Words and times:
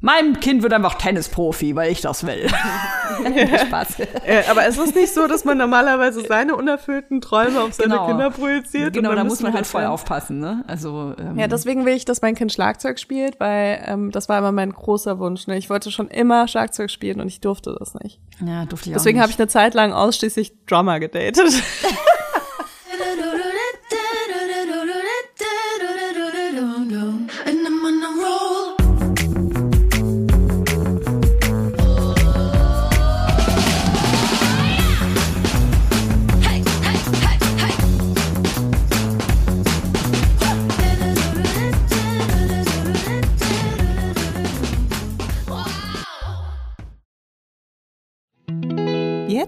Mein 0.00 0.38
Kind 0.38 0.62
wird 0.62 0.72
einfach 0.72 0.94
Tennisprofi, 0.94 1.74
weil 1.74 1.90
ich 1.90 2.00
das 2.00 2.24
will. 2.24 2.48
Spaß. 3.66 3.98
Äh, 4.24 4.44
aber 4.48 4.64
es 4.66 4.78
ist 4.78 4.94
nicht 4.94 5.12
so, 5.12 5.26
dass 5.26 5.44
man 5.44 5.58
normalerweise 5.58 6.20
seine 6.20 6.54
unerfüllten 6.54 7.20
Träume 7.20 7.60
auf 7.60 7.72
seine 7.72 7.94
genau. 7.94 8.06
Kinder 8.06 8.30
projiziert. 8.30 8.92
Genau, 8.92 9.12
da 9.14 9.24
muss 9.24 9.40
man 9.40 9.52
halt 9.52 9.66
voll 9.66 9.84
aufpassen, 9.84 10.38
ne? 10.38 10.64
Also 10.68 11.14
ähm, 11.18 11.36
ja, 11.36 11.48
deswegen 11.48 11.84
will 11.84 11.94
ich, 11.94 12.04
dass 12.04 12.22
mein 12.22 12.36
Kind 12.36 12.52
Schlagzeug 12.52 13.00
spielt, 13.00 13.40
weil 13.40 13.82
ähm, 13.86 14.12
das 14.12 14.28
war 14.28 14.38
immer 14.38 14.52
mein 14.52 14.72
großer 14.72 15.18
Wunsch. 15.18 15.48
Ne? 15.48 15.58
Ich 15.58 15.68
wollte 15.68 15.90
schon 15.90 16.06
immer 16.08 16.46
Schlagzeug 16.46 16.90
spielen 16.90 17.20
und 17.20 17.26
ich 17.26 17.40
durfte 17.40 17.74
das 17.76 17.94
nicht. 17.94 18.20
Ja, 18.44 18.66
durfte 18.66 18.90
ich 18.90 18.94
auch 18.94 18.98
Deswegen 18.98 19.20
habe 19.20 19.30
ich 19.30 19.38
eine 19.38 19.48
Zeit 19.48 19.74
lang 19.74 19.92
ausschließlich 19.92 20.64
Drummer 20.66 21.00
gedatet. 21.00 21.38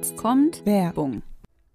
Jetzt 0.01 0.17
kommt 0.17 0.65
Werbung. 0.65 1.23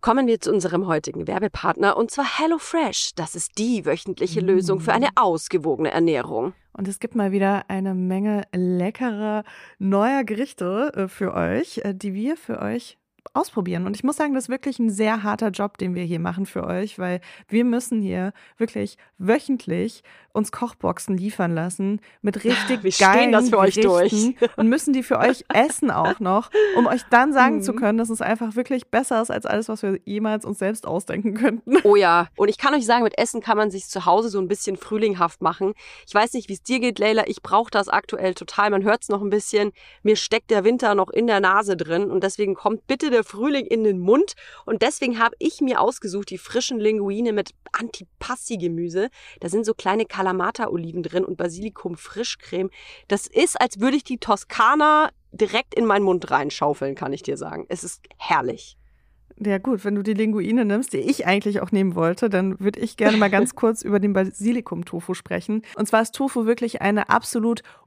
Kommen 0.02 0.26
wir 0.26 0.42
zu 0.42 0.52
unserem 0.52 0.88
heutigen 0.88 1.28
Werbepartner 1.28 1.96
und 1.96 2.10
zwar 2.10 2.40
HelloFresh. 2.40 3.12
Das 3.14 3.36
ist 3.36 3.60
die 3.60 3.86
wöchentliche 3.86 4.42
mm. 4.42 4.46
Lösung 4.48 4.80
für 4.80 4.94
eine 4.94 5.10
ausgewogene 5.14 5.92
Ernährung. 5.92 6.54
Und 6.74 6.88
es 6.88 6.98
gibt 6.98 7.14
mal 7.14 7.32
wieder 7.32 7.66
eine 7.68 7.94
Menge 7.94 8.46
leckerer 8.52 9.44
neuer 9.78 10.24
Gerichte 10.24 10.92
äh, 10.96 11.08
für 11.08 11.36
euch, 11.36 11.82
äh, 11.84 11.94
die 11.94 12.16
wir 12.16 12.36
für 12.36 12.64
euch 12.64 12.98
ausprobieren. 13.36 13.86
Und 13.86 13.96
ich 13.96 14.04
muss 14.04 14.18
sagen, 14.18 14.34
das 14.34 14.46
ist 14.46 14.50
wirklich 14.50 14.80
ein 14.80 14.90
sehr 14.90 15.22
harter 15.22 15.50
Job, 15.50 15.78
den 15.78 15.94
wir 15.94 16.04
hier 16.04 16.20
machen 16.20 16.48
für 16.48 16.66
euch, 16.66 16.98
weil 16.98 17.22
wir 17.48 17.64
müssen 17.64 18.02
hier 18.02 18.34
wirklich 18.58 18.98
wöchentlich 19.20 20.02
uns 20.36 20.52
Kochboxen 20.52 21.18
liefern 21.18 21.54
lassen 21.56 22.02
mit 22.22 22.44
richtig 22.44 22.84
wir 22.84 22.92
geilen 22.92 23.32
das 23.32 23.50
für 23.50 23.58
euch 23.58 23.76
durch. 23.76 24.36
und 24.58 24.68
müssen 24.68 24.94
die 24.94 25.02
für 25.02 25.18
euch 25.18 25.46
essen 25.54 25.92
auch 25.92 26.20
noch, 26.20 26.52
um 26.76 26.88
euch 26.88 27.02
dann 27.10 27.32
sagen 27.32 27.58
mhm. 27.58 27.62
zu 27.62 27.74
können, 27.74 27.98
dass 27.98 28.10
es 28.10 28.22
einfach 28.22 28.56
wirklich 28.56 28.88
besser 28.88 29.22
ist 29.22 29.32
als 29.32 29.46
alles, 29.46 29.70
was 29.70 29.82
wir 29.82 30.00
jemals 30.04 30.46
uns 30.46 30.60
selbst 30.60 30.86
ausdenken 30.86 31.34
könnten. 31.36 31.78
Oh 31.84 31.96
ja, 31.96 32.28
und 32.36 32.50
ich 32.50 32.58
kann 32.58 32.74
euch 32.74 32.86
sagen, 32.86 33.04
mit 33.04 33.18
Essen 33.18 33.42
kann 33.42 33.58
man 33.58 33.72
sich 33.72 33.88
zu 33.88 34.06
Hause 34.06 34.30
so 34.30 34.40
ein 34.40 34.48
bisschen 34.48 34.76
frühlinghaft 34.76 35.42
machen. 35.42 35.74
Ich 36.06 36.14
weiß 36.14 36.34
nicht, 36.34 36.50
wie 36.50 36.54
es 36.54 36.64
dir 36.64 36.80
geht, 36.80 37.00
Leila, 37.00 37.24
ich 37.28 37.42
brauche 37.42 37.72
das 37.72 37.88
aktuell 37.88 38.34
total. 38.34 38.70
Man 38.70 38.84
hört 38.84 39.04
es 39.04 39.10
noch 39.10 39.22
ein 39.22 39.30
bisschen. 39.30 39.72
Mir 40.04 40.18
steckt 40.18 40.52
der 40.52 40.64
Winter 40.64 40.96
noch 40.96 41.10
in 41.10 41.28
der 41.28 41.40
Nase 41.40 41.78
drin 41.78 42.12
und 42.12 42.24
deswegen 42.24 42.56
kommt 42.56 42.88
bitte 42.88 43.10
der 43.10 43.24
Frühling 43.24 43.66
in 43.66 43.84
den 43.84 44.00
Mund 44.00 44.34
und 44.66 44.82
deswegen 44.82 45.20
habe 45.20 45.36
ich 45.40 45.62
mir 45.62 45.80
ausgesucht 45.80 46.30
die 46.30 46.38
frischen 46.38 46.80
Linguine 46.80 47.32
mit 47.32 47.52
Antipasti-Gemüse. 47.72 49.10
Da 49.40 49.50
sind 49.50 49.66
so 49.66 49.74
kleine 49.74 50.06
Kal 50.06 50.25
Kalamata-Oliven 50.26 51.04
drin 51.04 51.24
und 51.24 51.38
Basilikum-Frischcreme. 51.38 52.70
Das 53.08 53.28
ist, 53.28 53.60
als 53.62 53.80
würde 53.80 53.98
ich 53.98 54.04
die 54.04 54.18
Toskana 54.18 55.10
direkt 55.32 55.76
in 55.76 55.86
meinen 55.86 56.04
Mund 56.04 56.32
reinschaufeln, 56.32 56.96
kann 56.96 57.14
ich 57.14 57.22
dir 57.22 57.38
sagen. 57.38 57.66
Es 57.70 57.84
ist 57.84 58.02
herrlich. 58.18 58.78
Ja 59.38 59.58
gut, 59.58 59.84
wenn 59.84 59.96
du 59.96 60.02
die 60.02 60.14
Linguine 60.14 60.64
nimmst, 60.64 60.94
die 60.94 61.00
ich 61.00 61.28
eigentlich 61.28 61.60
auch 61.60 61.72
nehmen 61.72 61.96
wollte, 61.96 62.30
dann 62.30 62.58
würde 62.62 62.80
ich 62.80 62.96
gerne 62.96 63.18
mal 63.18 63.30
ganz 63.30 63.54
kurz 63.54 63.82
über 63.82 64.00
den 64.00 64.14
Basilikum-Tofu 64.14 65.14
sprechen. 65.14 65.62
Und 65.76 65.88
zwar 65.88 66.02
ist 66.02 66.16
Tofu 66.16 66.46
wirklich 66.46 66.82
eine 66.82 67.10
absolut 67.10 67.62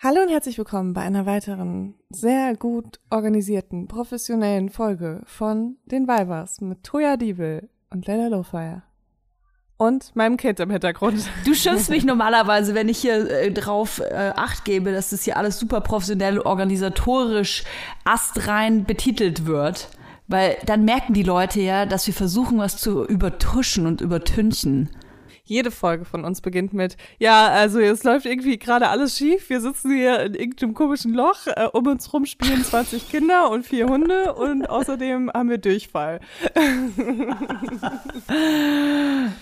Hallo 0.00 0.22
und 0.22 0.28
herzlich 0.28 0.56
willkommen 0.56 0.92
bei 0.92 1.00
einer 1.00 1.26
weiteren 1.26 1.94
sehr 2.08 2.54
gut 2.54 3.00
organisierten, 3.10 3.88
professionellen 3.88 4.68
Folge 4.68 5.22
von 5.24 5.74
den 5.86 6.06
Vibers 6.06 6.60
mit 6.60 6.84
Toya 6.84 7.16
Diebel 7.16 7.68
und 7.90 8.06
Lella 8.06 8.28
Lowfire. 8.28 8.84
Und 9.76 10.14
meinem 10.14 10.36
Kind 10.36 10.60
im 10.60 10.70
Hintergrund. 10.70 11.28
Du 11.44 11.52
schimpfst 11.52 11.90
mich 11.90 12.04
normalerweise, 12.04 12.76
wenn 12.76 12.88
ich 12.88 12.98
hier 12.98 13.28
äh, 13.28 13.50
drauf 13.50 13.98
äh, 13.98 14.32
Acht 14.36 14.64
gebe, 14.64 14.92
dass 14.92 15.10
das 15.10 15.24
hier 15.24 15.36
alles 15.36 15.58
super 15.58 15.80
professionell, 15.80 16.38
organisatorisch 16.38 17.64
astrein 18.04 18.84
betitelt 18.84 19.46
wird. 19.46 19.88
Weil 20.28 20.58
dann 20.64 20.84
merken 20.84 21.12
die 21.12 21.24
Leute 21.24 21.60
ja, 21.60 21.86
dass 21.86 22.06
wir 22.06 22.14
versuchen, 22.14 22.58
was 22.58 22.76
zu 22.76 23.04
übertuschen 23.04 23.84
und 23.88 24.00
übertünchen. 24.00 24.90
Jede 25.48 25.70
Folge 25.70 26.04
von 26.04 26.24
uns 26.26 26.42
beginnt 26.42 26.74
mit, 26.74 26.98
ja, 27.18 27.48
also 27.48 27.80
es 27.80 28.04
läuft 28.04 28.26
irgendwie 28.26 28.58
gerade 28.58 28.88
alles 28.88 29.16
schief. 29.16 29.48
Wir 29.48 29.62
sitzen 29.62 29.94
hier 29.94 30.20
in 30.20 30.34
irgendeinem 30.34 30.74
komischen 30.74 31.14
Loch. 31.14 31.46
Äh, 31.46 31.68
um 31.72 31.86
uns 31.86 32.12
rum 32.12 32.26
spielen 32.26 32.62
20 32.62 33.08
Kinder 33.10 33.50
und 33.50 33.64
vier 33.64 33.86
Hunde 33.86 34.34
und 34.34 34.68
außerdem 34.68 35.30
haben 35.32 35.48
wir 35.48 35.56
Durchfall. 35.56 36.20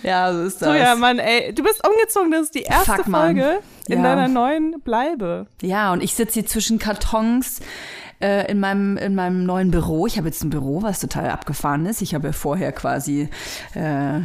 ja, 0.04 0.32
so 0.32 0.42
ist 0.44 0.62
das. 0.62 0.68
So, 0.68 0.74
ja, 0.74 0.94
Mann, 0.94 1.18
ey, 1.18 1.52
du 1.52 1.64
bist 1.64 1.82
umgezogen. 1.84 2.30
Das 2.30 2.42
ist 2.42 2.54
die 2.54 2.62
erste 2.62 3.02
Fuck, 3.02 3.10
Folge 3.10 3.58
in 3.88 3.98
ja. 3.98 4.04
deiner 4.04 4.28
neuen 4.28 4.80
Bleibe. 4.82 5.48
Ja, 5.60 5.92
und 5.92 6.04
ich 6.04 6.14
sitze 6.14 6.34
hier 6.34 6.46
zwischen 6.46 6.78
Kartons 6.78 7.60
äh, 8.20 8.48
in, 8.48 8.60
meinem, 8.60 8.96
in 8.96 9.16
meinem 9.16 9.44
neuen 9.44 9.72
Büro. 9.72 10.06
Ich 10.06 10.18
habe 10.18 10.28
jetzt 10.28 10.44
ein 10.44 10.50
Büro, 10.50 10.82
was 10.82 11.00
total 11.00 11.30
abgefahren 11.30 11.84
ist. 11.86 12.00
Ich 12.00 12.14
habe 12.14 12.32
vorher 12.32 12.70
quasi 12.70 13.28
äh, 13.74 14.20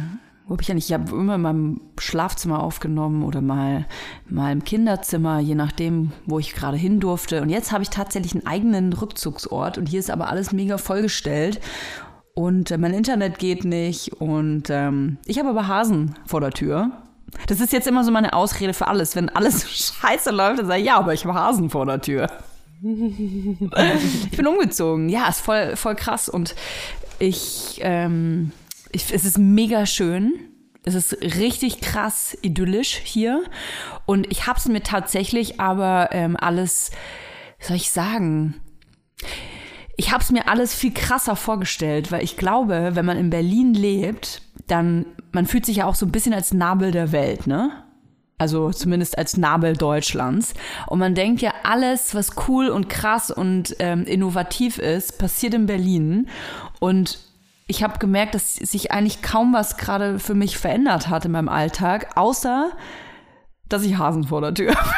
wo 0.52 0.54
habe 0.56 0.62
ich 0.62 0.68
nicht, 0.68 0.90
ich 0.90 0.92
habe 0.92 1.10
immer 1.12 1.36
in 1.36 1.40
meinem 1.40 1.80
Schlafzimmer 1.98 2.62
aufgenommen 2.62 3.22
oder 3.22 3.40
mal, 3.40 3.86
mal 4.28 4.52
im 4.52 4.64
Kinderzimmer, 4.64 5.40
je 5.40 5.54
nachdem, 5.54 6.12
wo 6.26 6.38
ich 6.38 6.52
gerade 6.52 6.76
hin 6.76 7.00
durfte. 7.00 7.40
Und 7.40 7.48
jetzt 7.48 7.72
habe 7.72 7.82
ich 7.82 7.88
tatsächlich 7.88 8.34
einen 8.34 8.46
eigenen 8.46 8.92
Rückzugsort 8.92 9.78
und 9.78 9.86
hier 9.86 9.98
ist 9.98 10.10
aber 10.10 10.28
alles 10.28 10.52
mega 10.52 10.76
vollgestellt. 10.76 11.58
Und 12.34 12.70
äh, 12.70 12.76
mein 12.76 12.92
Internet 12.92 13.38
geht 13.38 13.64
nicht 13.64 14.12
und 14.20 14.64
ähm, 14.68 15.16
ich 15.24 15.38
habe 15.38 15.48
aber 15.48 15.68
Hasen 15.68 16.16
vor 16.26 16.42
der 16.42 16.50
Tür. 16.50 16.90
Das 17.46 17.58
ist 17.60 17.72
jetzt 17.72 17.86
immer 17.86 18.04
so 18.04 18.10
meine 18.10 18.34
Ausrede 18.34 18.74
für 18.74 18.88
alles. 18.88 19.16
Wenn 19.16 19.30
alles 19.30 19.70
scheiße 20.02 20.32
läuft, 20.32 20.58
dann 20.58 20.66
sage 20.66 20.80
ich, 20.80 20.86
ja, 20.86 20.98
aber 20.98 21.14
ich 21.14 21.24
habe 21.24 21.32
Hasen 21.32 21.70
vor 21.70 21.86
der 21.86 22.02
Tür. 22.02 22.26
ich 22.82 24.36
bin 24.36 24.46
umgezogen. 24.46 25.08
Ja, 25.08 25.30
ist 25.30 25.40
voll, 25.40 25.76
voll 25.76 25.94
krass. 25.94 26.28
Und 26.28 26.54
ich, 27.18 27.80
ähm, 27.80 28.52
ich, 28.92 29.12
es 29.12 29.24
ist 29.24 29.38
mega 29.38 29.86
schön, 29.86 30.32
Es 30.84 30.94
ist 30.94 31.12
richtig 31.22 31.80
krass 31.80 32.36
idyllisch 32.42 33.00
hier. 33.04 33.44
Und 34.04 34.30
ich 34.30 34.46
habe 34.46 34.58
es 34.58 34.66
mir 34.66 34.82
tatsächlich 34.82 35.60
aber 35.60 36.08
ähm, 36.12 36.36
alles, 36.38 36.90
wie 37.58 37.66
soll 37.66 37.76
ich 37.76 37.90
sagen, 37.90 38.60
ich 39.96 40.10
habe 40.10 40.22
es 40.22 40.30
mir 40.30 40.48
alles 40.48 40.74
viel 40.74 40.92
krasser 40.92 41.36
vorgestellt, 41.36 42.10
weil 42.10 42.24
ich 42.24 42.36
glaube, 42.36 42.90
wenn 42.94 43.04
man 43.04 43.18
in 43.18 43.30
Berlin 43.30 43.74
lebt, 43.74 44.42
dann, 44.66 45.06
man 45.30 45.46
fühlt 45.46 45.66
sich 45.66 45.76
ja 45.76 45.86
auch 45.86 45.94
so 45.94 46.06
ein 46.06 46.12
bisschen 46.12 46.34
als 46.34 46.52
Nabel 46.52 46.90
der 46.90 47.12
Welt, 47.12 47.46
ne? 47.46 47.70
Also 48.38 48.72
zumindest 48.72 49.16
als 49.18 49.36
Nabel 49.36 49.76
Deutschlands. 49.76 50.54
Und 50.88 50.98
man 50.98 51.14
denkt 51.14 51.42
ja, 51.42 51.52
alles, 51.62 52.12
was 52.16 52.32
cool 52.48 52.68
und 52.70 52.88
krass 52.88 53.30
und 53.30 53.76
ähm, 53.78 54.02
innovativ 54.04 54.78
ist, 54.78 55.18
passiert 55.18 55.54
in 55.54 55.66
Berlin. 55.66 56.28
Und 56.80 57.20
ich 57.66 57.82
habe 57.82 57.98
gemerkt, 57.98 58.34
dass 58.34 58.54
sich 58.54 58.92
eigentlich 58.92 59.22
kaum 59.22 59.52
was 59.54 59.76
gerade 59.76 60.18
für 60.18 60.34
mich 60.34 60.58
verändert 60.58 61.08
hat 61.08 61.24
in 61.24 61.32
meinem 61.32 61.48
Alltag, 61.48 62.16
außer 62.16 62.70
dass 63.68 63.84
ich 63.84 63.96
Hasen 63.98 64.24
vor 64.24 64.40
der 64.40 64.54
Tür 64.54 64.74
habe. 64.74 64.90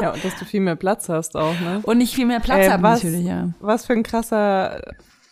Ja, 0.00 0.12
und 0.12 0.22
dass 0.22 0.36
du 0.38 0.44
viel 0.44 0.60
mehr 0.60 0.76
Platz 0.76 1.08
hast 1.08 1.36
auch, 1.36 1.58
ne? 1.60 1.80
Und 1.82 1.98
nicht 1.98 2.14
viel 2.14 2.26
mehr 2.26 2.40
Platz 2.40 2.64
Ey, 2.64 2.68
habe 2.68 2.82
was, 2.82 3.02
natürlich, 3.02 3.26
ja. 3.26 3.48
Was 3.60 3.86
für 3.86 3.94
ein 3.94 4.02
krasser 4.02 4.82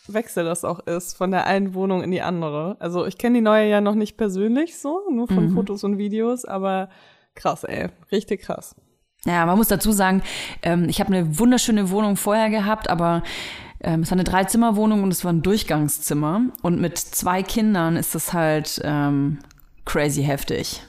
Wechsel 0.09 0.44
das 0.44 0.65
auch 0.65 0.81
ist, 0.81 1.17
von 1.19 1.31
der 1.31 1.47
einen 1.47 1.75
Wohnung 1.75 2.03
in 2.03 2.11
die 2.11 2.23
andere. 2.23 2.77
Also 2.79 3.06
ich 3.06 3.19
kenne 3.19 3.38
die 3.38 3.41
neue 3.43 3.69
ja 3.69 3.82
noch 3.82 3.94
nicht 3.94 4.17
persönlich 4.17 4.79
so, 4.79 5.00
nur 5.11 5.29
von 5.29 5.50
Mhm. 5.50 5.55
Fotos 5.55 5.85
und 5.85 5.99
Videos, 5.99 6.47
aber 6.47 6.88
krass, 7.35 7.65
ey. 7.65 7.88
Richtig 8.11 8.43
krass. 8.43 8.75
Ja, 9.27 9.44
man 9.44 9.56
muss 9.59 9.69
dazu 9.69 9.93
sagen, 9.93 10.23
ähm, 10.62 10.88
ich 10.88 11.00
habe 11.00 11.15
eine 11.15 11.38
wunderschöne 11.38 11.91
Wohnung 11.91 12.17
vorher 12.17 12.49
gehabt, 12.49 12.88
aber 12.88 13.23
ähm, 13.85 14.01
es 14.01 14.11
war 14.11 14.17
eine 14.17 14.25
Dreizimmerwohnung 14.25 15.03
und 15.03 15.13
es 15.13 15.25
war 15.25 15.33
ein 15.33 15.43
Durchgangszimmer. 15.43 16.43
Und 16.63 16.81
mit 16.81 16.99
zwei 16.99 17.43
Kindern 17.43 17.97
ist 17.97 18.15
das 18.15 18.33
halt 18.33 18.81
ähm, 18.83 19.39
crazy 19.85 20.23
heftig. 20.23 20.83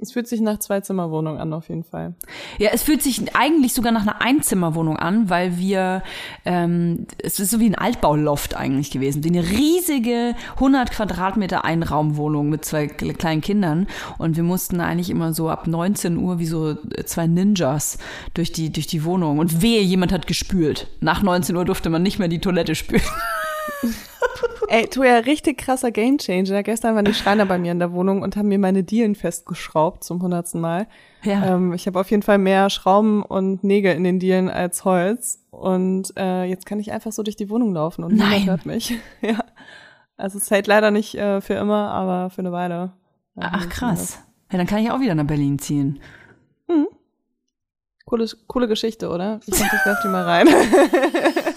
Es 0.00 0.12
fühlt 0.12 0.28
sich 0.28 0.40
nach 0.40 0.60
Zwei-Zimmer-Wohnung 0.60 1.38
an, 1.38 1.52
auf 1.52 1.68
jeden 1.68 1.82
Fall. 1.82 2.14
Ja, 2.58 2.70
es 2.72 2.84
fühlt 2.84 3.02
sich 3.02 3.34
eigentlich 3.34 3.74
sogar 3.74 3.90
nach 3.90 4.02
einer 4.02 4.22
Einzimmerwohnung 4.22 4.96
an, 4.96 5.28
weil 5.28 5.58
wir, 5.58 6.04
ähm, 6.44 7.08
es 7.20 7.40
ist 7.40 7.50
so 7.50 7.58
wie 7.58 7.66
ein 7.66 7.74
Altbauloft 7.74 8.56
eigentlich 8.56 8.92
gewesen. 8.92 9.24
Wie 9.24 9.28
eine 9.30 9.42
riesige 9.42 10.36
100 10.54 10.92
Quadratmeter 10.92 11.64
Einraumwohnung 11.64 12.48
mit 12.48 12.64
zwei 12.64 12.84
kle- 12.84 13.14
kleinen 13.14 13.40
Kindern. 13.40 13.88
Und 14.18 14.36
wir 14.36 14.44
mussten 14.44 14.80
eigentlich 14.80 15.10
immer 15.10 15.32
so 15.32 15.48
ab 15.50 15.66
19 15.66 16.16
Uhr 16.16 16.38
wie 16.38 16.46
so 16.46 16.76
zwei 17.04 17.26
Ninjas 17.26 17.98
durch 18.34 18.52
die, 18.52 18.70
durch 18.70 18.86
die 18.86 19.02
Wohnung. 19.04 19.38
Und 19.40 19.62
wehe, 19.62 19.80
jemand 19.82 20.12
hat 20.12 20.28
gespült. 20.28 20.86
Nach 21.00 21.24
19 21.24 21.56
Uhr 21.56 21.64
durfte 21.64 21.90
man 21.90 22.04
nicht 22.04 22.20
mehr 22.20 22.28
die 22.28 22.38
Toilette 22.40 22.76
spülen. 22.76 23.02
Ey, 24.68 24.86
tu 24.86 25.02
ja 25.02 25.18
richtig 25.18 25.58
krasser 25.58 25.90
Gamechanger. 25.90 26.62
Gestern 26.62 26.94
waren 26.94 27.04
die 27.04 27.14
Schreiner 27.14 27.46
bei 27.46 27.58
mir 27.58 27.72
in 27.72 27.78
der 27.78 27.92
Wohnung 27.92 28.22
und 28.22 28.36
haben 28.36 28.48
mir 28.48 28.58
meine 28.58 28.84
Dielen 28.84 29.14
festgeschraubt 29.14 30.04
zum 30.04 30.22
hundertsten 30.22 30.60
Mal. 30.60 30.86
Ja. 31.22 31.54
Ähm, 31.54 31.72
ich 31.72 31.86
habe 31.86 31.98
auf 31.98 32.10
jeden 32.10 32.22
Fall 32.22 32.38
mehr 32.38 32.68
Schrauben 32.68 33.22
und 33.22 33.64
Nägel 33.64 33.94
in 33.94 34.04
den 34.04 34.18
Dielen 34.18 34.50
als 34.50 34.84
Holz. 34.84 35.42
Und 35.50 36.12
äh, 36.16 36.44
jetzt 36.44 36.66
kann 36.66 36.80
ich 36.80 36.92
einfach 36.92 37.12
so 37.12 37.22
durch 37.22 37.36
die 37.36 37.48
Wohnung 37.50 37.72
laufen 37.72 38.04
und 38.04 38.12
niemand 38.14 38.46
hört 38.46 38.66
mich. 38.66 38.94
ja. 39.22 39.38
Also 40.16 40.38
es 40.38 40.50
hält 40.50 40.66
leider 40.66 40.90
nicht 40.90 41.14
äh, 41.14 41.40
für 41.40 41.54
immer, 41.54 41.90
aber 41.90 42.30
für 42.30 42.40
eine 42.40 42.52
Weile. 42.52 42.92
Ja, 43.36 43.50
Ach 43.52 43.68
krass. 43.68 44.18
Ja, 44.52 44.58
dann 44.58 44.66
kann 44.66 44.78
ich 44.80 44.90
auch 44.90 45.00
wieder 45.00 45.14
nach 45.14 45.26
Berlin 45.26 45.58
ziehen. 45.58 46.00
Coole, 48.08 48.26
coole 48.46 48.68
Geschichte, 48.68 49.10
oder? 49.10 49.38
Ich 49.44 49.58
dachte, 49.58 49.76
ich 49.76 49.84
werf 49.84 49.98
die 50.02 50.08
mal 50.08 50.24
rein. 50.24 50.48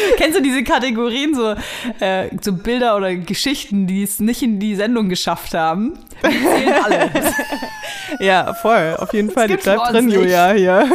Kennst 0.16 0.38
du 0.38 0.42
diese 0.42 0.64
Kategorien, 0.64 1.34
so, 1.34 1.54
äh, 2.04 2.28
so 2.40 2.52
Bilder 2.52 2.96
oder 2.96 3.14
Geschichten, 3.14 3.86
die 3.86 4.02
es 4.02 4.20
nicht 4.20 4.42
in 4.42 4.58
die 4.58 4.74
Sendung 4.74 5.08
geschafft 5.08 5.54
haben? 5.54 5.98
Die 6.24 6.28
zählen 6.28 6.74
alle. 6.84 7.10
ja, 8.20 8.54
voll. 8.54 8.96
Auf 8.98 9.12
jeden 9.12 9.30
Fall. 9.30 9.48
Die 9.48 9.56
bleibt 9.56 9.92
drin. 9.92 10.10
Julia, 10.10 10.52
hier. 10.52 10.86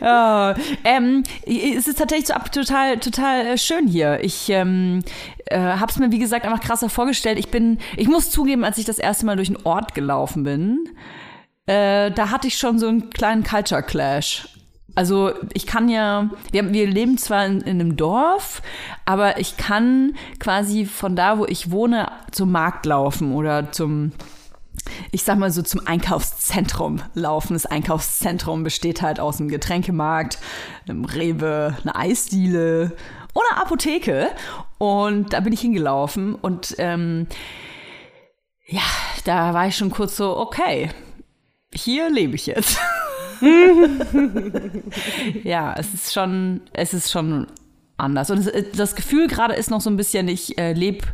Ja, 0.00 0.54
ähm, 0.84 1.22
es 1.46 1.88
ist 1.88 1.98
tatsächlich 1.98 2.28
so 2.28 2.34
ab, 2.34 2.52
total, 2.52 2.98
total 2.98 3.46
äh, 3.46 3.58
schön 3.58 3.86
hier. 3.86 4.20
Ich 4.22 4.48
ähm, 4.50 5.02
äh, 5.46 5.58
habe 5.58 5.90
es 5.90 5.98
mir, 5.98 6.10
wie 6.12 6.18
gesagt, 6.18 6.44
einfach 6.44 6.60
krasser 6.60 6.88
vorgestellt. 6.88 7.38
Ich 7.38 7.48
bin, 7.48 7.78
ich 7.96 8.08
muss 8.08 8.30
zugeben, 8.30 8.64
als 8.64 8.78
ich 8.78 8.84
das 8.84 8.98
erste 8.98 9.26
Mal 9.26 9.36
durch 9.36 9.48
einen 9.48 9.64
Ort 9.64 9.94
gelaufen 9.94 10.42
bin, 10.44 10.88
äh, 11.66 12.10
da 12.10 12.30
hatte 12.30 12.48
ich 12.48 12.58
schon 12.58 12.78
so 12.78 12.88
einen 12.88 13.10
kleinen 13.10 13.44
Culture 13.44 13.82
Clash. 13.82 14.48
Also 14.94 15.32
ich 15.52 15.66
kann 15.66 15.88
ja, 15.88 16.30
wir, 16.52 16.72
wir 16.72 16.86
leben 16.86 17.18
zwar 17.18 17.46
in, 17.46 17.60
in 17.62 17.80
einem 17.80 17.96
Dorf, 17.96 18.62
aber 19.04 19.38
ich 19.40 19.56
kann 19.56 20.14
quasi 20.38 20.86
von 20.86 21.16
da, 21.16 21.38
wo 21.38 21.46
ich 21.46 21.70
wohne, 21.70 22.10
zum 22.30 22.52
Markt 22.52 22.86
laufen 22.86 23.32
oder 23.32 23.72
zum, 23.72 24.12
ich 25.10 25.24
sag 25.24 25.38
mal 25.38 25.50
so 25.50 25.62
zum 25.62 25.84
Einkaufszentrum 25.86 27.00
laufen. 27.14 27.54
Das 27.54 27.66
Einkaufszentrum 27.66 28.62
besteht 28.62 29.02
halt 29.02 29.18
aus 29.18 29.40
einem 29.40 29.48
Getränkemarkt, 29.48 30.38
einem 30.88 31.04
Rewe, 31.04 31.76
einer 31.82 31.96
Eisdiele 31.96 32.92
oder 33.34 33.60
Apotheke. 33.60 34.30
Und 34.78 35.32
da 35.32 35.40
bin 35.40 35.52
ich 35.52 35.60
hingelaufen 35.60 36.36
und 36.36 36.76
ähm, 36.78 37.26
ja, 38.66 38.82
da 39.24 39.54
war 39.54 39.66
ich 39.66 39.76
schon 39.76 39.90
kurz 39.90 40.16
so, 40.16 40.36
okay, 40.36 40.90
hier 41.72 42.10
lebe 42.10 42.36
ich 42.36 42.46
jetzt. 42.46 42.78
ja, 45.44 45.74
es 45.78 45.94
ist 45.94 46.12
schon, 46.12 46.60
es 46.72 46.94
ist 46.94 47.10
schon 47.10 47.46
anders. 47.96 48.30
Und 48.30 48.38
es, 48.38 48.70
das 48.76 48.94
Gefühl 48.94 49.26
gerade 49.28 49.54
ist 49.54 49.70
noch 49.70 49.80
so 49.80 49.90
ein 49.90 49.96
bisschen, 49.96 50.28
ich 50.28 50.58
äh, 50.58 50.72
lebe 50.72 51.06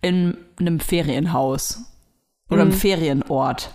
in 0.00 0.36
einem 0.58 0.80
Ferienhaus 0.80 1.84
oder 2.50 2.62
einem 2.62 2.72
Ferienort. 2.72 3.74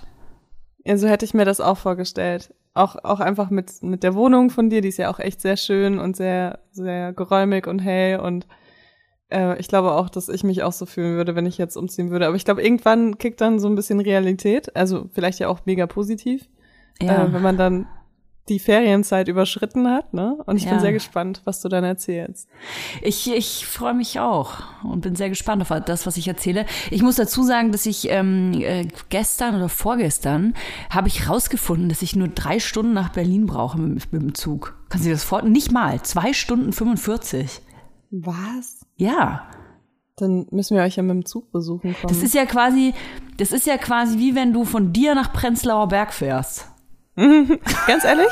Ja, 0.86 0.98
so 0.98 1.07
hätte 1.07 1.25
ich 1.25 1.33
mir 1.33 1.45
das 1.45 1.59
auch 1.59 1.77
vorgestellt. 1.77 2.54
Auch, 2.74 2.95
auch 3.04 3.19
einfach 3.19 3.50
mit, 3.50 3.81
mit 3.81 4.04
der 4.04 4.13
Wohnung 4.13 4.50
von 4.51 4.69
dir, 4.69 4.81
die 4.81 4.89
ist 4.89 4.98
ja 4.98 5.10
auch 5.10 5.19
echt 5.19 5.42
sehr 5.42 5.57
schön 5.57 5.98
und 6.00 6.15
sehr, 6.15 6.60
sehr 6.71 7.12
geräumig 7.13 7.65
und 7.65 7.80
hell 7.80 8.19
und 8.19 8.45
äh, 9.30 9.57
ich 9.60 9.68
glaube 9.68 9.94
auch, 9.94 10.10
dass 10.10 10.30
ich 10.30 10.44
mich 10.44 10.62
auch 10.62 10.71
so 10.74 10.86
fühlen 10.86 11.15
würde, 11.18 11.36
wenn 11.36 11.48
ich 11.48 11.57
jetzt 11.57 11.75
umziehen 11.75 12.12
würde. 12.12 12.27
Aber 12.27 12.36
ich 12.36 12.45
glaube, 12.45 12.62
irgendwann 12.62 13.18
kickt 13.18 13.42
dann 13.42 13.60
so 13.60 13.68
ein 13.68 13.74
bisschen 13.75 14.00
Realität, 14.00 14.75
also 14.75 15.10
vielleicht 15.12 15.39
ja 15.39 15.48
auch 15.50 15.62
mega 15.65 15.88
positiv, 15.88 16.48
Ja. 17.01 17.25
äh, 17.25 17.33
wenn 17.33 17.42
man 17.42 17.57
dann 17.57 17.88
die 18.49 18.59
Ferienzeit 18.59 19.27
überschritten 19.27 19.88
hat, 19.89 20.13
ne? 20.13 20.38
Und 20.45 20.57
ich 20.57 20.63
Ja. 20.65 20.71
bin 20.71 20.79
sehr 20.79 20.94
gespannt, 20.94 21.41
was 21.45 21.61
du 21.61 21.69
dann 21.69 21.83
erzählst. 21.83 22.47
Ich, 23.01 23.31
ich 23.31 23.65
freue 23.65 23.94
mich 23.94 24.19
auch 24.19 24.61
und 24.83 25.01
bin 25.01 25.15
sehr 25.15 25.29
gespannt 25.29 25.62
auf 25.62 25.81
das, 25.86 26.05
was 26.05 26.17
ich 26.17 26.27
erzähle. 26.27 26.65
Ich 26.91 27.01
muss 27.01 27.15
dazu 27.17 27.43
sagen, 27.43 27.72
dass 27.72 27.86
ich 27.86 28.10
ähm, 28.10 28.53
äh, 28.62 28.88
gestern 29.10 29.55
oder 29.55 29.69
vorgestern 29.69 30.53
habe 30.89 31.07
ich 31.07 31.29
rausgefunden, 31.29 31.89
dass 31.89 32.01
ich 32.01 32.15
nur 32.15 32.29
drei 32.29 32.60
Stunden 32.60 32.93
nach 32.93 33.10
Berlin 33.10 33.45
brauche 33.45 33.77
mit, 33.79 34.12
mit 34.13 34.22
dem 34.22 34.33
Zug. 34.36 34.75
Kannst 34.89 35.05
du 35.05 35.10
dir 35.10 35.15
das 35.15 35.24
vorstellen? 35.24 35.51
Nicht 35.53 35.72
mal. 35.72 36.01
Zwei 36.03 36.33
Stunden 36.33 36.72
45. 36.74 37.62
Was? 38.12 38.86
Ja. 38.95 39.50
Dann 40.15 40.48
müssen 40.50 40.75
wir 40.75 40.83
euch 40.83 40.95
ja 40.95 41.03
mit 41.03 41.12
dem 41.13 41.25
Zug 41.25 41.51
besuchen 41.51 41.93
kommen. 41.93 42.07
Das 42.12 42.24
ist 42.24 42.33
ja 42.33 42.45
quasi, 42.45 42.93
das 43.38 43.51
ist 43.51 43.67
ja 43.67 43.77
quasi 43.77 44.17
wie 44.17 44.33
wenn 44.33 44.51
du 44.53 44.63
von 44.65 44.91
dir 44.93 45.13
nach 45.13 45.31
Prenzlauer 45.33 45.89
Berg 45.89 46.13
fährst. 46.13 46.65
Ganz 47.88 48.03
ehrlich, 48.03 48.29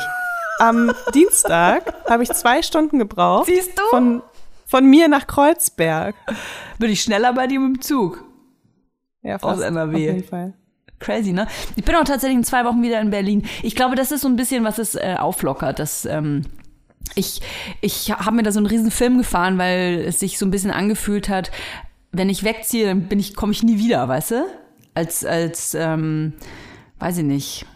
am 0.60 0.92
Dienstag 1.12 1.92
habe 2.08 2.22
ich 2.22 2.30
zwei 2.30 2.62
Stunden 2.62 2.98
gebraucht. 3.00 3.46
Siehst 3.46 3.76
du? 3.76 3.82
Von, 3.90 4.22
von 4.66 4.86
mir 4.86 5.08
nach 5.08 5.26
Kreuzberg. 5.26 6.14
Bin 6.78 6.90
ich 6.90 7.02
schneller 7.02 7.32
bei 7.32 7.48
dir 7.48 7.58
mit 7.58 7.76
dem 7.76 7.80
Zug. 7.82 8.24
Ja, 9.22 9.42
Aus 9.42 9.60
NRW. 9.60 9.94
Auf 9.94 9.98
jeden 10.00 10.24
Fall. 10.24 10.54
Crazy, 11.00 11.32
ne? 11.32 11.48
Ich 11.74 11.84
bin 11.84 11.96
auch 11.96 12.04
tatsächlich 12.04 12.38
in 12.38 12.44
zwei 12.44 12.64
Wochen 12.64 12.80
wieder 12.80 13.00
in 13.00 13.10
Berlin. 13.10 13.44
Ich 13.62 13.74
glaube, 13.74 13.96
das 13.96 14.12
ist 14.12 14.20
so 14.20 14.28
ein 14.28 14.36
bisschen, 14.36 14.62
was 14.64 14.78
es 14.78 14.94
äh, 14.94 15.16
auflockert. 15.18 15.80
Das, 15.80 16.04
ähm, 16.04 16.42
ich 17.16 17.40
ich 17.80 18.12
habe 18.12 18.36
mir 18.36 18.44
da 18.44 18.52
so 18.52 18.60
einen 18.60 18.66
riesen 18.66 18.92
Film 18.92 19.18
gefahren, 19.18 19.58
weil 19.58 20.04
es 20.06 20.20
sich 20.20 20.38
so 20.38 20.46
ein 20.46 20.50
bisschen 20.52 20.70
angefühlt 20.70 21.28
hat, 21.28 21.50
wenn 22.12 22.30
ich 22.30 22.44
wegziehe, 22.44 22.86
dann 22.86 23.08
bin 23.08 23.18
ich, 23.18 23.34
komme 23.34 23.52
ich 23.52 23.62
nie 23.64 23.78
wieder, 23.78 24.08
weißt 24.08 24.30
du? 24.30 24.46
Als, 24.94 25.24
als, 25.24 25.74
ähm, 25.74 26.34
weiß 26.98 27.18
ich 27.18 27.24
nicht, 27.24 27.66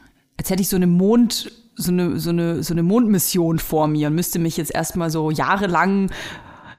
als 0.41 0.49
hätte 0.49 0.63
ich 0.63 0.71
so 0.71 0.77
eine 0.77 0.87
Mond, 0.87 1.53
so 1.75 1.93
eine, 1.93 2.19
so 2.19 2.31
eine, 2.31 2.63
so 2.63 2.73
eine 2.73 2.83
Mondmission 2.83 3.59
vor 3.59 3.89
mir 3.89 4.07
und 4.07 4.15
müsste 4.15 4.39
mich 4.39 4.57
jetzt 4.57 4.75
erstmal 4.75 5.11
so 5.11 5.31
jahrelang 5.31 6.11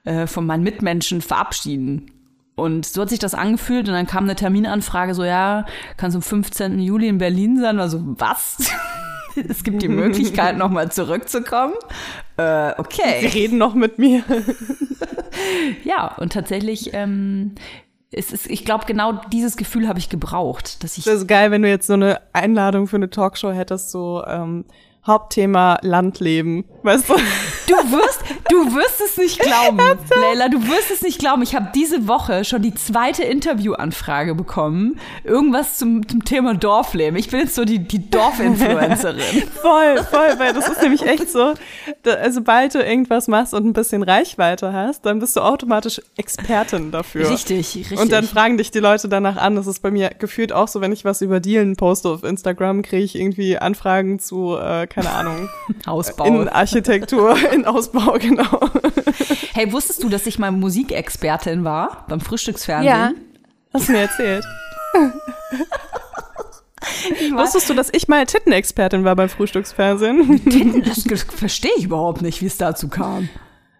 äh, 0.03 0.25
von 0.25 0.47
meinen 0.47 0.63
Mitmenschen 0.63 1.21
verabschieden. 1.21 2.09
Und 2.55 2.87
so 2.87 3.03
hat 3.03 3.09
sich 3.09 3.19
das 3.19 3.35
angefühlt 3.35 3.87
und 3.87 3.93
dann 3.93 4.07
kam 4.07 4.23
eine 4.23 4.33
Terminanfrage 4.35 5.13
so, 5.13 5.23
ja, 5.23 5.67
kannst 5.95 6.15
du 6.15 6.17
am 6.17 6.23
15. 6.23 6.79
Juli 6.79 7.07
in 7.07 7.19
Berlin 7.19 7.59
sein? 7.59 7.79
Also, 7.79 8.01
was? 8.03 8.57
es 9.47 9.63
gibt 9.63 9.83
die 9.83 9.89
Möglichkeit, 9.89 10.57
nochmal 10.57 10.91
zurückzukommen. 10.91 11.75
Äh, 12.37 12.69
Sie 12.69 12.79
okay. 12.79 13.27
reden 13.27 13.59
noch 13.59 13.75
mit 13.75 13.99
mir. 13.99 14.23
Ja, 15.85 16.13
und 16.17 16.33
tatsächlich, 16.33 16.93
ähm, 16.93 17.55
es 18.11 18.31
ist, 18.31 18.47
ich 18.47 18.65
glaube, 18.65 18.85
genau 18.85 19.21
dieses 19.31 19.55
Gefühl 19.55 19.87
habe 19.87 19.99
ich 19.99 20.09
gebraucht, 20.09 20.83
dass 20.83 20.97
ich 20.97 21.05
Das 21.05 21.15
ist 21.15 21.27
geil, 21.27 21.51
wenn 21.51 21.61
du 21.61 21.69
jetzt 21.69 21.87
so 21.87 21.93
eine 21.93 22.21
Einladung 22.33 22.87
für 22.87 22.97
eine 22.97 23.09
Talkshow 23.09 23.51
hättest, 23.51 23.91
so 23.91 24.23
ähm, 24.25 24.65
Hauptthema 25.05 25.79
Landleben, 25.81 26.63
weißt 26.83 27.09
du? 27.09 27.15
Du 27.67 27.75
wirst, 27.91 28.19
du 28.49 28.75
wirst 28.75 29.01
es 29.01 29.17
nicht 29.17 29.39
glauben, 29.39 29.77
Leila, 30.21 30.49
du 30.49 30.61
wirst 30.67 30.91
es 30.91 31.01
nicht 31.01 31.19
glauben. 31.19 31.41
Ich 31.41 31.55
habe 31.55 31.69
diese 31.73 32.07
Woche 32.07 32.43
schon 32.43 32.61
die 32.61 32.73
zweite 32.73 33.23
Interviewanfrage 33.23 34.35
bekommen. 34.35 34.99
Irgendwas 35.23 35.77
zum, 35.77 36.07
zum 36.07 36.25
Thema 36.25 36.53
Dorfleben. 36.53 37.17
Ich 37.17 37.29
bin 37.29 37.39
jetzt 37.39 37.55
so 37.55 37.65
die, 37.65 37.79
die 37.79 38.09
Dorfinfluencerin. 38.11 39.43
voll, 39.61 40.03
voll, 40.03 40.37
weil 40.37 40.53
das 40.53 40.67
ist 40.67 40.81
nämlich 40.81 41.03
echt 41.03 41.29
so, 41.29 41.53
da, 42.03 42.11
also 42.15 42.41
sobald 42.41 42.75
du 42.75 42.83
irgendwas 42.83 43.27
machst 43.27 43.53
und 43.53 43.65
ein 43.65 43.73
bisschen 43.73 44.03
Reichweite 44.03 44.73
hast, 44.73 45.05
dann 45.05 45.19
bist 45.19 45.35
du 45.35 45.41
automatisch 45.41 46.01
Expertin 46.17 46.91
dafür. 46.91 47.29
Richtig, 47.29 47.75
richtig. 47.75 47.99
Und 47.99 48.11
dann 48.11 48.25
fragen 48.25 48.57
dich 48.57 48.69
die 48.71 48.79
Leute 48.79 49.07
danach 49.07 49.37
an. 49.37 49.55
Das 49.55 49.67
ist 49.67 49.81
bei 49.81 49.91
mir 49.91 50.09
gefühlt 50.09 50.51
auch 50.51 50.67
so, 50.67 50.81
wenn 50.81 50.91
ich 50.91 51.05
was 51.05 51.21
über 51.21 51.39
Dealen 51.39 51.75
poste 51.75 52.09
auf 52.09 52.23
Instagram, 52.23 52.81
kriege 52.81 53.03
ich 53.03 53.15
irgendwie 53.15 53.57
Anfragen 53.57 54.19
zu, 54.19 54.57
äh, 54.57 54.87
keine 54.93 55.09
Ahnung, 55.09 55.49
Ausbau. 55.85 56.25
Innenarchitektur, 56.25 57.35
in 57.53 57.65
Ausbau, 57.65 58.17
genau. 58.19 58.59
Hey, 59.53 59.71
wusstest 59.71 60.03
du, 60.03 60.09
dass 60.09 60.25
ich 60.27 60.37
mal 60.39 60.51
Musikexpertin 60.51 61.63
war 61.63 62.05
beim 62.07 62.19
Frühstücksfernsehen? 62.21 62.93
Ja. 62.93 63.11
Hast 63.73 63.87
du 63.87 63.93
mir 63.93 63.99
erzählt. 64.01 64.43
Wusstest 67.33 67.69
du, 67.69 67.73
dass 67.73 67.89
ich 67.93 68.07
mal 68.07 68.25
Tittenexpertin 68.25 69.03
war 69.03 69.15
beim 69.15 69.29
Frühstücksfernsehen? 69.29 70.83
Das, 70.85 71.03
das 71.03 71.23
verstehe 71.23 71.71
ich 71.77 71.85
überhaupt 71.85 72.21
nicht, 72.21 72.41
wie 72.41 72.47
es 72.47 72.57
dazu 72.57 72.87
kam. 72.89 73.29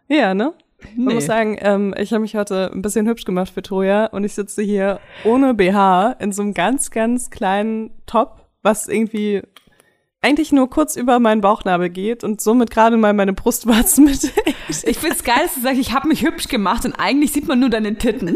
Ja, 0.08 0.34
ne? 0.34 0.54
Man 0.96 1.08
Nee. 1.08 1.14
muss 1.16 1.26
sagen, 1.26 1.58
ähm, 1.62 1.94
ich 1.98 2.12
habe 2.12 2.22
mich 2.22 2.36
heute 2.36 2.72
ein 2.74 2.82
bisschen 2.82 3.08
hübsch 3.08 3.26
gemacht 3.26 3.52
für 3.54 3.62
Troja 3.62 4.08
und 4.08 4.24
ich 4.24 4.34
sitze 4.34 4.62
hier 4.64 5.00
ohne 5.24 5.54
BH 5.54 6.14
in 6.20 6.32
so 6.32 6.42
einem 6.42 6.54
ganz, 6.56 6.90
ganz 6.90 7.30
kleinen 7.30 7.92
Top, 8.08 8.48
was 8.64 8.88
irgendwie 8.88 9.42
eigentlich 10.22 10.52
nur 10.52 10.70
kurz 10.70 10.96
über 10.96 11.20
meinen 11.20 11.42
Bauchnabel 11.42 11.90
geht 11.90 12.24
und 12.24 12.42
somit 12.42 12.70
gerade 12.70 12.96
mal 12.98 13.14
meine 13.14 13.34
Brustwarzen 13.34 14.06
mit. 14.06 14.32
Ich 14.84 14.98
find's 14.98 15.24
geil, 15.24 15.40
dass 15.44 15.56
du 15.56 15.62
sagst, 15.62 15.80
ich 15.80 15.94
habe 15.94 16.08
mich 16.08 16.22
hübsch 16.24 16.48
gemacht 16.48 16.86
und 16.86 16.94
eigentlich 16.94 17.32
sieht 17.32 17.48
man 17.48 17.60
nur 17.60 17.70
deine 17.70 17.96
Titten. 17.96 18.36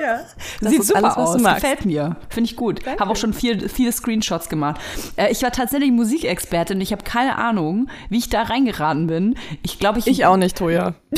ja. 0.00 0.20
Sieht 0.60 0.80
ist 0.80 0.88
super 0.88 1.16
alles, 1.16 1.16
aus. 1.16 1.36
Gefällt 1.42 1.84
mir. 1.84 2.16
Finde 2.28 2.50
ich 2.50 2.56
gut. 2.56 2.86
Habe 2.86 3.10
auch 3.10 3.16
schon 3.16 3.32
viel, 3.32 3.68
viele 3.68 3.90
Screenshots 3.90 4.48
gemacht. 4.48 4.80
Äh, 5.16 5.32
ich 5.32 5.42
war 5.42 5.50
tatsächlich 5.50 5.90
Musikexpertin 5.90 6.76
und 6.76 6.82
ich 6.82 6.92
habe 6.92 7.02
keine 7.02 7.36
Ahnung, 7.36 7.88
wie 8.08 8.18
ich 8.18 8.28
da 8.28 8.42
reingeraten 8.42 9.08
bin. 9.08 9.34
Ich 9.62 9.80
glaube, 9.80 9.98
ich, 9.98 10.06
Ich 10.06 10.24
auch 10.24 10.36
nicht, 10.36 10.56
Troja. 10.56 10.94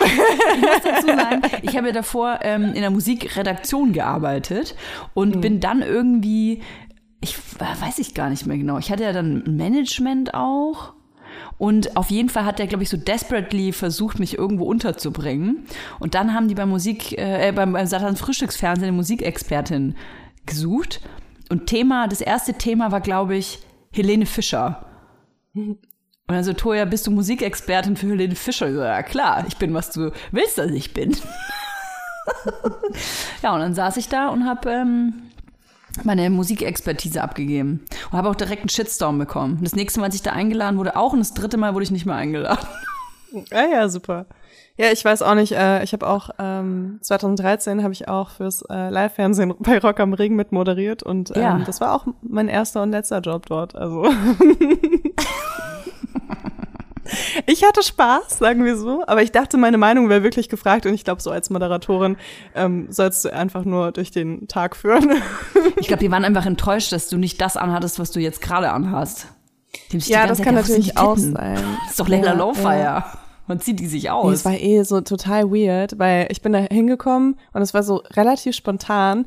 muss 0.00 0.82
dazu 0.82 1.06
sagen, 1.06 1.42
ich 1.62 1.76
habe 1.76 1.88
ja 1.88 1.92
davor 1.92 2.40
ähm, 2.42 2.72
in 2.74 2.80
der 2.80 2.90
Musikredaktion 2.90 3.92
gearbeitet 3.92 4.74
und 5.14 5.40
bin 5.40 5.60
dann 5.60 5.82
irgendwie, 5.82 6.62
ich 7.20 7.36
äh, 7.58 7.82
weiß 7.82 7.98
ich 7.98 8.14
gar 8.14 8.30
nicht 8.30 8.46
mehr 8.46 8.58
genau. 8.58 8.78
Ich 8.78 8.90
hatte 8.90 9.04
ja 9.04 9.12
dann 9.12 9.42
Management 9.56 10.34
auch. 10.34 10.94
Und 11.58 11.96
auf 11.96 12.10
jeden 12.10 12.28
Fall 12.28 12.44
hat 12.44 12.58
der, 12.58 12.66
glaube 12.66 12.82
ich, 12.82 12.90
so 12.90 12.96
desperately 12.96 13.72
versucht, 13.72 14.18
mich 14.18 14.36
irgendwo 14.36 14.64
unterzubringen. 14.64 15.66
Und 15.98 16.14
dann 16.14 16.34
haben 16.34 16.48
die 16.48 16.54
beim 16.54 16.68
Musik, 16.68 17.16
äh, 17.18 17.52
beim, 17.54 17.72
beim 17.72 17.86
Satan 17.86 18.16
Frühstücksfernsehen 18.16 18.88
eine 18.88 18.96
Musikexpertin 18.96 19.96
gesucht. 20.44 21.00
Und 21.48 21.66
Thema, 21.66 22.08
das 22.08 22.20
erste 22.20 22.54
Thema 22.54 22.92
war, 22.92 23.00
glaube 23.00 23.36
ich, 23.36 23.60
Helene 23.92 24.26
Fischer. 24.26 24.86
Und 25.54 25.78
dann 26.26 26.44
so, 26.44 26.52
Toja, 26.52 26.84
bist 26.84 27.06
du 27.06 27.10
Musikexpertin 27.10 27.96
für 27.96 28.08
Helene 28.08 28.34
Fischer? 28.34 28.72
So, 28.72 28.80
ja 28.80 29.02
klar, 29.02 29.44
ich 29.48 29.56
bin, 29.56 29.72
was 29.72 29.90
du 29.90 30.12
willst, 30.32 30.58
dass 30.58 30.70
ich 30.70 30.92
bin. 30.92 31.12
ja, 33.42 33.54
und 33.54 33.60
dann 33.60 33.74
saß 33.74 33.96
ich 33.96 34.08
da 34.08 34.28
und 34.28 34.44
habe 34.44 34.70
ähm, 34.70 35.22
meine 36.04 36.28
Musikexpertise 36.30 37.22
abgegeben. 37.22 37.84
Und 38.10 38.18
habe 38.18 38.28
auch 38.28 38.34
direkt 38.34 38.62
einen 38.62 38.68
Shitstorm 38.68 39.18
bekommen. 39.18 39.58
Das 39.62 39.74
nächste 39.74 40.00
Mal, 40.00 40.06
als 40.06 40.14
ich 40.14 40.22
da 40.22 40.32
eingeladen 40.32 40.78
wurde, 40.78 40.96
auch. 40.96 41.12
Und 41.12 41.20
das 41.20 41.34
dritte 41.34 41.56
Mal 41.56 41.74
wurde 41.74 41.84
ich 41.84 41.90
nicht 41.90 42.06
mehr 42.06 42.16
eingeladen. 42.16 42.66
Ja, 43.50 43.66
ja, 43.70 43.88
super. 43.88 44.24
Ja, 44.78 44.92
ich 44.92 45.04
weiß 45.04 45.20
auch 45.20 45.34
nicht, 45.34 45.52
äh, 45.52 45.82
ich 45.82 45.92
habe 45.92 46.06
auch, 46.08 46.30
ähm, 46.38 46.98
2013 47.02 47.82
habe 47.82 47.92
ich 47.92 48.08
auch 48.08 48.30
fürs 48.30 48.62
äh, 48.70 48.88
Live-Fernsehen 48.88 49.52
bei 49.58 49.78
Rock 49.78 50.00
am 50.00 50.14
Ring 50.14 50.36
mit 50.36 50.52
moderiert 50.52 51.02
und 51.02 51.36
ähm, 51.36 51.42
Ja. 51.42 51.58
das 51.66 51.80
war 51.82 51.92
auch 51.94 52.06
mein 52.22 52.48
erster 52.48 52.82
und 52.82 52.92
letzter 52.92 53.18
Job 53.20 53.44
dort. 53.46 53.74
Also 53.74 54.04
ich 57.46 57.64
hatte 57.64 57.82
Spaß, 57.82 58.38
sagen 58.38 58.64
wir 58.64 58.76
so, 58.76 59.02
aber 59.06 59.22
ich 59.22 59.32
dachte, 59.32 59.56
meine 59.56 59.78
Meinung 59.78 60.08
wäre 60.08 60.22
wirklich 60.22 60.48
gefragt 60.48 60.86
und 60.86 60.94
ich 60.94 61.04
glaube, 61.04 61.22
so 61.22 61.30
als 61.30 61.48
Moderatorin 61.50 62.16
ähm, 62.54 62.86
sollst 62.90 63.24
du 63.24 63.32
einfach 63.32 63.64
nur 63.64 63.92
durch 63.92 64.10
den 64.10 64.48
Tag 64.48 64.76
führen. 64.76 65.10
Ich 65.78 65.88
glaube, 65.88 66.00
die 66.02 66.10
waren 66.10 66.24
einfach 66.24 66.46
enttäuscht, 66.46 66.90
dass 66.92 67.08
du 67.08 67.18
nicht 67.18 67.38
das 67.40 67.56
anhattest, 67.58 67.98
was 67.98 68.10
du 68.10 68.18
jetzt 68.18 68.40
gerade 68.40 68.70
anhast. 68.72 69.26
Ja, 69.90 70.26
das 70.26 70.38
Zeit 70.38 70.46
kann 70.46 70.54
gedacht, 70.54 70.70
natürlich 70.70 70.96
auch 70.96 71.18
sein. 71.18 71.58
Das 71.82 71.90
ist 71.90 72.00
doch 72.00 72.08
Layla 72.08 72.28
Ja, 72.28 72.32
Lowfire. 72.32 72.78
ja. 72.82 73.12
Man 73.46 73.60
zieht 73.60 73.78
die 73.78 73.86
sich 73.86 74.04
Nee, 74.04 74.08
aus. 74.10 74.32
es 74.32 74.44
war 74.46 74.54
eh 74.54 74.82
so 74.84 75.00
total 75.02 75.50
weird, 75.50 75.98
weil 75.98 76.26
ich 76.30 76.40
bin 76.40 76.52
da 76.52 76.60
hingekommen 76.60 77.36
und 77.52 77.62
es 77.62 77.74
war 77.74 77.82
so 77.82 77.96
relativ 78.14 78.56
spontan. 78.56 79.26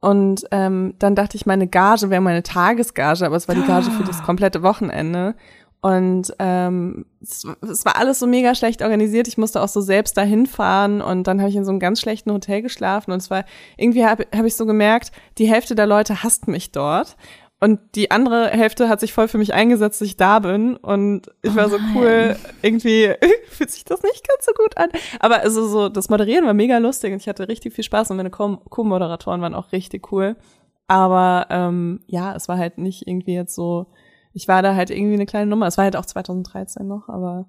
Und 0.00 0.44
ähm, 0.50 0.94
dann 0.98 1.14
dachte 1.14 1.36
ich, 1.36 1.46
meine 1.46 1.66
Gage 1.66 2.10
wäre 2.10 2.20
meine 2.20 2.42
Tagesgage, 2.42 3.24
aber 3.24 3.36
es 3.36 3.48
war 3.48 3.54
die 3.54 3.62
Gage 3.64 3.90
für 3.90 4.04
das 4.04 4.22
komplette 4.26 4.62
Wochenende. 4.62 5.34
Und 5.80 6.34
ähm, 6.38 7.06
es, 7.22 7.46
es 7.70 7.84
war 7.84 7.96
alles 7.96 8.18
so 8.18 8.26
mega 8.26 8.54
schlecht 8.54 8.82
organisiert. 8.82 9.28
Ich 9.28 9.38
musste 9.38 9.62
auch 9.62 9.68
so 9.68 9.80
selbst 9.80 10.16
dahin 10.16 10.46
fahren 10.46 11.00
und 11.00 11.26
dann 11.26 11.40
habe 11.40 11.50
ich 11.50 11.56
in 11.56 11.64
so 11.64 11.70
einem 11.70 11.80
ganz 11.80 12.00
schlechten 12.00 12.32
Hotel 12.32 12.62
geschlafen. 12.62 13.12
Und 13.12 13.18
es 13.18 13.30
war 13.30 13.44
irgendwie 13.76 14.04
habe 14.04 14.26
hab 14.34 14.44
ich 14.44 14.56
so 14.56 14.66
gemerkt, 14.66 15.12
die 15.38 15.48
Hälfte 15.48 15.74
der 15.74 15.86
Leute 15.86 16.22
hasst 16.22 16.48
mich 16.48 16.72
dort. 16.72 17.16
Und 17.58 17.80
die 17.94 18.10
andere 18.10 18.48
Hälfte 18.50 18.90
hat 18.90 19.00
sich 19.00 19.14
voll 19.14 19.28
für 19.28 19.38
mich 19.38 19.54
eingesetzt, 19.54 20.00
dass 20.00 20.08
ich 20.08 20.16
da 20.18 20.40
bin. 20.40 20.76
Und 20.76 21.30
ich 21.42 21.54
war 21.54 21.70
so 21.70 21.78
cool. 21.94 22.36
Irgendwie 22.60 23.14
fühlt 23.48 23.70
sich 23.70 23.84
das 23.84 24.02
nicht 24.02 24.28
ganz 24.28 24.44
so 24.44 24.52
gut 24.52 24.76
an. 24.76 24.90
Aber 25.20 25.40
also 25.40 25.66
so, 25.66 25.88
das 25.88 26.10
Moderieren 26.10 26.44
war 26.44 26.52
mega 26.52 26.76
lustig 26.78 27.12
und 27.12 27.20
ich 27.22 27.28
hatte 27.28 27.48
richtig 27.48 27.72
viel 27.72 27.84
Spaß 27.84 28.10
und 28.10 28.18
meine 28.18 28.30
Co- 28.30 28.58
Co-Moderatoren 28.68 29.40
waren 29.40 29.54
auch 29.54 29.72
richtig 29.72 30.12
cool. 30.12 30.36
Aber 30.86 31.46
ähm, 31.48 32.00
ja, 32.06 32.34
es 32.34 32.48
war 32.48 32.58
halt 32.58 32.76
nicht 32.78 33.06
irgendwie 33.08 33.34
jetzt 33.34 33.54
so, 33.54 33.86
ich 34.36 34.48
war 34.48 34.60
da 34.60 34.74
halt 34.74 34.90
irgendwie 34.90 35.14
eine 35.14 35.24
kleine 35.24 35.46
Nummer. 35.46 35.66
Es 35.66 35.78
war 35.78 35.84
halt 35.84 35.96
auch 35.96 36.04
2013 36.04 36.86
noch, 36.86 37.08
aber 37.08 37.48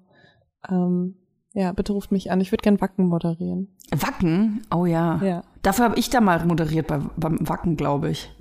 ähm, 0.70 1.16
ja, 1.52 1.72
bitte 1.72 1.92
ruft 1.92 2.12
mich 2.12 2.30
an. 2.30 2.40
Ich 2.40 2.50
würde 2.50 2.62
gern 2.62 2.80
Wacken 2.80 3.06
moderieren. 3.08 3.76
Wacken? 3.90 4.62
Oh 4.74 4.86
ja. 4.86 5.20
Ja. 5.22 5.42
Dafür 5.60 5.84
habe 5.84 5.98
ich 5.98 6.08
da 6.08 6.20
mal 6.22 6.44
moderiert 6.46 6.86
bei, 6.86 6.98
beim 7.16 7.46
Wacken, 7.46 7.76
glaube 7.76 8.08
ich. 8.10 8.32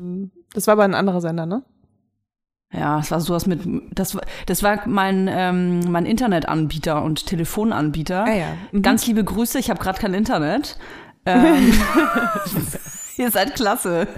Das 0.54 0.66
war 0.68 0.74
aber 0.74 0.84
ein 0.86 0.96
anderer 0.96 1.20
Sender, 1.20 1.46
ne? 1.46 1.64
Ja, 2.72 3.00
es 3.00 3.12
war 3.12 3.20
sowas 3.20 3.48
mit, 3.48 3.62
das, 3.94 4.16
war- 4.16 4.24
das 4.46 4.64
war 4.64 4.88
mein, 4.88 5.28
ähm, 5.30 5.92
mein 5.92 6.06
Internetanbieter 6.06 7.04
und 7.04 7.26
Telefonanbieter. 7.26 8.24
Ah 8.26 8.34
ja. 8.34 8.48
Mhm. 8.72 8.82
Ganz 8.82 9.06
liebe 9.08 9.24
Grüße, 9.26 9.60
ich 9.60 9.70
habe 9.70 9.80
gerade 9.82 10.00
kein 10.00 10.14
Internet. 10.14 10.78
Ähm, 11.26 11.74
ihr 13.18 13.30
seid 13.32 13.56
klasse. 13.56 14.08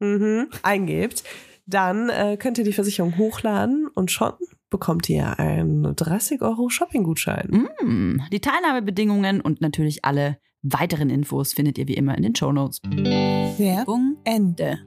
Mhm, 0.00 0.48
eingebt, 0.62 1.24
dann 1.66 2.10
äh, 2.10 2.36
könnt 2.38 2.58
ihr 2.58 2.64
die 2.64 2.72
Versicherung 2.72 3.16
hochladen 3.16 3.88
und 3.94 4.10
schon 4.10 4.32
bekommt 4.70 5.08
ihr 5.08 5.38
einen 5.38 5.94
30 5.94 6.42
Euro 6.42 6.68
Shopping-Gutschein. 6.68 7.68
Mm, 7.82 8.22
Die 8.32 8.40
Teilnahmebedingungen 8.40 9.40
und 9.40 9.60
natürlich 9.60 10.04
alle 10.04 10.38
weiteren 10.62 11.10
Infos 11.10 11.52
findet 11.52 11.78
ihr 11.78 11.88
wie 11.88 11.94
immer 11.94 12.16
in 12.16 12.22
den 12.22 12.34
Shownotes. 12.34 12.80
Werbung 12.82 14.16
Ende. 14.24 14.80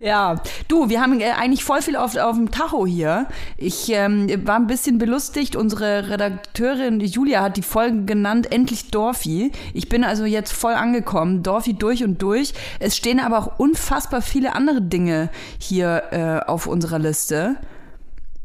Ja, 0.00 0.36
du, 0.68 0.88
wir 0.88 1.00
haben 1.00 1.20
äh, 1.20 1.32
eigentlich 1.32 1.64
voll 1.64 1.82
viel 1.82 1.96
auf, 1.96 2.16
auf 2.16 2.36
dem 2.36 2.52
Tacho 2.52 2.86
hier. 2.86 3.26
Ich 3.56 3.90
ähm, 3.90 4.28
war 4.46 4.54
ein 4.54 4.68
bisschen 4.68 4.98
belustigt. 4.98 5.56
Unsere 5.56 6.08
Redakteurin 6.08 7.00
Julia 7.00 7.42
hat 7.42 7.56
die 7.56 7.62
Folgen 7.62 8.06
genannt, 8.06 8.52
endlich 8.52 8.92
Dorfi. 8.92 9.50
Ich 9.74 9.88
bin 9.88 10.04
also 10.04 10.24
jetzt 10.24 10.52
voll 10.52 10.74
angekommen, 10.74 11.42
Dorfi 11.42 11.74
durch 11.74 12.04
und 12.04 12.22
durch. 12.22 12.54
Es 12.78 12.96
stehen 12.96 13.18
aber 13.18 13.38
auch 13.38 13.58
unfassbar 13.58 14.22
viele 14.22 14.54
andere 14.54 14.82
Dinge 14.82 15.30
hier 15.58 16.04
äh, 16.12 16.48
auf 16.48 16.68
unserer 16.68 17.00
Liste. 17.00 17.56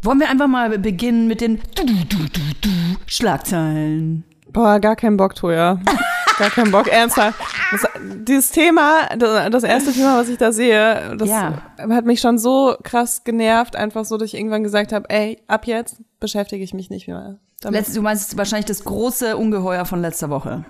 Wollen 0.01 0.19
wir 0.19 0.31
einfach 0.31 0.47
mal 0.47 0.79
beginnen 0.79 1.27
mit 1.27 1.39
den 1.39 1.61
du, 1.75 1.85
du, 1.85 1.93
du, 2.03 2.17
du, 2.17 2.41
du, 2.61 2.69
Schlagzeilen? 3.05 4.23
Boah, 4.53 4.79
gar 4.79 4.95
keinen 4.95 5.17
Bock, 5.17 5.35
Toja. 5.35 5.79
Gar 6.39 6.49
keinen 6.49 6.71
Bock, 6.71 6.87
ernsthaft. 6.87 7.39
Das, 7.71 7.87
dieses 8.27 8.51
Thema, 8.51 9.07
das, 9.17 9.63
erste 9.63 9.91
Thema, 9.91 10.17
was 10.17 10.29
ich 10.29 10.37
da 10.37 10.51
sehe, 10.51 11.15
das 11.17 11.27
Ja. 11.29 11.61
hat 11.77 12.05
mich 12.05 12.21
schon 12.21 12.37
so 12.37 12.75
krass 12.83 13.23
genervt, 13.23 13.75
einfach 13.75 14.05
so, 14.05 14.17
dass 14.17 14.27
ich 14.27 14.35
irgendwann 14.35 14.63
gesagt 14.63 14.93
habe, 14.93 15.09
ey, 15.09 15.41
ab 15.47 15.67
jetzt 15.67 16.01
beschäftige 16.19 16.63
ich 16.63 16.73
mich 16.73 16.89
nicht 16.89 17.07
mehr 17.07 17.39
damit. 17.61 17.79
Letzt, 17.81 17.95
du 17.95 18.01
meinst 18.01 18.35
wahrscheinlich 18.37 18.65
das 18.65 18.83
große 18.83 19.37
Ungeheuer 19.37 19.85
von 19.85 20.01
letzter 20.01 20.29
Woche. 20.29 20.65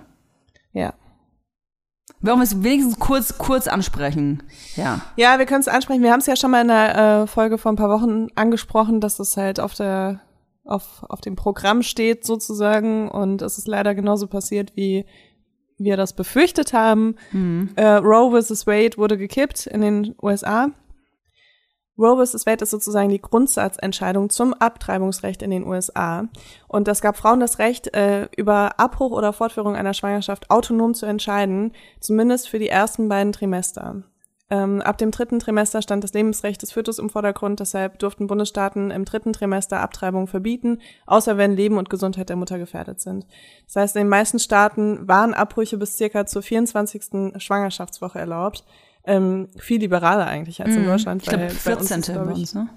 ja. 0.72 0.92
Wollen 2.20 2.38
wir 2.38 2.44
es 2.44 2.62
wenigstens 2.62 2.98
kurz, 2.98 3.36
kurz 3.36 3.66
ansprechen? 3.66 4.42
Ja. 4.76 5.00
Ja, 5.16 5.38
wir 5.38 5.44
können 5.44 5.60
es 5.60 5.68
ansprechen. 5.68 6.02
Wir 6.02 6.10
haben 6.10 6.20
es 6.20 6.26
ja 6.26 6.36
schon 6.36 6.50
mal 6.52 6.62
in 6.62 6.68
der 6.68 7.22
äh, 7.22 7.26
Folge 7.26 7.58
vor 7.58 7.70
ein 7.72 7.76
paar 7.76 7.90
Wochen 7.90 8.28
angesprochen, 8.34 9.00
dass 9.02 9.18
es 9.18 9.36
halt 9.36 9.60
auf 9.60 9.74
der 9.74 10.20
auf, 10.64 11.04
auf 11.08 11.20
dem 11.20 11.36
Programm 11.36 11.82
steht 11.82 12.24
sozusagen 12.24 13.10
und 13.10 13.42
es 13.42 13.58
ist 13.58 13.68
leider 13.68 13.94
genauso 13.94 14.26
passiert, 14.26 14.76
wie 14.76 15.04
wir 15.78 15.96
das 15.96 16.12
befürchtet 16.14 16.72
haben. 16.72 17.16
Äh, 17.76 17.96
Roe 17.96 18.40
vs. 18.40 18.66
Wade 18.66 18.96
wurde 18.96 19.18
gekippt 19.18 19.66
in 19.66 19.80
den 19.80 20.14
USA. 20.22 20.70
Roe 21.96 22.24
vs. 22.24 22.46
Wade 22.46 22.62
ist 22.62 22.70
sozusagen 22.70 23.08
die 23.08 23.20
Grundsatzentscheidung 23.20 24.30
zum 24.30 24.52
Abtreibungsrecht 24.54 25.42
in 25.42 25.50
den 25.50 25.64
USA. 25.64 26.28
Und 26.66 26.88
das 26.88 27.00
gab 27.00 27.16
Frauen 27.16 27.40
das 27.40 27.58
Recht, 27.58 27.94
äh, 27.94 28.28
über 28.36 28.80
Abbruch 28.80 29.12
oder 29.12 29.32
Fortführung 29.32 29.76
einer 29.76 29.94
Schwangerschaft 29.94 30.50
autonom 30.50 30.94
zu 30.94 31.06
entscheiden, 31.06 31.72
zumindest 32.00 32.48
für 32.48 32.58
die 32.58 32.68
ersten 32.68 33.08
beiden 33.08 33.32
Trimester. 33.32 34.02
Ähm, 34.54 34.80
ab 34.82 34.98
dem 34.98 35.10
dritten 35.10 35.40
Trimester 35.40 35.82
stand 35.82 36.04
das 36.04 36.12
Lebensrecht 36.12 36.62
des 36.62 36.70
Fötus 36.70 37.00
im 37.00 37.10
Vordergrund, 37.10 37.58
deshalb 37.58 37.98
durften 37.98 38.28
Bundesstaaten 38.28 38.92
im 38.92 39.04
dritten 39.04 39.32
Trimester 39.32 39.80
Abtreibung 39.80 40.28
verbieten, 40.28 40.78
außer 41.06 41.36
wenn 41.36 41.56
Leben 41.56 41.76
und 41.76 41.90
Gesundheit 41.90 42.28
der 42.28 42.36
Mutter 42.36 42.58
gefährdet 42.58 43.00
sind. 43.00 43.26
Das 43.66 43.76
heißt, 43.76 43.96
in 43.96 44.02
den 44.02 44.08
meisten 44.08 44.38
Staaten 44.38 45.08
waren 45.08 45.34
Abbrüche 45.34 45.76
bis 45.76 45.96
circa 45.96 46.24
zur 46.26 46.42
24. 46.42 47.32
Schwangerschaftswoche 47.42 48.20
erlaubt. 48.20 48.64
Ähm, 49.04 49.48
viel 49.58 49.80
liberaler 49.80 50.26
eigentlich 50.26 50.62
als 50.62 50.76
in 50.76 50.86
Deutschland. 50.86 51.22
Ich 51.22 51.28
glaube, 51.28 51.44
weil 51.44 51.54
bei 51.64 51.76
uns 51.76 51.88
14. 51.88 52.14
bei 52.14 52.32
uns, 52.32 52.54
ne? 52.54 52.68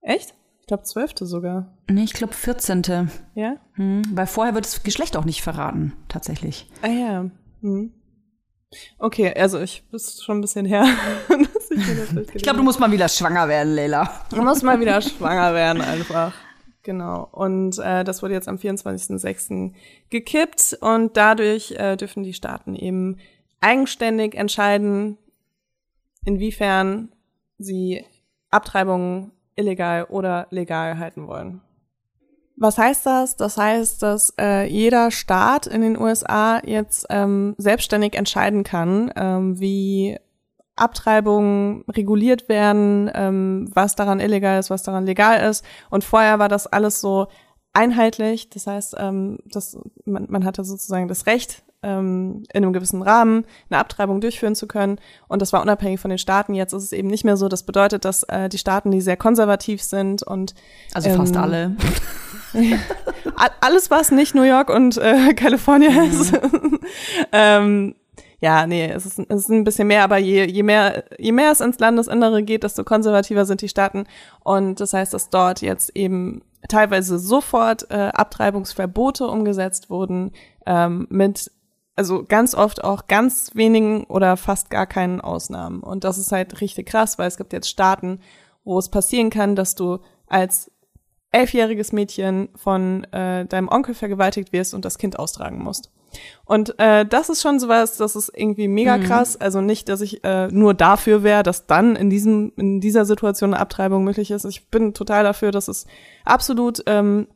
Echt? 0.00 0.34
Ich 0.60 0.66
glaube, 0.66 0.82
12. 0.82 1.12
sogar. 1.20 1.72
Nee, 1.88 2.04
ich 2.04 2.14
glaube 2.14 2.34
14. 2.34 3.10
Ja? 3.34 3.56
Hm, 3.74 4.02
weil 4.12 4.26
vorher 4.26 4.54
wird 4.54 4.64
das 4.64 4.82
Geschlecht 4.82 5.16
auch 5.16 5.24
nicht 5.24 5.42
verraten, 5.42 5.92
tatsächlich. 6.08 6.68
Ah 6.82 6.88
ja. 6.88 7.30
Hm. 7.62 7.92
Okay, 8.98 9.32
also 9.36 9.60
ich 9.60 9.82
ist 9.92 10.24
schon 10.24 10.38
ein 10.38 10.40
bisschen 10.40 10.66
her. 10.66 10.86
ich 11.70 12.34
Ich 12.34 12.42
glaube, 12.42 12.58
du 12.58 12.64
musst 12.64 12.80
mal 12.80 12.90
wieder 12.90 13.08
schwanger 13.08 13.48
werden, 13.48 13.74
Leila. 13.74 14.24
Man 14.30 14.44
muss 14.44 14.62
mal 14.62 14.80
wieder 14.80 15.00
schwanger 15.00 15.54
werden 15.54 15.82
einfach. 15.82 16.34
Genau. 16.82 17.28
Und 17.32 17.78
äh, 17.78 18.04
das 18.04 18.22
wurde 18.22 18.34
jetzt 18.34 18.46
am 18.46 18.56
24.06. 18.56 19.72
gekippt 20.10 20.76
und 20.80 21.16
dadurch 21.16 21.72
äh, 21.72 21.96
dürfen 21.96 22.22
die 22.22 22.34
Staaten 22.34 22.76
eben 22.76 23.18
eigenständig 23.60 24.34
entscheiden, 24.34 25.16
inwiefern 26.24 27.10
sie 27.58 28.04
Abtreibungen 28.50 29.32
illegal 29.56 30.04
oder 30.04 30.46
legal 30.50 30.98
halten 30.98 31.26
wollen. 31.26 31.62
Was 32.56 32.78
heißt 32.78 33.04
das? 33.06 33.36
Das 33.36 33.56
heißt, 33.56 34.02
dass 34.02 34.32
äh, 34.40 34.66
jeder 34.66 35.10
Staat 35.10 35.66
in 35.66 35.80
den 35.80 35.98
USA 35.98 36.60
jetzt 36.64 37.06
ähm, 37.10 37.54
selbstständig 37.58 38.14
entscheiden 38.14 38.62
kann, 38.62 39.12
ähm, 39.16 39.58
wie 39.58 40.18
Abtreibungen 40.76 41.84
reguliert 41.88 42.48
werden, 42.48 43.10
ähm, 43.14 43.70
was 43.74 43.96
daran 43.96 44.20
illegal 44.20 44.58
ist, 44.58 44.70
was 44.70 44.82
daran 44.82 45.06
legal 45.06 45.48
ist. 45.48 45.64
Und 45.90 46.04
vorher 46.04 46.38
war 46.38 46.48
das 46.48 46.66
alles 46.66 47.00
so 47.00 47.28
einheitlich. 47.74 48.48
Das 48.50 48.66
heißt, 48.66 48.94
ähm, 48.98 49.38
das, 49.44 49.76
man, 50.06 50.26
man 50.30 50.44
hatte 50.44 50.64
sozusagen 50.64 51.08
das 51.08 51.26
Recht, 51.26 51.62
ähm, 51.82 52.44
in 52.54 52.64
einem 52.64 52.72
gewissen 52.72 53.02
Rahmen 53.02 53.44
eine 53.68 53.78
Abtreibung 53.78 54.22
durchführen 54.22 54.54
zu 54.54 54.66
können. 54.66 54.98
Und 55.28 55.42
das 55.42 55.52
war 55.52 55.60
unabhängig 55.60 56.00
von 56.00 56.08
den 56.08 56.16
Staaten. 56.18 56.54
Jetzt 56.54 56.72
ist 56.72 56.84
es 56.84 56.92
eben 56.92 57.08
nicht 57.08 57.24
mehr 57.24 57.36
so. 57.36 57.48
Das 57.48 57.64
bedeutet, 57.64 58.06
dass 58.06 58.22
äh, 58.24 58.48
die 58.48 58.56
Staaten, 58.56 58.90
die 58.90 59.02
sehr 59.02 59.18
konservativ 59.18 59.82
sind 59.82 60.22
und 60.22 60.54
Also 60.94 61.10
fast 61.10 61.34
Ähm, 61.36 61.42
alle. 61.42 61.76
a- 63.36 63.50
alles, 63.60 63.90
was 63.90 64.10
nicht 64.10 64.34
New 64.34 64.42
York 64.44 64.70
und 64.70 64.96
äh, 64.96 65.34
Kalifornien 65.34 66.10
ist. 66.10 66.32
ähm, 67.32 67.94
ja, 68.44 68.66
nee, 68.66 68.90
es 68.90 69.06
ist, 69.06 69.18
es 69.18 69.44
ist 69.44 69.48
ein 69.48 69.64
bisschen 69.64 69.88
mehr, 69.88 70.04
aber 70.04 70.18
je, 70.18 70.44
je 70.44 70.62
mehr, 70.62 71.04
je 71.18 71.32
mehr 71.32 71.50
es 71.50 71.62
ins 71.62 71.78
Landesinnere 71.78 72.42
geht, 72.42 72.62
desto 72.62 72.84
konservativer 72.84 73.46
sind 73.46 73.62
die 73.62 73.70
Staaten. 73.70 74.04
Und 74.40 74.80
das 74.80 74.92
heißt, 74.92 75.14
dass 75.14 75.30
dort 75.30 75.62
jetzt 75.62 75.96
eben 75.96 76.42
teilweise 76.68 77.18
sofort 77.18 77.90
äh, 77.90 78.10
Abtreibungsverbote 78.12 79.26
umgesetzt 79.28 79.88
wurden, 79.88 80.32
ähm, 80.66 81.06
mit 81.08 81.50
also 81.96 82.22
ganz 82.22 82.54
oft 82.54 82.84
auch 82.84 83.06
ganz 83.06 83.52
wenigen 83.54 84.04
oder 84.04 84.36
fast 84.36 84.68
gar 84.68 84.86
keinen 84.86 85.22
Ausnahmen. 85.22 85.80
Und 85.82 86.04
das 86.04 86.18
ist 86.18 86.30
halt 86.30 86.60
richtig 86.60 86.88
krass, 86.88 87.18
weil 87.18 87.28
es 87.28 87.38
gibt 87.38 87.54
jetzt 87.54 87.70
Staaten, 87.70 88.20
wo 88.62 88.78
es 88.78 88.90
passieren 88.90 89.30
kann, 89.30 89.56
dass 89.56 89.74
du 89.74 90.00
als 90.26 90.70
elfjähriges 91.30 91.92
Mädchen 91.92 92.50
von 92.56 93.04
äh, 93.04 93.46
deinem 93.46 93.68
Onkel 93.68 93.94
vergewaltigt 93.94 94.52
wirst 94.52 94.74
und 94.74 94.84
das 94.84 94.98
Kind 94.98 95.18
austragen 95.18 95.64
musst. 95.64 95.90
Und 96.44 96.78
äh, 96.78 97.04
das 97.06 97.28
ist 97.28 97.42
schon 97.42 97.58
sowas, 97.58 97.96
das 97.96 98.16
ist 98.16 98.30
irgendwie 98.34 98.68
mega 98.68 98.96
Mhm. 98.98 99.02
krass. 99.04 99.36
Also 99.40 99.60
nicht, 99.60 99.88
dass 99.88 100.00
ich 100.00 100.24
äh, 100.24 100.48
nur 100.48 100.74
dafür 100.74 101.22
wäre, 101.22 101.42
dass 101.42 101.66
dann 101.66 101.96
in 101.96 102.10
diesem 102.10 102.52
in 102.56 102.80
dieser 102.80 103.04
Situation 103.04 103.54
eine 103.54 103.60
Abtreibung 103.62 104.04
möglich 104.04 104.30
ist. 104.30 104.44
Ich 104.44 104.68
bin 104.70 104.94
total 104.94 105.24
dafür, 105.24 105.50
dass 105.50 105.68
es 105.68 105.86
absolut 106.24 106.82
ähm, 106.86 107.26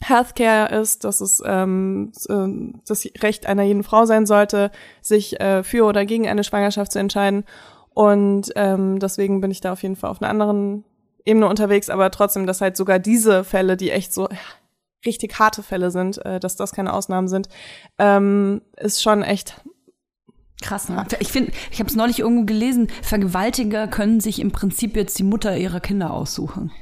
Healthcare 0.00 0.74
ist, 0.78 1.04
dass 1.04 1.20
es 1.20 1.42
ähm, 1.44 2.12
ähm, 2.28 2.80
das 2.86 3.06
Recht 3.22 3.46
einer 3.46 3.62
jeden 3.62 3.82
Frau 3.82 4.04
sein 4.04 4.26
sollte, 4.26 4.70
sich 5.00 5.40
äh, 5.40 5.62
für 5.62 5.84
oder 5.86 6.04
gegen 6.04 6.28
eine 6.28 6.44
Schwangerschaft 6.44 6.92
zu 6.92 6.98
entscheiden. 6.98 7.44
Und 7.94 8.52
ähm, 8.56 8.98
deswegen 8.98 9.40
bin 9.40 9.50
ich 9.50 9.62
da 9.62 9.72
auf 9.72 9.82
jeden 9.82 9.96
Fall 9.96 10.10
auf 10.10 10.20
einer 10.20 10.30
anderen 10.30 10.84
Ebene 11.24 11.48
unterwegs, 11.48 11.88
aber 11.88 12.10
trotzdem, 12.10 12.46
dass 12.46 12.60
halt 12.60 12.76
sogar 12.76 12.98
diese 12.98 13.42
Fälle, 13.42 13.76
die 13.78 13.90
echt 13.90 14.12
so 14.12 14.28
richtig 15.06 15.38
harte 15.38 15.62
Fälle 15.62 15.90
sind, 15.90 16.24
äh, 16.24 16.40
dass 16.40 16.56
das 16.56 16.72
keine 16.72 16.92
Ausnahmen 16.92 17.28
sind, 17.28 17.48
ähm, 17.98 18.62
ist 18.76 19.02
schon 19.02 19.22
echt 19.22 19.60
Krass, 20.62 20.88
ne? 20.88 21.04
Ich 21.18 21.30
finde, 21.30 21.52
ich 21.70 21.80
habe 21.80 21.90
es 21.90 21.96
neulich 21.96 22.20
irgendwo 22.20 22.46
gelesen, 22.46 22.88
Vergewaltiger 23.02 23.88
können 23.88 24.20
sich 24.20 24.40
im 24.40 24.52
Prinzip 24.52 24.96
jetzt 24.96 25.18
die 25.18 25.22
Mutter 25.22 25.54
ihrer 25.56 25.80
Kinder 25.80 26.14
aussuchen. 26.14 26.72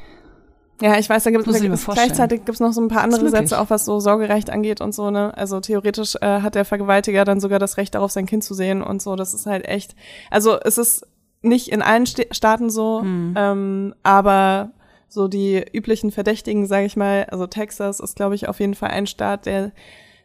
Ja, 0.80 0.98
ich 0.98 1.08
weiß, 1.08 1.24
da 1.24 1.30
gibt 1.30 1.46
es 1.46 1.84
gleichzeitig 1.84 2.44
gibt's 2.44 2.60
noch 2.60 2.72
so 2.72 2.80
ein 2.80 2.88
paar 2.88 3.02
andere. 3.02 3.28
Sätze, 3.30 3.60
auch 3.60 3.70
was 3.70 3.84
so 3.84 4.00
Sorgerecht 4.00 4.50
angeht 4.50 4.80
und 4.80 4.94
so, 4.94 5.10
ne? 5.10 5.36
Also 5.36 5.60
theoretisch 5.60 6.16
äh, 6.20 6.40
hat 6.40 6.54
der 6.54 6.64
Vergewaltiger 6.64 7.24
dann 7.24 7.40
sogar 7.40 7.58
das 7.58 7.76
Recht 7.76 7.94
darauf, 7.94 8.10
sein 8.10 8.26
Kind 8.26 8.44
zu 8.44 8.54
sehen 8.54 8.82
und 8.82 9.00
so. 9.00 9.16
Das 9.16 9.34
ist 9.34 9.46
halt 9.46 9.66
echt. 9.66 9.94
Also 10.30 10.58
es 10.60 10.78
ist 10.78 11.06
nicht 11.42 11.68
in 11.68 11.82
allen 11.82 12.06
St 12.06 12.26
Staaten 12.32 12.70
so, 12.70 13.02
Hm. 13.02 13.34
ähm, 13.36 13.94
aber 14.02 14.70
so 15.08 15.28
die 15.28 15.64
üblichen 15.72 16.10
Verdächtigen, 16.10 16.66
sage 16.66 16.86
ich 16.86 16.96
mal, 16.96 17.24
also 17.30 17.46
Texas 17.46 18.00
ist, 18.00 18.16
glaube 18.16 18.34
ich, 18.34 18.48
auf 18.48 18.60
jeden 18.60 18.74
Fall 18.74 18.90
ein 18.90 19.06
Staat, 19.06 19.46
der 19.46 19.72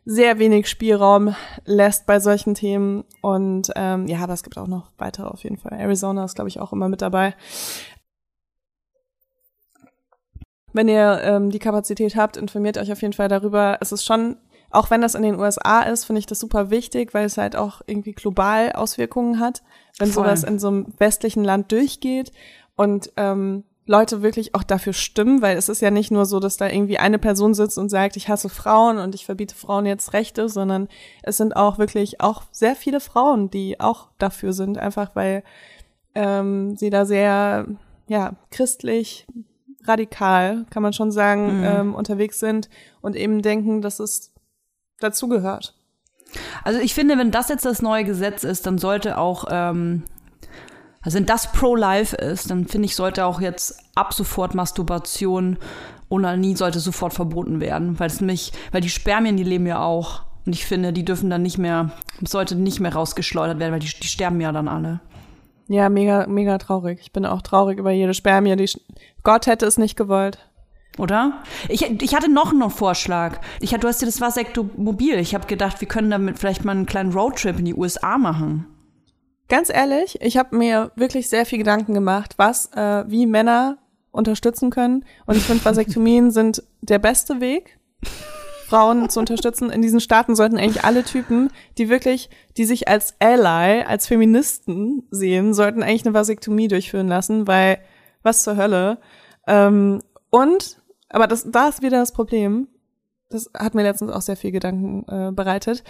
sehr 0.05 0.39
wenig 0.39 0.67
Spielraum 0.67 1.35
lässt 1.65 2.05
bei 2.07 2.19
solchen 2.19 2.55
Themen. 2.55 3.03
Und 3.21 3.69
ähm, 3.75 4.07
ja, 4.07 4.19
aber 4.19 4.33
es 4.33 4.43
gibt 4.43 4.57
auch 4.57 4.67
noch 4.67 4.91
weitere 4.97 5.27
auf 5.27 5.43
jeden 5.43 5.57
Fall. 5.57 5.73
Arizona 5.79 6.25
ist, 6.25 6.35
glaube 6.35 6.47
ich, 6.47 6.59
auch 6.59 6.73
immer 6.73 6.89
mit 6.89 7.01
dabei. 7.01 7.35
Wenn 10.73 10.87
ihr 10.87 11.19
ähm, 11.23 11.49
die 11.49 11.59
Kapazität 11.59 12.15
habt, 12.15 12.37
informiert 12.37 12.77
euch 12.77 12.91
auf 12.91 13.01
jeden 13.01 13.13
Fall 13.13 13.27
darüber. 13.27 13.77
Es 13.81 13.91
ist 13.91 14.05
schon, 14.05 14.37
auch 14.69 14.89
wenn 14.89 15.01
das 15.01 15.15
in 15.15 15.23
den 15.23 15.39
USA 15.39 15.81
ist, 15.81 16.05
finde 16.05 16.19
ich 16.19 16.25
das 16.25 16.39
super 16.39 16.69
wichtig, 16.69 17.13
weil 17.13 17.25
es 17.25 17.37
halt 17.37 17.55
auch 17.55 17.81
irgendwie 17.85 18.13
global 18.13 18.71
Auswirkungen 18.73 19.39
hat, 19.39 19.63
wenn 19.97 20.09
Voll. 20.11 20.25
sowas 20.25 20.43
in 20.43 20.59
so 20.59 20.67
einem 20.69 20.93
westlichen 20.97 21.43
Land 21.43 21.71
durchgeht 21.71 22.31
und 22.75 23.11
ähm, 23.17 23.63
Leute 23.89 24.21
wirklich 24.21 24.53
auch 24.53 24.61
dafür 24.61 24.93
stimmen, 24.93 25.41
weil 25.41 25.57
es 25.57 25.67
ist 25.67 25.81
ja 25.81 25.89
nicht 25.89 26.11
nur 26.11 26.27
so, 26.27 26.39
dass 26.39 26.57
da 26.57 26.67
irgendwie 26.69 26.99
eine 26.99 27.17
Person 27.17 27.55
sitzt 27.55 27.79
und 27.79 27.89
sagt, 27.89 28.17
ich 28.17 28.29
hasse 28.29 28.47
Frauen 28.47 28.99
und 28.99 29.15
ich 29.15 29.25
verbiete 29.25 29.55
Frauen 29.55 29.87
jetzt 29.87 30.13
Rechte, 30.13 30.47
sondern 30.47 30.87
es 31.23 31.37
sind 31.37 31.55
auch 31.55 31.79
wirklich 31.79 32.21
auch 32.21 32.43
sehr 32.51 32.75
viele 32.75 32.99
Frauen, 32.99 33.49
die 33.49 33.79
auch 33.79 34.09
dafür 34.19 34.53
sind, 34.53 34.77
einfach 34.77 35.15
weil 35.15 35.41
ähm, 36.13 36.75
sie 36.77 36.91
da 36.91 37.05
sehr 37.05 37.65
ja 38.07 38.33
christlich 38.51 39.25
radikal, 39.85 40.65
kann 40.69 40.83
man 40.83 40.93
schon 40.93 41.11
sagen, 41.11 41.57
Mhm. 41.57 41.63
ähm, 41.65 41.95
unterwegs 41.95 42.39
sind 42.39 42.69
und 43.01 43.15
eben 43.15 43.41
denken, 43.41 43.81
dass 43.81 43.99
es 43.99 44.33
dazugehört. 44.99 45.73
Also 46.63 46.79
ich 46.79 46.93
finde, 46.93 47.17
wenn 47.17 47.31
das 47.31 47.49
jetzt 47.49 47.65
das 47.65 47.81
neue 47.81 48.03
Gesetz 48.03 48.43
ist, 48.43 48.67
dann 48.67 48.77
sollte 48.77 49.17
auch, 49.17 49.45
ähm, 49.49 50.03
also 51.01 51.17
wenn 51.17 51.25
das 51.25 51.51
pro-life 51.51 52.15
ist, 52.15 52.49
dann 52.51 52.67
finde 52.67 52.85
ich, 52.87 52.95
sollte 52.95 53.25
auch 53.25 53.39
jetzt 53.41 53.79
ab 53.95 54.13
sofort 54.13 54.53
Masturbation, 54.55 55.57
Onanie 56.09 56.55
sollte 56.55 56.79
sofort 56.79 57.13
verboten 57.13 57.59
werden, 57.61 57.99
weil 57.99 58.07
es 58.07 58.19
nämlich, 58.19 58.51
weil 58.71 58.81
die 58.81 58.89
Spermien, 58.89 59.37
die 59.37 59.43
leben 59.43 59.65
ja 59.67 59.81
auch. 59.81 60.23
Und 60.45 60.53
ich 60.53 60.65
finde, 60.65 60.91
die 60.93 61.05
dürfen 61.05 61.29
dann 61.29 61.43
nicht 61.43 61.57
mehr, 61.59 61.91
sollte 62.25 62.55
nicht 62.55 62.79
mehr 62.79 62.93
rausgeschleudert 62.93 63.59
werden, 63.59 63.73
weil 63.73 63.79
die, 63.79 63.87
die 64.01 64.07
sterben 64.07 64.41
ja 64.41 64.51
dann 64.51 64.67
alle. 64.67 64.99
Ja, 65.67 65.87
mega, 65.89 66.25
mega 66.27 66.57
traurig. 66.57 66.99
Ich 67.01 67.11
bin 67.13 67.25
auch 67.27 67.43
traurig 67.43 67.77
über 67.77 67.91
jede 67.91 68.15
Spermie. 68.15 68.55
Die 68.55 68.67
Sch- 68.67 68.81
Gott 69.23 69.45
hätte 69.45 69.67
es 69.67 69.77
nicht 69.77 69.95
gewollt. 69.95 70.39
Oder? 70.97 71.43
Ich, 71.67 71.83
ich 72.01 72.15
hatte 72.15 72.31
noch 72.31 72.51
einen 72.51 72.71
Vorschlag. 72.71 73.39
Ich, 73.61 73.69
du 73.69 73.87
hast 73.87 74.01
dir 74.01 74.07
das 74.07 74.19
Vasektomobil. 74.19 75.15
Ich 75.19 75.35
habe 75.35 75.45
gedacht, 75.45 75.79
wir 75.79 75.87
können 75.87 76.09
damit 76.09 76.39
vielleicht 76.39 76.65
mal 76.65 76.71
einen 76.71 76.87
kleinen 76.87 77.13
Roadtrip 77.13 77.59
in 77.59 77.65
die 77.65 77.75
USA 77.75 78.17
machen. 78.17 78.65
Ganz 79.49 79.69
ehrlich, 79.69 80.21
ich 80.21 80.37
habe 80.37 80.55
mir 80.55 80.91
wirklich 80.95 81.27
sehr 81.27 81.43
viel 81.43 81.57
Gedanken 81.57 81.95
gemacht, 81.95 82.35
was, 82.37 82.71
äh, 82.73 83.03
wie 83.07 83.25
Männer 83.25 83.79
unterstützen 84.11 84.69
können. 84.69 85.05
Und 85.25 85.37
ich 85.37 85.43
finde, 85.43 85.65
Vasektomien 85.65 86.29
sind 86.31 86.63
der 86.81 86.99
beste 86.99 87.41
Weg, 87.41 87.79
Frauen 88.67 89.09
zu 89.09 89.19
unterstützen. 89.19 89.71
In 89.71 89.81
diesen 89.81 89.99
Staaten 89.99 90.35
sollten 90.35 90.57
eigentlich 90.57 90.83
alle 90.83 91.03
Typen, 91.03 91.49
die 91.79 91.89
wirklich, 91.89 92.29
die 92.57 92.65
sich 92.65 92.87
als 92.87 93.15
Ally, 93.19 93.83
als 93.83 94.05
Feministen 94.05 95.07
sehen, 95.09 95.55
sollten 95.55 95.81
eigentlich 95.81 96.05
eine 96.05 96.13
Vasektomie 96.13 96.67
durchführen 96.67 97.07
lassen, 97.07 97.47
weil 97.47 97.79
was 98.21 98.43
zur 98.43 98.55
Hölle. 98.55 98.99
Ähm, 99.47 100.03
und, 100.29 100.79
aber 101.09 101.25
das, 101.25 101.49
da 101.49 101.69
ist 101.69 101.81
wieder 101.81 101.97
das 101.97 102.13
Problem. 102.13 102.67
Das 103.29 103.49
hat 103.55 103.75
mir 103.75 103.83
letztens 103.83 104.11
auch 104.11 104.21
sehr 104.21 104.35
viel 104.35 104.51
Gedanken 104.51 105.05
äh, 105.07 105.31
bereitet 105.31 105.83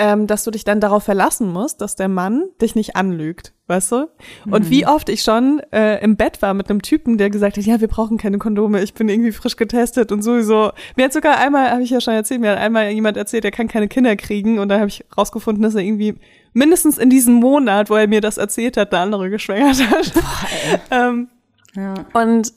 ähm, 0.00 0.26
dass 0.26 0.44
du 0.44 0.50
dich 0.50 0.64
dann 0.64 0.80
darauf 0.80 1.02
verlassen 1.02 1.52
musst, 1.52 1.82
dass 1.82 1.94
der 1.94 2.08
Mann 2.08 2.44
dich 2.62 2.74
nicht 2.74 2.96
anlügt, 2.96 3.52
weißt 3.66 3.92
du? 3.92 4.08
Und 4.50 4.70
wie 4.70 4.86
oft 4.86 5.10
ich 5.10 5.20
schon 5.20 5.60
äh, 5.72 6.02
im 6.02 6.16
Bett 6.16 6.40
war 6.40 6.54
mit 6.54 6.70
einem 6.70 6.80
Typen, 6.80 7.18
der 7.18 7.28
gesagt 7.28 7.58
hat, 7.58 7.64
ja, 7.66 7.82
wir 7.82 7.88
brauchen 7.88 8.16
keine 8.16 8.38
Kondome, 8.38 8.82
ich 8.82 8.94
bin 8.94 9.10
irgendwie 9.10 9.30
frisch 9.30 9.56
getestet 9.56 10.10
und 10.10 10.22
sowieso. 10.22 10.70
Mir 10.96 11.04
hat 11.04 11.12
sogar 11.12 11.36
einmal, 11.36 11.70
habe 11.70 11.82
ich 11.82 11.90
ja 11.90 12.00
schon 12.00 12.14
erzählt, 12.14 12.40
mir 12.40 12.52
hat 12.52 12.58
einmal 12.60 12.88
jemand 12.88 13.18
erzählt, 13.18 13.44
er 13.44 13.50
kann 13.50 13.68
keine 13.68 13.88
Kinder 13.88 14.16
kriegen 14.16 14.58
und 14.58 14.70
da 14.70 14.78
habe 14.78 14.88
ich 14.88 15.04
rausgefunden, 15.18 15.62
dass 15.62 15.74
er 15.74 15.82
irgendwie 15.82 16.14
mindestens 16.54 16.96
in 16.96 17.10
diesem 17.10 17.34
Monat, 17.34 17.90
wo 17.90 17.94
er 17.96 18.08
mir 18.08 18.22
das 18.22 18.38
erzählt 18.38 18.78
hat, 18.78 18.94
eine 18.94 19.02
andere 19.02 19.28
geschwängert 19.28 19.86
hat. 19.90 20.12
ähm, 20.90 21.28
Ja. 21.74 21.92
und 22.14 22.54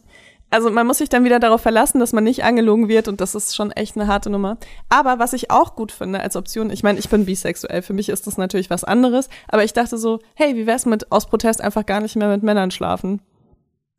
also 0.54 0.70
man 0.70 0.86
muss 0.88 1.00
sich 1.00 1.10
dann 1.10 1.24
wieder 1.26 1.40
darauf 1.40 1.62
verlassen, 1.62 2.00
dass 2.00 2.14
man 2.14 2.24
nicht 2.24 2.44
angelogen 2.44 2.88
wird 2.88 3.08
und 3.08 3.20
das 3.22 3.36
ist 3.36 3.56
schon 3.56 3.72
echt 3.72 3.96
eine 3.98 4.08
harte 4.08 4.30
Nummer. 4.30 4.58
Aber 4.90 5.20
was 5.20 5.34
ich 5.34 5.50
auch 5.52 5.76
gut 5.76 5.92
finde 5.92 6.20
als 6.22 6.36
Option, 6.36 6.70
ich 6.70 6.84
meine, 6.84 7.00
ich 7.00 7.10
bin 7.10 7.26
bisexuell, 7.26 7.82
für 7.82 7.94
mich 7.94 8.10
ist 8.10 8.28
das 8.28 8.38
natürlich 8.38 8.70
was 8.70 8.84
anderes, 8.84 9.30
aber 9.48 9.64
ich 9.64 9.74
dachte 9.74 9.98
so, 9.98 10.20
hey, 10.36 10.56
wie 10.56 10.68
wär's 10.68 10.86
mit 10.86 11.12
aus 11.12 11.26
Protest 11.28 11.62
einfach 11.62 11.86
gar 11.86 12.02
nicht 12.02 12.16
mehr 12.16 12.28
mit 12.30 12.44
Männern 12.44 12.72
schlafen? 12.72 13.22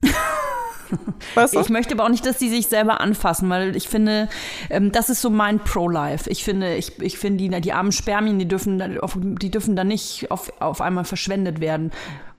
weißt 1.35 1.55
du? 1.57 1.61
Ich 1.61 1.71
möchte 1.71 1.95
aber 1.95 2.05
auch 2.05 2.09
nicht, 2.11 2.27
dass 2.27 2.39
die 2.39 2.49
sich 2.49 2.67
selber 2.69 3.01
anfassen, 3.01 3.49
weil 3.51 3.75
ich 3.77 3.89
finde, 3.89 4.29
ähm, 4.71 4.93
das 4.93 5.11
ist 5.11 5.23
so 5.23 5.31
mein 5.31 5.59
Pro-Life. 5.59 6.31
Ich 6.31 6.45
finde, 6.45 6.77
ich, 6.77 7.01
ich 7.01 7.19
finde, 7.19 7.49
die, 7.49 7.61
die 7.61 7.73
armen 7.73 7.93
Spermien, 7.93 8.39
die 8.39 8.47
dürfen, 8.49 8.79
da- 8.79 9.01
auf, 9.01 9.19
die 9.21 9.51
dürfen 9.51 9.77
da 9.77 9.85
nicht 9.85 10.31
auf, 10.31 10.53
auf 10.61 10.81
einmal 10.81 11.05
verschwendet 11.05 11.61
werden. 11.61 11.91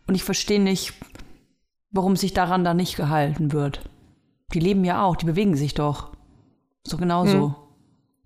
Und 0.08 0.15
ich 0.15 0.23
verstehe 0.23 0.62
nicht, 0.62 0.93
warum 1.91 2.15
sich 2.15 2.34
daran 2.34 2.63
da 2.63 2.73
nicht 2.73 2.95
gehalten 2.95 3.51
wird. 3.51 3.82
Die 4.53 4.60
leben 4.60 4.86
ja 4.86 5.03
auch, 5.03 5.15
die 5.15 5.25
bewegen 5.25 5.55
sich 5.55 5.73
doch. 5.73 6.12
So 6.84 6.97
genauso. 6.97 7.55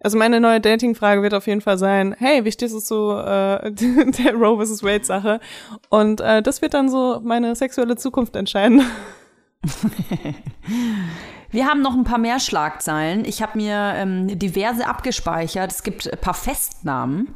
Also 0.02 0.18
meine 0.18 0.40
neue 0.40 0.62
Dating-Frage 0.62 1.22
wird 1.22 1.34
auf 1.34 1.48
jeden 1.48 1.62
Fall 1.62 1.78
sein, 1.78 2.16
hey, 2.18 2.46
wie 2.46 2.52
stehst 2.52 2.74
du 2.74 2.80
zu 2.80 3.12
äh, 3.12 3.72
der 3.74 4.34
Roe 4.34 4.66
vs. 4.66 4.82
Wade-Sache? 4.84 5.42
Und 5.90 6.22
äh, 6.22 6.42
das 6.42 6.62
wird 6.62 6.74
dann 6.74 6.90
so 6.90 7.20
meine 7.24 7.56
sexuelle 7.56 7.98
Zukunft 7.98 8.36
entscheiden. 8.36 8.82
Wir 11.52 11.66
haben 11.66 11.82
noch 11.82 11.96
ein 11.96 12.04
paar 12.04 12.20
mehr 12.20 12.40
Schlagzeilen. 12.40 13.26
Ich 13.26 13.42
habe 13.42 13.58
mir 13.58 13.94
ähm, 13.96 14.40
diverse 14.40 14.86
abgespeichert. 14.88 15.72
Es 15.72 15.84
gibt 15.84 16.12
ein 16.12 16.20
paar 16.20 16.36
Festnahmen, 16.36 17.36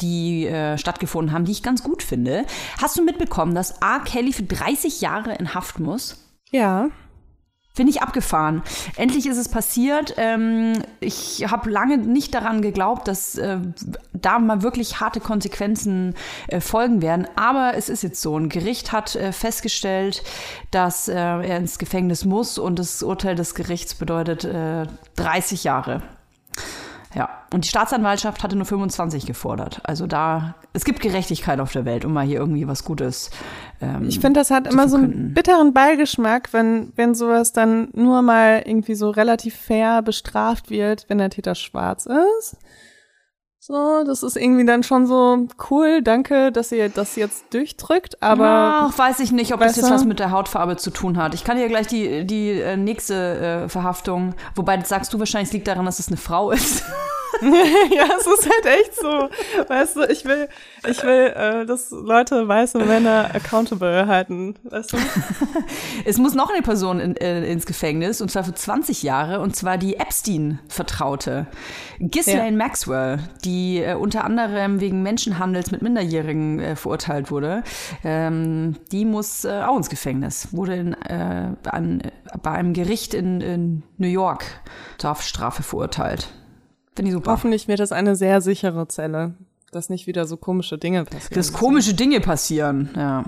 die 0.00 0.46
äh, 0.46 0.76
stattgefunden 0.78 1.32
haben, 1.34 1.46
die 1.46 1.52
ich 1.52 1.62
ganz 1.62 1.82
gut 1.82 2.02
finde. 2.02 2.44
Hast 2.80 2.98
du 2.98 3.02
mitbekommen, 3.02 3.54
dass 3.54 3.82
A. 3.82 4.00
Kelly 4.00 4.32
für 4.32 4.42
30 4.42 5.00
Jahre 5.00 5.34
in 5.34 5.54
Haft 5.54 5.80
muss? 5.80 6.24
Ja. 6.50 6.90
Finde 7.78 7.92
ich 7.92 8.02
abgefahren. 8.02 8.64
Endlich 8.96 9.26
ist 9.26 9.36
es 9.36 9.48
passiert. 9.48 10.14
Ähm, 10.16 10.82
ich 10.98 11.46
habe 11.48 11.70
lange 11.70 11.96
nicht 11.96 12.34
daran 12.34 12.60
geglaubt, 12.60 13.06
dass 13.06 13.38
äh, 13.38 13.58
da 14.12 14.40
mal 14.40 14.62
wirklich 14.62 14.98
harte 14.98 15.20
Konsequenzen 15.20 16.16
äh, 16.48 16.58
folgen 16.58 17.02
werden. 17.02 17.28
Aber 17.36 17.74
es 17.76 17.88
ist 17.88 18.02
jetzt 18.02 18.20
so. 18.20 18.36
Ein 18.36 18.48
Gericht 18.48 18.90
hat 18.90 19.14
äh, 19.14 19.30
festgestellt, 19.30 20.24
dass 20.72 21.06
äh, 21.06 21.14
er 21.14 21.56
ins 21.56 21.78
Gefängnis 21.78 22.24
muss 22.24 22.58
und 22.58 22.80
das 22.80 23.00
Urteil 23.04 23.36
des 23.36 23.54
Gerichts 23.54 23.94
bedeutet 23.94 24.42
äh, 24.42 24.88
30 25.14 25.62
Jahre. 25.62 26.02
Und 27.52 27.64
die 27.64 27.68
Staatsanwaltschaft 27.68 28.42
hatte 28.42 28.56
nur 28.56 28.66
25 28.66 29.24
gefordert. 29.24 29.80
Also 29.84 30.06
da, 30.06 30.54
es 30.74 30.84
gibt 30.84 31.00
Gerechtigkeit 31.00 31.60
auf 31.60 31.72
der 31.72 31.86
Welt, 31.86 32.04
um 32.04 32.12
mal 32.12 32.26
hier 32.26 32.38
irgendwie 32.38 32.68
was 32.68 32.84
Gutes. 32.84 33.30
Ähm, 33.80 34.04
Ich 34.06 34.20
finde, 34.20 34.40
das 34.40 34.50
hat 34.50 34.66
immer 34.66 34.88
so 34.88 34.96
einen 34.98 35.32
bitteren 35.32 35.72
Beigeschmack, 35.72 36.52
wenn, 36.52 36.92
wenn 36.96 37.14
sowas 37.14 37.52
dann 37.52 37.88
nur 37.94 38.20
mal 38.20 38.62
irgendwie 38.66 38.94
so 38.94 39.08
relativ 39.10 39.54
fair 39.56 40.02
bestraft 40.02 40.68
wird, 40.68 41.06
wenn 41.08 41.18
der 41.18 41.30
Täter 41.30 41.54
schwarz 41.54 42.06
ist. 42.06 42.56
So, 43.68 44.02
das 44.02 44.22
ist 44.22 44.38
irgendwie 44.38 44.64
dann 44.64 44.82
schon 44.82 45.06
so 45.06 45.46
cool. 45.68 46.00
Danke, 46.00 46.50
dass 46.52 46.72
ihr 46.72 46.88
das 46.88 47.16
jetzt 47.16 47.52
durchdrückt. 47.52 48.22
Aber 48.22 48.88
Ach, 48.88 48.98
weiß 48.98 49.20
ich 49.20 49.30
nicht, 49.30 49.52
ob 49.52 49.60
das 49.60 49.68
weißt 49.68 49.76
jetzt 49.76 49.90
was 49.90 50.04
mit 50.06 50.20
der 50.20 50.30
Hautfarbe 50.30 50.78
zu 50.78 50.90
tun 50.90 51.18
hat. 51.18 51.34
Ich 51.34 51.44
kann 51.44 51.58
dir 51.58 51.68
gleich 51.68 51.86
die, 51.86 52.26
die 52.26 52.52
äh, 52.52 52.78
nächste 52.78 53.64
äh, 53.64 53.68
Verhaftung, 53.68 54.34
wobei 54.54 54.78
das 54.78 54.88
sagst 54.88 55.12
du 55.12 55.18
wahrscheinlich, 55.18 55.50
es 55.50 55.52
liegt 55.52 55.68
daran, 55.68 55.84
dass 55.84 55.98
es 55.98 56.08
eine 56.08 56.16
Frau 56.16 56.50
ist. 56.50 56.82
ja, 57.42 58.06
es 58.18 58.26
ist 58.26 58.48
halt 58.50 58.66
echt 58.66 58.94
so. 58.94 59.28
Weißt 59.68 59.96
du, 59.96 60.02
ich 60.08 60.24
will, 60.24 60.48
ich 60.88 61.02
will, 61.02 61.32
äh, 61.36 61.66
dass 61.66 61.90
Leute 61.90 62.48
weiße 62.48 62.78
Männer 62.78 63.30
accountable 63.34 64.06
halten. 64.06 64.54
Weißt 64.64 64.92
du? 64.92 64.96
Es 66.04 66.18
muss 66.18 66.34
noch 66.34 66.50
eine 66.50 66.62
Person 66.62 67.00
in, 67.00 67.16
äh, 67.16 67.44
ins 67.50 67.66
Gefängnis, 67.66 68.20
und 68.20 68.30
zwar 68.30 68.44
für 68.44 68.54
20 68.54 69.02
Jahre, 69.02 69.40
und 69.40 69.54
zwar 69.54 69.76
die 69.78 69.96
Epstein-Vertraute. 69.96 71.46
Ghislaine 72.00 72.56
Maxwell, 72.56 73.18
die 73.44 73.57
äh, 73.78 73.94
unter 73.94 74.24
anderem 74.24 74.80
wegen 74.80 75.02
Menschenhandels 75.02 75.70
mit 75.70 75.82
Minderjährigen 75.82 76.60
äh, 76.60 76.76
verurteilt 76.76 77.30
wurde, 77.30 77.62
ähm, 78.04 78.76
die 78.92 79.04
muss 79.04 79.44
äh, 79.44 79.62
auch 79.66 79.76
ins 79.76 79.88
Gefängnis, 79.88 80.48
wurde 80.52 80.76
in, 80.76 80.92
äh, 80.94 81.54
an, 81.64 82.02
bei 82.42 82.50
einem 82.50 82.72
Gericht 82.72 83.14
in, 83.14 83.40
in 83.40 83.82
New 83.96 84.08
York 84.08 84.44
zur 84.98 85.10
Haftstrafe 85.10 85.62
verurteilt. 85.62 86.28
Finde 86.94 87.10
ich 87.10 87.14
super. 87.14 87.32
Hoffentlich 87.32 87.68
wird 87.68 87.80
das 87.80 87.92
eine 87.92 88.16
sehr 88.16 88.40
sichere 88.40 88.88
Zelle, 88.88 89.34
dass 89.70 89.88
nicht 89.88 90.06
wieder 90.06 90.26
so 90.26 90.36
komische 90.36 90.78
Dinge 90.78 91.04
passieren. 91.04 91.34
dass 91.34 91.52
komische 91.52 91.94
Dinge 91.94 92.20
passieren. 92.20 92.90
Ja. 92.96 93.24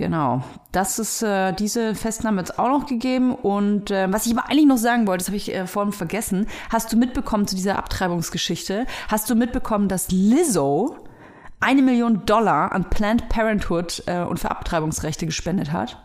Genau. 0.00 0.42
Das 0.72 0.98
ist 0.98 1.20
äh, 1.20 1.52
diese 1.52 1.94
Festnahme 1.94 2.38
jetzt 2.38 2.58
auch 2.58 2.70
noch 2.70 2.86
gegeben. 2.86 3.34
Und 3.34 3.90
äh, 3.90 4.10
was 4.10 4.24
ich 4.24 4.32
aber 4.32 4.48
eigentlich 4.48 4.64
noch 4.64 4.78
sagen 4.78 5.06
wollte, 5.06 5.18
das 5.18 5.28
habe 5.28 5.36
ich 5.36 5.54
äh, 5.54 5.66
vorhin 5.66 5.92
vergessen. 5.92 6.46
Hast 6.70 6.90
du 6.90 6.96
mitbekommen 6.96 7.46
zu 7.46 7.54
dieser 7.54 7.76
Abtreibungsgeschichte? 7.76 8.86
Hast 9.08 9.28
du 9.28 9.34
mitbekommen, 9.34 9.88
dass 9.88 10.10
Lizzo 10.10 10.96
eine 11.60 11.82
Million 11.82 12.24
Dollar 12.24 12.72
an 12.72 12.88
Planned 12.88 13.28
Parenthood 13.28 14.04
äh, 14.06 14.22
und 14.22 14.40
für 14.40 14.50
Abtreibungsrechte 14.50 15.26
gespendet 15.26 15.70
hat? 15.70 16.02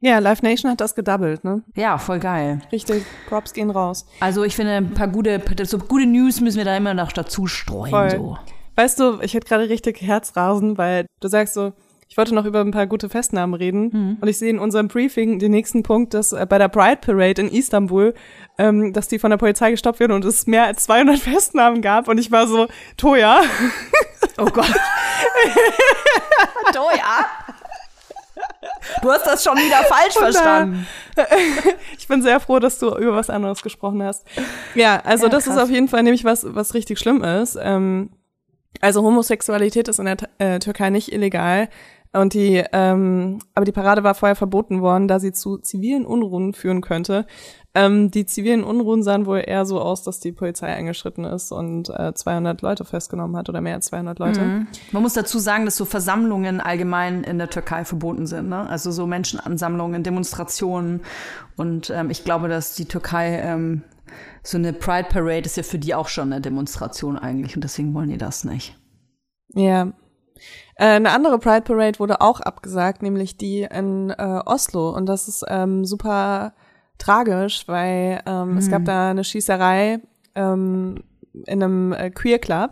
Ja, 0.00 0.18
Live 0.18 0.42
Nation 0.42 0.68
hat 0.68 0.80
das 0.80 0.96
gedoubled, 0.96 1.44
ne? 1.44 1.62
Ja, 1.76 1.98
voll 1.98 2.18
geil. 2.18 2.62
Richtig, 2.72 3.04
Props 3.28 3.52
gehen 3.52 3.70
raus. 3.70 4.06
Also 4.18 4.42
ich 4.42 4.56
finde, 4.56 4.72
ein 4.72 4.94
paar 4.94 5.06
gute, 5.06 5.40
so 5.66 5.78
gute 5.78 6.06
News 6.06 6.40
müssen 6.40 6.58
wir 6.58 6.64
da 6.64 6.76
immer 6.76 6.94
noch 6.94 7.12
dazu 7.12 7.46
streuen. 7.46 7.90
Voll. 7.90 8.10
So. 8.10 8.38
Weißt 8.74 8.98
du, 8.98 9.20
ich 9.20 9.34
hätte 9.34 9.46
gerade 9.46 9.68
richtig 9.68 10.02
Herzrasen, 10.02 10.78
weil 10.78 11.06
du 11.20 11.28
sagst 11.28 11.54
so, 11.54 11.74
ich 12.10 12.16
wollte 12.18 12.34
noch 12.34 12.44
über 12.44 12.60
ein 12.60 12.72
paar 12.72 12.88
gute 12.88 13.08
Festnahmen 13.08 13.54
reden. 13.54 14.18
Und 14.20 14.28
ich 14.28 14.36
sehe 14.36 14.50
in 14.50 14.58
unserem 14.58 14.88
Briefing 14.88 15.38
den 15.38 15.52
nächsten 15.52 15.84
Punkt, 15.84 16.12
dass 16.12 16.32
äh, 16.32 16.44
bei 16.44 16.58
der 16.58 16.66
Pride 16.68 16.96
Parade 17.00 17.40
in 17.40 17.48
Istanbul, 17.48 18.14
ähm, 18.58 18.92
dass 18.92 19.06
die 19.06 19.20
von 19.20 19.30
der 19.30 19.36
Polizei 19.38 19.70
gestoppt 19.70 20.00
werden 20.00 20.12
und 20.12 20.24
es 20.24 20.48
mehr 20.48 20.64
als 20.64 20.82
200 20.84 21.18
Festnahmen 21.20 21.82
gab. 21.82 22.08
Und 22.08 22.18
ich 22.18 22.32
war 22.32 22.48
so, 22.48 22.66
Toja, 22.96 23.40
Oh 24.38 24.46
Gott. 24.46 24.66
oh 26.78 26.90
ja. 26.96 27.26
Du 29.02 29.10
hast 29.10 29.26
das 29.26 29.44
schon 29.44 29.56
wieder 29.56 29.84
falsch 29.84 30.16
Und, 30.16 30.22
äh, 30.22 30.32
verstanden. 30.32 30.86
ich 31.98 32.08
bin 32.08 32.22
sehr 32.22 32.40
froh, 32.40 32.58
dass 32.58 32.78
du 32.78 32.88
über 32.96 33.14
was 33.14 33.30
anderes 33.30 33.62
gesprochen 33.62 34.02
hast. 34.02 34.26
Ja, 34.74 35.00
also 35.04 35.24
Ja, 35.26 35.30
das 35.30 35.46
ist 35.46 35.54
krass. 35.54 35.64
auf 35.64 35.70
jeden 35.70 35.88
Fall 35.88 36.02
nämlich 36.02 36.24
was, 36.24 36.44
was 36.48 36.74
richtig 36.74 36.98
schlimm 36.98 37.22
ist. 37.22 37.58
Ähm, 37.60 38.10
also 38.80 39.02
Homosexualität 39.02 39.88
ist 39.88 39.98
in 39.98 40.06
der 40.06 40.16
äh, 40.38 40.58
Türkei 40.58 40.90
nicht 40.90 41.12
illegal. 41.12 41.68
Und 42.12 42.34
die, 42.34 42.64
ähm, 42.72 43.38
aber 43.54 43.64
die 43.64 43.72
Parade 43.72 44.02
war 44.02 44.14
vorher 44.14 44.34
verboten 44.34 44.80
worden, 44.80 45.06
da 45.06 45.20
sie 45.20 45.32
zu 45.32 45.58
zivilen 45.58 46.04
Unruhen 46.04 46.54
führen 46.54 46.80
könnte. 46.80 47.24
Ähm, 47.72 48.10
die 48.10 48.26
zivilen 48.26 48.64
Unruhen 48.64 49.04
sahen 49.04 49.26
wohl 49.26 49.44
eher 49.46 49.64
so 49.64 49.80
aus, 49.80 50.02
dass 50.02 50.18
die 50.18 50.32
Polizei 50.32 50.66
eingeschritten 50.66 51.24
ist 51.24 51.52
und 51.52 51.88
äh, 51.90 52.12
200 52.12 52.62
Leute 52.62 52.84
festgenommen 52.84 53.36
hat 53.36 53.48
oder 53.48 53.60
mehr 53.60 53.76
als 53.76 53.86
200 53.86 54.18
Leute. 54.18 54.40
Mhm. 54.40 54.66
Man 54.90 55.02
muss 55.02 55.12
dazu 55.12 55.38
sagen, 55.38 55.66
dass 55.66 55.76
so 55.76 55.84
Versammlungen 55.84 56.60
allgemein 56.60 57.22
in 57.22 57.38
der 57.38 57.48
Türkei 57.48 57.84
verboten 57.84 58.26
sind. 58.26 58.48
Ne? 58.48 58.68
Also 58.68 58.90
so 58.90 59.06
Menschenansammlungen, 59.06 60.02
Demonstrationen. 60.02 61.02
Und 61.56 61.90
ähm, 61.90 62.10
ich 62.10 62.24
glaube, 62.24 62.48
dass 62.48 62.74
die 62.74 62.86
Türkei 62.86 63.38
ähm, 63.38 63.82
so 64.42 64.58
eine 64.58 64.72
Pride 64.72 65.08
Parade 65.08 65.42
ist 65.42 65.56
ja 65.56 65.62
für 65.62 65.78
die 65.78 65.94
auch 65.94 66.08
schon 66.08 66.32
eine 66.32 66.40
Demonstration 66.40 67.16
eigentlich. 67.16 67.54
Und 67.54 67.62
deswegen 67.62 67.94
wollen 67.94 68.08
die 68.08 68.18
das 68.18 68.42
nicht. 68.42 68.76
Ja. 69.54 69.92
Äh, 70.76 70.86
eine 70.86 71.10
andere 71.10 71.38
Pride 71.38 71.62
Parade 71.62 71.98
wurde 71.98 72.20
auch 72.20 72.40
abgesagt, 72.40 73.02
nämlich 73.02 73.36
die 73.36 73.62
in 73.62 74.10
äh, 74.10 74.40
Oslo. 74.44 74.90
Und 74.90 75.06
das 75.06 75.28
ist 75.28 75.44
ähm, 75.48 75.84
super 75.84 76.54
tragisch, 76.98 77.66
weil 77.66 78.22
ähm, 78.26 78.58
es 78.58 78.70
gab 78.70 78.84
da 78.84 79.10
eine 79.10 79.24
Schießerei 79.24 80.00
ähm, 80.34 81.02
in 81.32 81.62
einem 81.62 81.92
äh, 81.92 82.10
Queer 82.10 82.38
Club. 82.38 82.70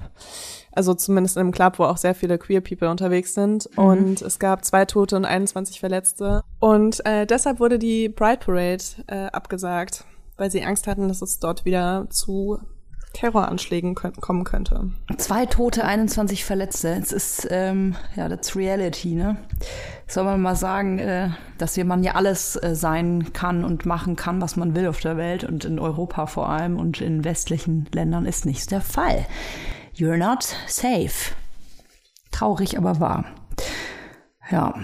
Also 0.73 0.95
zumindest 0.95 1.37
in 1.37 1.41
einem 1.41 1.53
Club, 1.53 1.79
wo 1.79 1.85
auch 1.85 1.97
sehr 1.97 2.15
viele 2.15 2.39
Queer 2.39 2.61
People 2.61 2.89
unterwegs 2.89 3.35
sind. 3.35 3.69
Und 3.77 4.23
es 4.23 4.39
gab 4.39 4.65
zwei 4.65 4.85
Tote 4.85 5.17
und 5.17 5.25
21 5.25 5.81
Verletzte. 5.81 6.43
Und 6.61 7.05
äh, 7.05 7.27
deshalb 7.27 7.59
wurde 7.59 7.79
die 7.79 8.09
Pride 8.09 8.39
Parade 8.39 8.85
äh, 9.09 9.27
abgesagt, 9.33 10.05
weil 10.37 10.51
sie 10.51 10.63
Angst 10.65 10.87
hatten, 10.87 11.09
dass 11.09 11.23
es 11.23 11.41
dort 11.41 11.65
wieder 11.65 12.07
zu 12.11 12.59
Terroranschlägen 13.13 13.95
könnt, 13.95 14.21
kommen 14.21 14.45
könnte. 14.45 14.91
Zwei 15.17 15.47
Tote, 15.47 15.85
21 15.85 16.45
Verletzte. 16.45 16.91
Es 16.91 17.13
ist, 17.13 17.49
ähm, 17.51 17.97
ja, 18.17 18.29
that's 18.29 18.55
reality, 18.55 19.15
ne? 19.15 19.37
Soll 20.07 20.25
man 20.25 20.41
mal 20.41 20.57
sagen, 20.57 20.99
äh, 20.99 21.31
dass 21.57 21.77
wir 21.77 21.85
man 21.85 22.03
ja 22.03 22.15
alles 22.15 22.57
äh, 22.57 22.75
sein 22.75 23.33
kann 23.33 23.65
und 23.65 23.87
machen 23.87 24.17
kann, 24.17 24.41
was 24.41 24.57
man 24.57 24.77
will 24.77 24.87
auf 24.87 25.01
der 25.01 25.17
Welt 25.17 25.45
und 25.45 25.65
in 25.65 25.79
Europa 25.79 26.27
vor 26.27 26.49
allem 26.49 26.79
und 26.79 27.01
in 27.01 27.25
westlichen 27.25 27.89
Ländern 27.93 28.27
ist 28.27 28.47
nicht 28.47 28.71
der 28.71 28.81
Fall. 28.81 29.27
You're 29.95 30.17
not 30.17 30.45
safe. 30.67 31.35
Traurig, 32.31 32.79
aber 32.79 33.01
wahr. 33.01 33.25
Ja. 34.51 34.75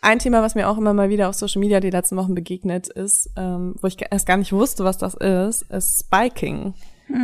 Ein 0.00 0.20
Thema, 0.20 0.40
was 0.42 0.54
mir 0.54 0.68
auch 0.68 0.78
immer 0.78 0.94
mal 0.94 1.08
wieder 1.08 1.28
auf 1.28 1.34
Social 1.34 1.60
Media 1.60 1.80
die 1.80 1.90
letzten 1.90 2.16
Wochen 2.16 2.34
begegnet 2.34 2.88
ist, 2.88 3.30
ähm, 3.36 3.74
wo 3.80 3.88
ich 3.88 3.96
erst 4.10 4.26
gar 4.26 4.36
nicht 4.36 4.52
wusste, 4.52 4.84
was 4.84 4.98
das 4.98 5.14
ist, 5.14 5.62
ist 5.62 6.06
Spiking. 6.06 6.74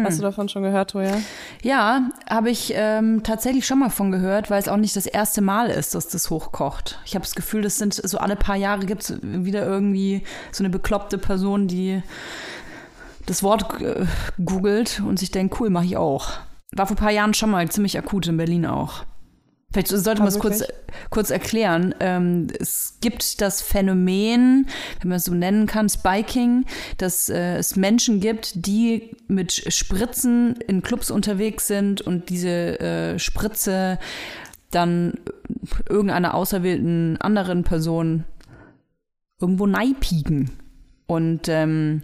Hast 0.05 0.19
du 0.19 0.23
davon 0.23 0.49
schon 0.49 0.63
gehört, 0.63 0.91
Toja? 0.91 1.17
Ja, 1.63 2.09
habe 2.31 2.51
ich 2.51 2.73
ähm, 2.77 3.23
tatsächlich 3.25 3.67
schon 3.67 3.81
mal 3.81 3.91
von 3.91 4.13
gehört, 4.13 4.49
weil 4.49 4.61
es 4.61 4.69
auch 4.69 4.77
nicht 4.77 4.95
das 4.95 5.07
erste 5.07 5.41
Mal 5.41 5.71
ist, 5.71 5.95
dass 5.95 6.09
das 6.09 6.31
hochkocht. 6.31 7.01
Ich 7.05 7.15
habe 7.15 7.25
das 7.25 7.35
Gefühl, 7.35 7.63
das 7.63 7.79
sind 7.79 7.95
so 7.95 8.19
alle 8.19 8.37
paar 8.37 8.57
Jahre 8.57 8.87
gibt 8.87 9.03
es 9.03 9.19
wieder 9.23 9.67
irgendwie 9.67 10.23
so 10.53 10.63
eine 10.63 10.71
bekloppte 10.71 11.19
Person, 11.19 11.67
die 11.67 12.03
das 13.27 13.43
Wort 13.43 13.81
äh, 13.81 14.07
googelt 14.45 15.03
und 15.05 15.19
sich 15.19 15.31
denkt, 15.31 15.61
cool, 15.61 15.71
mache 15.71 15.87
ich 15.87 15.97
auch. 15.97 16.31
War 16.75 16.87
vor 16.87 16.97
ein 16.97 17.01
paar 17.01 17.11
Jahren 17.11 17.35
schon 17.35 17.51
mal 17.51 17.69
ziemlich 17.69 17.99
akut 17.99 18.27
in 18.29 18.37
Berlin 18.37 18.67
auch. 18.67 19.05
Vielleicht 19.73 19.89
sollte 19.89 20.21
man 20.21 20.29
es 20.29 20.39
kurz, 20.39 20.63
kurz 21.11 21.31
erklären. 21.31 21.95
Ähm, 22.01 22.49
es 22.59 22.99
gibt 23.01 23.41
das 23.41 23.63
Phänomen, 23.63 24.67
wenn 25.01 25.09
man 25.09 25.17
es 25.17 25.25
so 25.25 25.35
nennen 25.35 25.67
kann, 25.67 25.89
Spiking, 25.89 26.67
dass 26.99 27.29
äh, 27.29 27.57
es 27.57 27.77
Menschen 27.77 28.21
gibt, 28.21 28.67
die 28.67 29.17
mit 29.29 29.53
Spritzen 29.73 30.57
in 30.67 30.83
Clubs 30.83 31.11
unterwegs 31.11 31.67
sind 31.67 32.03
und 32.03 32.29
diese 32.29 32.81
äh, 32.81 33.19
Spritze 33.19 33.99
dann 34.71 35.15
irgendeiner 35.89 36.35
auserwählten 36.35 37.19
anderen 37.21 37.65
Person 37.65 38.25
irgendwo 39.41 39.67
neipieken. 39.67 40.51
Und 41.07 41.49
ähm, 41.49 42.03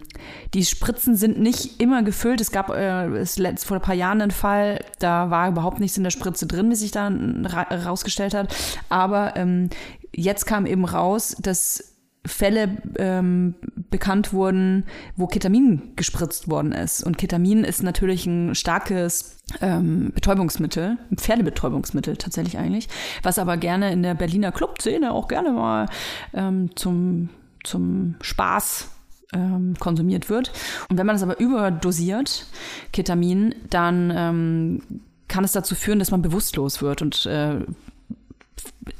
die 0.53 0.65
Spritzen 0.65 1.15
sind 1.15 1.39
nicht 1.39 1.81
immer 1.81 2.03
gefüllt. 2.03 2.41
Es 2.41 2.51
gab 2.51 2.69
äh, 2.69 3.07
es 3.17 3.39
vor 3.63 3.77
ein 3.77 3.81
paar 3.81 3.95
Jahren 3.95 4.21
einen 4.21 4.31
Fall, 4.31 4.83
da 4.99 5.29
war 5.31 5.49
überhaupt 5.49 5.79
nichts 5.79 5.97
in 5.97 6.03
der 6.03 6.11
Spritze 6.11 6.45
drin, 6.45 6.69
wie 6.69 6.75
sich 6.75 6.91
dann 6.91 7.45
ra 7.45 7.63
rausgestellt 7.63 8.33
hat. 8.33 8.53
Aber 8.89 9.35
ähm, 9.35 9.69
jetzt 10.13 10.45
kam 10.45 10.65
eben 10.65 10.85
raus, 10.85 11.35
dass 11.39 11.95
Fälle 12.25 12.77
ähm, 12.97 13.55
bekannt 13.89 14.33
wurden, 14.33 14.85
wo 15.15 15.27
Ketamin 15.27 15.93
gespritzt 15.95 16.49
worden 16.49 16.73
ist. 16.73 17.01
Und 17.01 17.17
Ketamin 17.17 17.63
ist 17.63 17.81
natürlich 17.81 18.25
ein 18.25 18.55
starkes 18.55 19.37
ähm, 19.61 20.11
Betäubungsmittel, 20.13 20.97
ein 21.09 21.17
Pferdebetäubungsmittel 21.17 22.17
tatsächlich 22.17 22.57
eigentlich, 22.57 22.89
was 23.23 23.39
aber 23.39 23.57
gerne 23.57 23.91
in 23.91 24.03
der 24.03 24.15
Berliner 24.15 24.51
Clubszene 24.51 25.13
auch 25.13 25.27
gerne 25.27 25.51
mal 25.51 25.85
ähm, 26.33 26.75
zum, 26.75 27.29
zum 27.69 28.15
Spaß 28.21 28.89
ähm, 29.33 29.75
konsumiert 29.79 30.29
wird. 30.29 30.51
Und 30.89 30.97
wenn 30.97 31.05
man 31.05 31.15
es 31.15 31.23
aber 31.23 31.39
überdosiert, 31.39 32.47
Ketamin, 32.91 33.55
dann 33.69 34.11
ähm, 34.15 34.81
kann 35.27 35.43
es 35.43 35.51
dazu 35.51 35.75
führen, 35.75 35.99
dass 35.99 36.11
man 36.11 36.21
bewusstlos 36.21 36.81
wird 36.81 37.01
und 37.01 37.25
äh, 37.27 37.59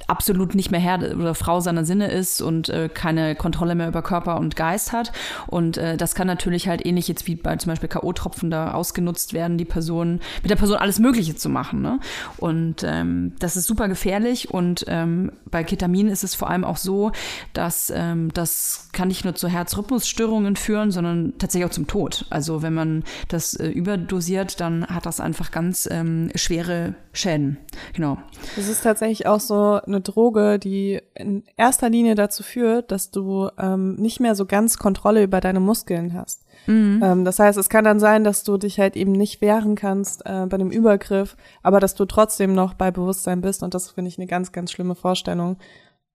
absolut 0.07 0.55
nicht 0.55 0.71
mehr 0.71 0.79
Herr 0.79 0.99
oder 1.15 1.35
Frau 1.35 1.59
seiner 1.59 1.85
Sinne 1.85 2.11
ist 2.11 2.41
und 2.41 2.69
äh, 2.69 2.89
keine 2.89 3.35
Kontrolle 3.35 3.75
mehr 3.75 3.87
über 3.87 4.01
Körper 4.01 4.37
und 4.37 4.55
Geist 4.55 4.91
hat. 4.91 5.11
Und 5.47 5.77
äh, 5.77 5.97
das 5.97 6.15
kann 6.15 6.27
natürlich 6.27 6.67
halt 6.67 6.85
ähnlich 6.85 7.07
jetzt 7.07 7.27
wie 7.27 7.35
bei 7.35 7.55
zum 7.57 7.71
Beispiel 7.71 7.89
K.O.-Tropfen 7.89 8.49
da 8.49 8.73
ausgenutzt 8.73 9.33
werden, 9.33 9.57
die 9.57 9.65
Person, 9.65 10.19
mit 10.41 10.49
der 10.49 10.55
Person 10.55 10.77
alles 10.77 10.99
Mögliche 10.99 11.35
zu 11.35 11.49
machen. 11.49 11.81
Ne? 11.81 11.99
Und 12.37 12.83
ähm, 12.83 13.33
das 13.39 13.57
ist 13.57 13.67
super 13.67 13.87
gefährlich. 13.87 14.51
Und 14.51 14.85
ähm, 14.87 15.31
bei 15.49 15.63
Ketamin 15.63 16.07
ist 16.07 16.23
es 16.23 16.35
vor 16.35 16.49
allem 16.49 16.63
auch 16.63 16.77
so, 16.77 17.11
dass 17.53 17.91
ähm, 17.95 18.31
das 18.33 18.89
kann 18.91 19.07
nicht 19.07 19.23
nur 19.23 19.35
zu 19.35 19.47
Herzrhythmusstörungen 19.47 20.55
führen, 20.55 20.91
sondern 20.91 21.33
tatsächlich 21.37 21.69
auch 21.69 21.73
zum 21.73 21.87
Tod. 21.87 22.25
Also 22.29 22.61
wenn 22.61 22.73
man 22.73 23.03
das 23.27 23.53
äh, 23.53 23.67
überdosiert, 23.67 24.59
dann 24.59 24.87
hat 24.87 25.05
das 25.05 25.19
einfach 25.19 25.51
ganz 25.51 25.87
ähm, 25.91 26.31
schwere 26.35 26.95
Schäden. 27.13 27.57
Genau. 27.93 28.17
Das 28.55 28.67
ist 28.67 28.81
tatsächlich 28.81 29.27
auch 29.27 29.39
so 29.39 29.78
eine 29.85 30.01
Droge, 30.01 30.59
die 30.59 31.01
in 31.15 31.43
erster 31.57 31.89
Linie 31.89 32.15
dazu 32.15 32.43
führt, 32.43 32.91
dass 32.91 33.11
du 33.11 33.49
ähm, 33.57 33.95
nicht 33.95 34.19
mehr 34.19 34.35
so 34.35 34.45
ganz 34.45 34.77
Kontrolle 34.77 35.23
über 35.23 35.41
deine 35.41 35.59
Muskeln 35.59 36.13
hast. 36.13 36.45
Mhm. 36.67 37.01
Ähm, 37.03 37.25
das 37.25 37.39
heißt, 37.39 37.57
es 37.57 37.69
kann 37.69 37.85
dann 37.85 37.99
sein, 37.99 38.23
dass 38.23 38.43
du 38.43 38.57
dich 38.57 38.79
halt 38.79 38.95
eben 38.95 39.11
nicht 39.11 39.41
wehren 39.41 39.75
kannst 39.75 40.25
äh, 40.25 40.45
bei 40.47 40.55
einem 40.55 40.71
Übergriff, 40.71 41.35
aber 41.63 41.79
dass 41.79 41.95
du 41.95 42.05
trotzdem 42.05 42.53
noch 42.53 42.73
bei 42.73 42.91
Bewusstsein 42.91 43.41
bist 43.41 43.63
und 43.63 43.73
das 43.73 43.91
finde 43.91 44.09
ich 44.09 44.17
eine 44.17 44.27
ganz, 44.27 44.51
ganz 44.51 44.71
schlimme 44.71 44.95
Vorstellung. 44.95 45.57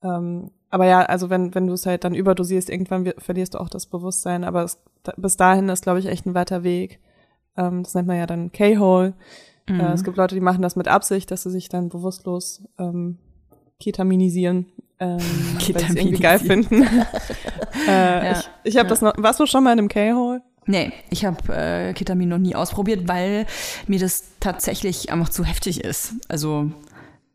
Ähm, 0.03 0.51
aber 0.71 0.87
ja, 0.87 1.03
also 1.03 1.31
wenn, 1.31 1.55
wenn 1.55 1.67
du 1.67 1.73
es 1.75 1.87
halt 1.87 2.05
dann 2.05 2.15
überdosierst, 2.15 2.69
irgendwann 2.69 3.13
verlierst 3.19 3.55
du 3.55 3.59
auch 3.59 3.69
das 3.69 3.87
Bewusstsein, 3.87 4.45
aber 4.45 4.65
es, 4.65 4.83
bis 5.17 5.37
dahin 5.37 5.69
ist, 5.69 5.83
glaube 5.83 6.01
ich, 6.01 6.07
echt 6.07 6.27
ein 6.27 6.35
weiter 6.35 6.65
Weg. 6.65 7.01
Ähm, 7.57 7.83
das 7.83 7.95
nennt 7.95 8.09
man 8.09 8.19
ja 8.19 8.27
dann 8.27 8.53
K-Hole. 8.53 9.15
Mhm. 9.69 9.81
Äh, 9.81 9.93
es 9.93 10.05
gibt 10.05 10.17
Leute, 10.17 10.35
die 10.35 10.41
machen 10.41 10.63
das 10.63 10.77
mit 10.77 10.89
Absicht, 10.89 11.31
dass 11.31 11.45
sie 11.45 11.51
sich 11.51 11.69
dann 11.69 11.89
bewusstlos 11.89 12.65
ähm, 12.79 13.19
ketaminisieren, 13.81 14.67
ähm, 15.01 15.19
weil 15.73 15.91
sie 15.91 15.99
irgendwie 15.99 16.21
geil 16.21 16.39
finden. 16.39 16.83
äh, 17.89 18.27
ja. 18.27 18.33
Ich, 18.33 18.49
ich 18.65 18.77
habe 18.77 18.87
ja. 18.87 18.91
das 18.91 19.01
noch. 19.01 19.15
Warst 19.17 19.41
du 19.41 19.47
schon 19.47 19.65
mal 19.65 19.73
in 19.73 19.79
einem 19.79 19.89
K-Hole? 19.89 20.43
Nee, 20.67 20.93
ich 21.11 21.25
habe 21.25 21.53
äh, 21.55 21.93
Ketamin 21.93 22.29
noch 22.31 22.39
nie 22.39 22.55
ausprobiert, 22.55 23.07
weil 23.07 23.47
mir 23.87 23.99
das 23.99 24.25
tatsächlich 24.41 25.13
einfach 25.13 25.29
zu 25.29 25.45
heftig 25.45 25.85
ist. 25.85 26.15
Also 26.29 26.71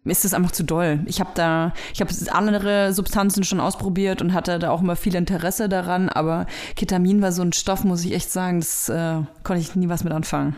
ist 0.03 0.25
das 0.25 0.33
einfach 0.33 0.51
zu 0.51 0.63
doll. 0.63 1.01
Ich 1.05 1.19
habe 1.19 1.31
da, 1.35 1.73
ich 1.93 2.01
habe 2.01 2.11
andere 2.31 2.93
Substanzen 2.93 3.43
schon 3.43 3.59
ausprobiert 3.59 4.21
und 4.21 4.33
hatte 4.33 4.57
da 4.57 4.71
auch 4.71 4.81
immer 4.81 4.95
viel 4.95 5.15
Interesse 5.15 5.69
daran, 5.69 6.09
aber 6.09 6.47
Ketamin 6.75 7.21
war 7.21 7.31
so 7.31 7.41
ein 7.41 7.53
Stoff, 7.53 7.83
muss 7.83 8.03
ich 8.03 8.13
echt 8.13 8.31
sagen, 8.31 8.59
das 8.59 8.89
äh, 8.89 9.21
konnte 9.43 9.61
ich 9.61 9.75
nie 9.75 9.89
was 9.89 10.03
mit 10.03 10.13
anfangen. 10.13 10.55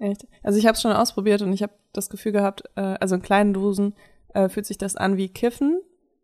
Echt? 0.00 0.26
Also 0.42 0.58
ich 0.58 0.66
habe 0.66 0.74
es 0.74 0.82
schon 0.82 0.92
ausprobiert 0.92 1.42
und 1.42 1.52
ich 1.52 1.62
habe 1.62 1.74
das 1.92 2.08
Gefühl 2.08 2.32
gehabt, 2.32 2.64
äh, 2.74 2.80
also 2.80 3.14
in 3.14 3.22
kleinen 3.22 3.52
Dosen 3.52 3.94
äh, 4.34 4.48
fühlt 4.48 4.66
sich 4.66 4.78
das 4.78 4.96
an 4.96 5.16
wie 5.16 5.28
Kiffen, 5.28 5.80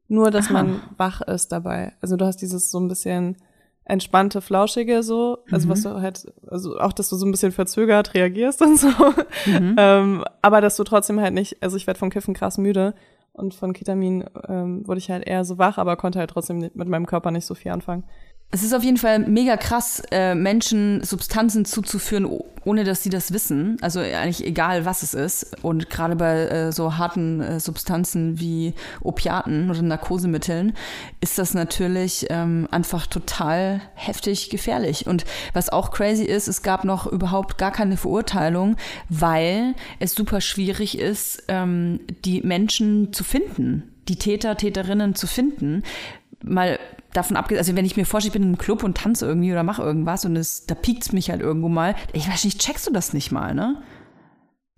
nur 0.09 0.31
dass 0.31 0.47
Aha. 0.47 0.53
man 0.53 0.81
wach 0.97 1.21
ist 1.23 1.53
dabei. 1.53 1.93
Also 2.01 2.17
du 2.17 2.25
hast 2.25 2.39
dieses 2.39 2.71
so 2.71 2.79
ein 2.79 2.89
bisschen 2.89 3.37
entspannte, 3.85 4.41
flauschige 4.41 5.03
so, 5.03 5.39
also 5.51 5.67
mhm. 5.67 5.73
was 5.73 5.83
du 5.83 6.01
halt, 6.01 6.33
also 6.49 6.77
auch, 6.79 6.93
dass 6.93 7.09
du 7.09 7.17
so 7.17 7.25
ein 7.25 7.31
bisschen 7.31 7.53
verzögert 7.53 8.15
reagierst 8.15 8.61
und 8.63 8.79
so, 8.79 8.89
mhm. 9.47 9.77
ähm, 9.79 10.25
aber 10.43 10.61
dass 10.61 10.77
du 10.77 10.85
trotzdem 10.85 11.21
halt 11.21 11.35
nicht, 11.35 11.63
also 11.63 11.77
ich 11.77 11.87
werde 11.87 11.99
vom 11.99 12.11
Kiffen 12.11 12.35
krass 12.35 12.59
müde 12.59 12.95
und 13.33 13.55
von 13.55 13.73
Ketamin 13.73 14.25
ähm, 14.49 14.87
wurde 14.89 14.99
ich 14.99 15.11
halt 15.11 15.27
eher 15.27 15.45
so 15.45 15.59
wach, 15.59 15.79
aber 15.79 15.97
konnte 15.97 16.19
halt 16.19 16.31
trotzdem 16.31 16.59
mit 16.59 16.89
meinem 16.89 17.07
Körper 17.07 17.31
nicht 17.31 17.47
so 17.47 17.55
viel 17.55 17.71
anfangen. 17.71 18.05
Es 18.53 18.63
ist 18.63 18.73
auf 18.73 18.85
jeden 18.85 18.97
Fall 18.97 19.19
mega 19.19 19.57
krass, 19.57 20.03
äh, 20.13 20.35
Menschen 20.35 21.03
Substanzen 21.03 21.65
zuzuführen, 21.65 22.27
ohne 22.65 22.85
dass 22.85 23.03
sie 23.03 23.11
das 23.11 23.33
wissen. 23.33 23.77
Also 23.81 24.01
eigentlich 24.01 24.45
egal, 24.45 24.85
was 24.85 25.03
es 25.03 25.15
ist. 25.15 25.63
Und 25.63 25.91
gerade 25.91 26.17
bei 26.17 26.47
äh, 26.47 26.73
so 26.73 26.97
harten 26.97 27.41
äh, 27.41 27.61
Substanzen 27.61 28.39
wie 28.39 28.73
Opiaten 29.03 29.69
oder 29.69 29.83
Narkosemitteln 29.83 30.75
ist 31.21 31.39
das 31.39 31.55
natürlich 31.55 32.27
ähm, 32.31 32.69
einfach 32.71 33.09
total 33.09 33.83
heftig 33.95 34.49
gefährlich. 34.49 35.07
Und 35.07 35.25
was 35.53 35.69
auch 35.69 35.91
crazy 35.91 36.25
ist, 36.25 36.47
es 36.47 36.63
gab 36.63 36.85
noch 36.85 37.07
überhaupt 37.07 37.59
gar 37.59 37.73
keine 37.73 37.97
Verurteilung, 37.97 38.77
weil 39.09 39.75
es 39.99 40.15
super 40.15 40.41
schwierig 40.41 40.99
ist, 40.99 41.43
ähm, 41.49 42.01
die 42.25 42.41
Menschen 42.43 43.13
zu 43.13 43.25
finden, 43.25 43.93
die 44.09 44.17
Täter, 44.17 44.57
Täterinnen 44.57 45.17
zu 45.17 45.27
finden. 45.27 45.83
Mal 46.43 46.79
davon 47.17 47.37
abgesehen, 47.37 47.59
also 47.59 47.77
wenn 47.77 47.85
ich 47.85 47.97
mir 47.97 48.05
vorstelle, 48.05 48.29
ich 48.29 48.33
bin 48.33 48.43
in 48.43 48.49
einem 48.49 48.59
Club 48.59 48.83
und 48.83 48.97
tanze 48.97 49.27
irgendwie 49.27 49.53
oder 49.53 49.63
mache 49.63 49.83
irgendwas 49.83 50.25
und 50.25 50.37
es, 50.37 50.67
da 50.67 50.75
piekt 50.75 51.13
mich 51.13 51.31
halt 51.31 51.41
irgendwo 51.41 51.69
mal, 51.69 51.95
ich 52.13 52.29
weiß 52.29 52.45
nicht, 52.45 52.61
checkst 52.61 52.87
du 52.87 52.93
das 52.93 53.13
nicht 53.13 53.33
mal, 53.33 53.55
ne? 53.55 53.83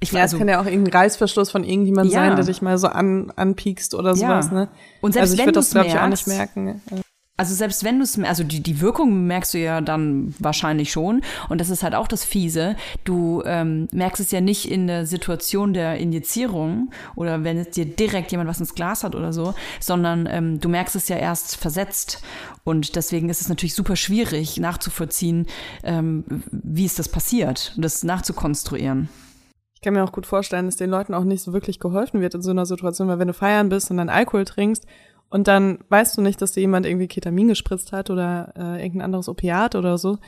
Ich 0.00 0.12
ja, 0.12 0.22
also, 0.22 0.36
es 0.36 0.38
kann 0.38 0.48
ja 0.48 0.60
auch 0.60 0.66
irgendein 0.66 0.92
Reißverschluss 0.92 1.50
von 1.50 1.64
irgendjemandem 1.64 2.14
ja. 2.14 2.20
sein, 2.20 2.36
der 2.36 2.44
dich 2.44 2.62
mal 2.62 2.78
so 2.78 2.86
an, 2.86 3.32
anpiekst 3.34 3.94
oder 3.94 4.14
sowas, 4.14 4.46
ja. 4.46 4.52
ne? 4.52 4.68
Und 5.00 5.12
selbst 5.12 5.32
also 5.32 5.34
ich 5.34 5.40
würde 5.40 5.52
das, 5.52 5.70
glaube 5.70 5.88
ich, 5.88 5.98
auch 5.98 6.06
nicht 6.06 6.26
merken. 6.28 6.80
Ja. 6.90 6.98
Also 7.38 7.54
selbst 7.54 7.84
wenn 7.84 7.98
du 7.98 8.02
es, 8.02 8.18
also 8.18 8.42
die, 8.42 8.60
die 8.60 8.80
Wirkung 8.80 9.28
merkst 9.28 9.54
du 9.54 9.58
ja 9.58 9.80
dann 9.80 10.34
wahrscheinlich 10.40 10.90
schon. 10.90 11.22
Und 11.48 11.60
das 11.60 11.70
ist 11.70 11.84
halt 11.84 11.94
auch 11.94 12.08
das 12.08 12.24
Fiese. 12.24 12.74
Du 13.04 13.44
ähm, 13.46 13.86
merkst 13.92 14.20
es 14.20 14.32
ja 14.32 14.40
nicht 14.40 14.68
in 14.68 14.88
der 14.88 15.06
Situation 15.06 15.72
der 15.72 15.98
Injizierung 15.98 16.90
oder 17.14 17.44
wenn 17.44 17.56
es 17.56 17.70
dir 17.70 17.86
direkt 17.86 18.32
jemand 18.32 18.50
was 18.50 18.58
ins 18.58 18.74
Glas 18.74 19.04
hat 19.04 19.14
oder 19.14 19.32
so, 19.32 19.54
sondern 19.78 20.26
ähm, 20.28 20.58
du 20.58 20.68
merkst 20.68 20.96
es 20.96 21.06
ja 21.06 21.16
erst 21.16 21.54
versetzt. 21.54 22.22
Und 22.64 22.96
deswegen 22.96 23.28
ist 23.28 23.40
es 23.40 23.48
natürlich 23.48 23.76
super 23.76 23.94
schwierig 23.94 24.56
nachzuvollziehen, 24.56 25.46
ähm, 25.84 26.24
wie 26.50 26.86
ist 26.86 26.98
das 26.98 27.08
passiert, 27.08 27.72
das 27.76 28.02
nachzukonstruieren. 28.02 29.08
Ich 29.74 29.80
kann 29.80 29.94
mir 29.94 30.02
auch 30.02 30.10
gut 30.10 30.26
vorstellen, 30.26 30.66
dass 30.66 30.74
den 30.74 30.90
Leuten 30.90 31.14
auch 31.14 31.22
nicht 31.22 31.44
so 31.44 31.52
wirklich 31.52 31.78
geholfen 31.78 32.20
wird 32.20 32.34
in 32.34 32.42
so 32.42 32.50
einer 32.50 32.66
Situation, 32.66 33.06
weil 33.06 33.20
wenn 33.20 33.28
du 33.28 33.32
feiern 33.32 33.68
bist 33.68 33.92
und 33.92 33.98
dann 33.98 34.08
Alkohol 34.08 34.44
trinkst 34.44 34.86
und 35.30 35.48
dann 35.48 35.78
weißt 35.88 36.16
du 36.16 36.22
nicht, 36.22 36.40
dass 36.40 36.52
dir 36.52 36.60
jemand 36.60 36.86
irgendwie 36.86 37.08
Ketamin 37.08 37.48
gespritzt 37.48 37.92
hat 37.92 38.10
oder 38.10 38.52
äh, 38.56 38.82
irgendein 38.82 39.02
anderes 39.02 39.28
Opiat 39.28 39.74
oder 39.74 39.98
so. 39.98 40.18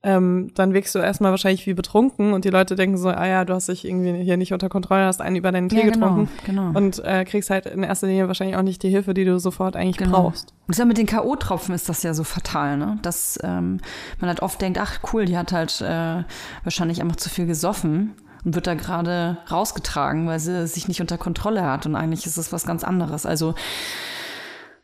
Ähm, 0.00 0.52
dann 0.54 0.74
wirkst 0.74 0.94
du 0.94 1.00
erstmal 1.00 1.32
wahrscheinlich 1.32 1.66
wie 1.66 1.74
betrunken 1.74 2.32
und 2.32 2.44
die 2.44 2.50
Leute 2.50 2.76
denken 2.76 2.96
so, 2.96 3.08
ah 3.08 3.26
ja, 3.26 3.44
du 3.44 3.52
hast 3.52 3.68
dich 3.68 3.84
irgendwie 3.84 4.22
hier 4.22 4.36
nicht 4.36 4.52
unter 4.52 4.68
Kontrolle, 4.68 5.06
hast 5.06 5.20
einen 5.20 5.34
über 5.34 5.50
deinen 5.50 5.68
Tee 5.68 5.78
ja, 5.84 5.90
genau, 5.90 6.10
getrunken 6.10 6.28
genau. 6.46 6.70
und 6.78 7.04
äh, 7.04 7.24
kriegst 7.24 7.50
halt 7.50 7.66
in 7.66 7.82
erster 7.82 8.06
Linie 8.06 8.28
wahrscheinlich 8.28 8.56
auch 8.56 8.62
nicht 8.62 8.80
die 8.84 8.90
Hilfe, 8.90 9.12
die 9.12 9.24
du 9.24 9.40
sofort 9.40 9.74
eigentlich 9.74 9.96
genau. 9.96 10.22
brauchst. 10.22 10.54
Und 10.68 10.78
ja 10.78 10.84
mit 10.84 10.98
den 10.98 11.06
K.O.-Tropfen 11.06 11.74
ist 11.74 11.88
das 11.88 12.04
ja 12.04 12.14
so 12.14 12.22
fatal, 12.22 12.76
ne? 12.76 13.00
Dass 13.02 13.40
ähm, 13.42 13.80
man 14.20 14.28
halt 14.28 14.40
oft 14.40 14.60
denkt, 14.60 14.78
ach 14.78 15.00
cool, 15.12 15.24
die 15.24 15.36
hat 15.36 15.50
halt 15.50 15.80
äh, 15.80 16.22
wahrscheinlich 16.62 17.02
einfach 17.02 17.16
zu 17.16 17.28
viel 17.28 17.46
gesoffen 17.46 18.14
und 18.44 18.54
wird 18.54 18.68
da 18.68 18.74
gerade 18.74 19.38
rausgetragen, 19.50 20.28
weil 20.28 20.38
sie 20.38 20.68
sich 20.68 20.86
nicht 20.86 21.00
unter 21.00 21.18
Kontrolle 21.18 21.64
hat 21.64 21.86
und 21.86 21.96
eigentlich 21.96 22.24
ist 22.24 22.36
es 22.36 22.52
was 22.52 22.64
ganz 22.64 22.84
anderes. 22.84 23.26
Also 23.26 23.56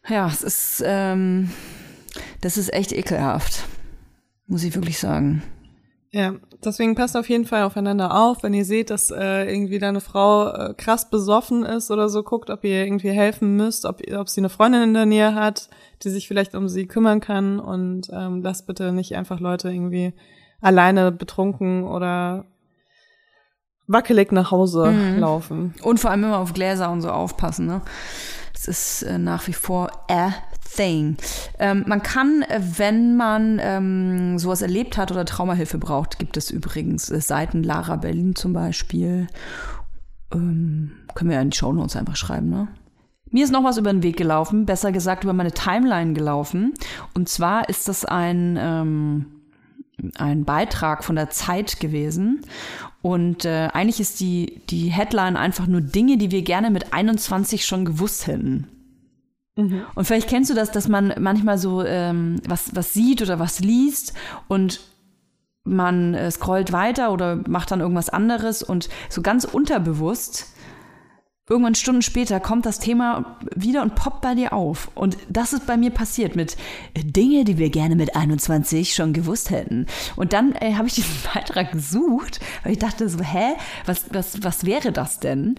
ja, 0.09 0.27
es 0.27 0.43
ist, 0.43 0.83
ähm, 0.87 1.51
das 2.41 2.57
ist 2.57 2.73
echt 2.73 2.93
ekelhaft, 2.93 3.65
muss 4.47 4.65
ich 4.65 4.75
wirklich 4.75 4.99
sagen. 4.99 5.43
Ja, 6.11 6.35
deswegen 6.65 6.95
passt 6.95 7.17
auf 7.17 7.29
jeden 7.29 7.45
Fall 7.45 7.65
aufeinander 7.65 8.17
auf, 8.17 8.45
wenn 8.45 8.55
ihr 8.55 8.65
seht, 8.65 8.91
dass 8.91 9.11
äh, 9.11 9.53
irgendwie 9.53 9.81
deine 9.81 10.01
Frau 10.01 10.49
äh, 10.49 10.75
krass 10.75 11.11
besoffen 11.11 11.65
ist 11.65 11.91
oder 11.91 12.09
so, 12.09 12.23
guckt, 12.23 12.51
ob 12.51 12.63
ihr 12.63 12.85
irgendwie 12.85 13.11
helfen 13.11 13.57
müsst, 13.57 13.85
ob, 13.85 14.01
ob 14.17 14.29
sie 14.29 14.41
eine 14.41 14.49
Freundin 14.49 14.83
in 14.83 14.95
der 14.95 15.07
Nähe 15.07 15.35
hat, 15.35 15.69
die 16.05 16.11
sich 16.11 16.29
vielleicht 16.29 16.55
um 16.55 16.69
sie 16.69 16.87
kümmern 16.87 17.19
kann 17.19 17.59
und 17.59 18.11
ähm, 18.13 18.43
lasst 18.43 18.69
bitte 18.69 18.93
nicht 18.93 19.17
einfach 19.17 19.41
Leute 19.41 19.73
irgendwie 19.73 20.13
alleine 20.61 21.11
betrunken 21.11 21.83
oder 21.83 22.45
wackelig 23.89 24.31
nach 24.31 24.53
Hause 24.53 24.93
mhm. 24.93 25.19
laufen. 25.19 25.75
Und 25.83 25.99
vor 25.99 26.13
allem 26.13 26.23
immer 26.25 26.39
auf 26.39 26.53
Gläser 26.53 26.93
und 26.93 27.03
so 27.03 27.11
aufpassen, 27.11 27.67
ne? 27.67 27.83
Das 28.67 29.01
ist 29.01 29.03
äh, 29.03 29.19
nach 29.19 29.47
wie 29.47 29.53
vor 29.53 29.91
a 30.09 30.33
thing. 30.75 31.17
Ähm, 31.59 31.85
man 31.87 32.03
kann, 32.03 32.43
äh, 32.43 32.61
wenn 32.77 33.17
man 33.17 33.61
ähm, 33.63 34.39
sowas 34.39 34.63
erlebt 34.63 34.97
hat 34.97 35.11
oder 35.11 35.25
Traumahilfe 35.25 35.79
braucht, 35.79 36.19
gibt 36.19 36.37
es 36.37 36.51
übrigens 36.51 37.11
äh, 37.11 37.21
Seiten 37.21 37.63
Lara 37.63 37.97
Berlin 37.97 38.35
zum 38.35 38.53
Beispiel. 38.53 39.27
Ähm, 40.33 40.93
können 41.15 41.31
wir 41.31 41.37
ja 41.37 41.43
in 41.43 41.51
die 41.51 41.57
Show 41.57 41.73
Notes 41.73 41.97
einfach 41.97 42.17
schreiben, 42.17 42.49
ne? 42.49 42.69
Mir 43.31 43.43
ist 43.43 43.51
noch 43.51 43.65
was 43.65 43.79
über 43.79 43.93
den 43.93 44.05
Weg 44.05 44.17
gelaufen, 44.17 44.65
besser 44.65 44.93
gesagt 44.93 45.25
über 45.25 45.33
meine 45.33 45.51
Timeline 45.51 46.13
gelaufen. 46.13 46.73
Und 47.15 47.29
zwar 47.29 47.69
ist 47.69 47.89
das 47.89 48.05
ein, 48.05 48.57
ähm, 48.61 49.27
ein 50.17 50.45
Beitrag 50.45 51.03
von 51.03 51.17
der 51.17 51.31
Zeit 51.31 51.81
gewesen. 51.81 52.43
Und 53.05 53.45
äh, 53.45 53.69
eigentlich 53.75 54.01
ist 54.01 54.19
die, 54.21 54.63
die 54.71 54.89
Headline 54.89 55.37
einfach 55.37 55.67
nur 55.67 55.83
Dinge, 55.83 56.17
die 56.17 56.31
wir 56.31 56.41
gerne 56.41 56.71
mit 56.71 56.95
21 56.95 57.67
schon 57.67 57.85
gewusst 57.85 58.27
hätten. 58.27 58.67
Mhm. 59.57 59.83
Und 59.95 60.07
vielleicht 60.07 60.27
kennst 60.27 60.49
du 60.49 60.55
das, 60.55 60.71
dass 60.71 60.89
man 60.89 61.13
manchmal 61.21 61.59
so 61.59 61.85
ähm, 61.85 62.41
was, 62.49 62.75
was 62.75 62.95
sieht 62.95 63.21
oder 63.21 63.39
was 63.39 63.61
liest 63.61 64.15
und 64.49 64.81
man 65.65 66.15
äh, 66.15 66.31
scrollt 66.31 66.73
weiter 66.73 67.13
oder 67.13 67.43
macht 67.47 67.73
dann 67.73 67.81
irgendwas 67.81 68.09
anderes 68.09 68.63
und 68.63 68.89
so 69.11 69.21
ganz 69.21 69.45
unterbewusst 69.45 70.54
irgendwann 71.49 71.75
Stunden 71.75 72.03
später 72.03 72.41
kommt 72.41 72.65
das 72.65 72.79
Thema 72.79 73.39
wieder 73.55 73.83
und 73.83 73.95
poppt 73.95 74.23
bei 74.23 74.35
dir 74.35 74.53
auf. 74.53 74.91
Und 74.95 75.19
das 75.29 75.53
ist 75.53 75.67
bei 75.67 75.77
mir 75.77 75.91
passiert 75.91 76.37
mit 76.37 76.57
Dinge, 76.97 77.45
die 77.45 77.59
wir 77.59 77.71
gerne 77.71 77.97
mit 77.97 78.17
21 78.17 78.95
schon 78.95 79.13
gewusst 79.13 79.51
hätten. 79.51 79.87
Und 80.17 80.33
dann 80.33 80.55
äh, 80.55 80.75
habe 80.75 80.89
ich 80.89 80.95
diesen 80.95 81.15
Beitrag 81.35 81.73
gesucht, 81.73 82.41
weil 82.63 82.73
ich 82.73 82.79
dachte 82.79 83.09
so, 83.09 83.21
hä, 83.21 83.55
was, 83.85 84.07
was, 84.13 84.43
was 84.43 84.65
wäre 84.65 84.93
das 84.93 85.21
denn? 85.21 85.57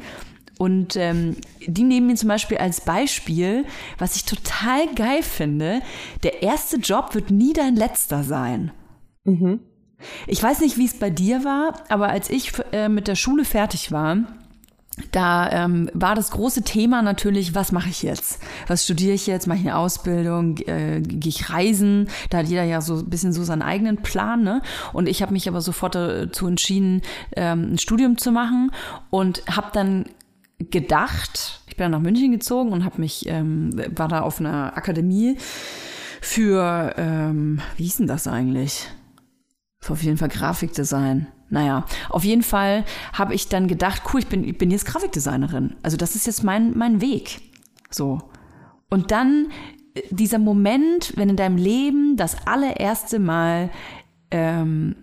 Und 0.57 0.95
ähm, 0.95 1.35
die 1.67 1.83
nehmen 1.83 2.07
mir 2.07 2.15
zum 2.15 2.29
Beispiel 2.29 2.57
als 2.57 2.81
Beispiel, 2.81 3.65
was 3.97 4.15
ich 4.15 4.23
total 4.23 4.87
geil 4.95 5.21
finde, 5.21 5.81
der 6.23 6.43
erste 6.43 6.77
Job 6.77 7.13
wird 7.13 7.29
nie 7.29 7.53
dein 7.53 7.75
letzter 7.75 8.23
sein. 8.23 8.71
Mhm. 9.25 9.59
Ich 10.27 10.41
weiß 10.41 10.61
nicht, 10.61 10.77
wie 10.77 10.85
es 10.85 10.97
bei 10.97 11.09
dir 11.09 11.43
war, 11.43 11.83
aber 11.89 12.09
als 12.09 12.29
ich 12.29 12.53
äh, 12.71 12.89
mit 12.89 13.07
der 13.07 13.15
Schule 13.15 13.43
fertig 13.43 13.91
war, 13.91 14.17
da 15.11 15.49
ähm, 15.51 15.89
war 15.93 16.15
das 16.15 16.31
große 16.31 16.61
Thema 16.61 17.01
natürlich, 17.01 17.53
was 17.53 17.71
mache 17.73 17.89
ich 17.89 18.01
jetzt? 18.01 18.39
Was 18.67 18.85
studiere 18.85 19.13
ich 19.13 19.27
jetzt? 19.27 19.45
Mache 19.45 19.57
ich 19.59 19.65
eine 19.65 19.75
Ausbildung? 19.75 20.57
Äh, 20.59 21.01
Gehe 21.01 21.29
ich 21.29 21.49
reisen? 21.49 22.07
Da 22.29 22.39
hat 22.39 22.47
jeder 22.47 22.63
ja 22.63 22.79
so 22.79 22.99
ein 22.99 23.09
bisschen 23.09 23.33
so 23.33 23.43
seinen 23.43 23.61
eigenen 23.61 23.97
Plan. 23.97 24.43
Ne? 24.43 24.61
Und 24.93 25.09
ich 25.09 25.21
habe 25.21 25.33
mich 25.33 25.49
aber 25.49 25.59
sofort 25.59 25.95
dazu 25.95 26.47
entschieden, 26.47 27.01
ähm, 27.35 27.73
ein 27.73 27.77
Studium 27.77 28.17
zu 28.17 28.31
machen 28.31 28.71
und 29.09 29.43
habe 29.53 29.67
dann 29.73 30.05
gedacht, 30.59 31.61
ich 31.67 31.75
bin 31.75 31.85
dann 31.85 31.91
nach 31.91 31.99
München 31.99 32.31
gezogen 32.31 32.71
und 32.71 32.85
habe 32.85 33.01
mich, 33.01 33.27
ähm, 33.27 33.71
war 33.95 34.07
da 34.07 34.21
auf 34.21 34.39
einer 34.39 34.77
Akademie 34.77 35.37
für, 36.21 36.93
ähm, 36.97 37.59
wie 37.75 37.83
hieß 37.83 37.97
denn 37.97 38.07
das 38.07 38.27
eigentlich? 38.27 38.87
Auf 39.87 40.01
jeden 40.01 40.17
Fall 40.17 40.29
Grafikdesign. 40.29 41.27
Naja, 41.49 41.85
auf 42.09 42.23
jeden 42.23 42.43
Fall 42.43 42.85
habe 43.13 43.33
ich 43.33 43.49
dann 43.49 43.67
gedacht, 43.67 44.03
cool, 44.11 44.19
ich 44.19 44.27
bin, 44.27 44.43
ich 44.43 44.57
bin 44.57 44.71
jetzt 44.71 44.85
Grafikdesignerin. 44.85 45.75
Also 45.83 45.97
das 45.97 46.15
ist 46.15 46.25
jetzt 46.25 46.43
mein, 46.43 46.77
mein 46.77 47.01
Weg. 47.01 47.41
So. 47.91 48.19
Und 48.89 49.11
dann 49.11 49.51
äh, 49.93 50.01
dieser 50.09 50.39
Moment, 50.39 51.13
wenn 51.15 51.29
in 51.29 51.35
deinem 51.35 51.57
Leben 51.57 52.17
das 52.17 52.47
allererste 52.47 53.19
Mal 53.19 53.69
ähm, 54.31 54.95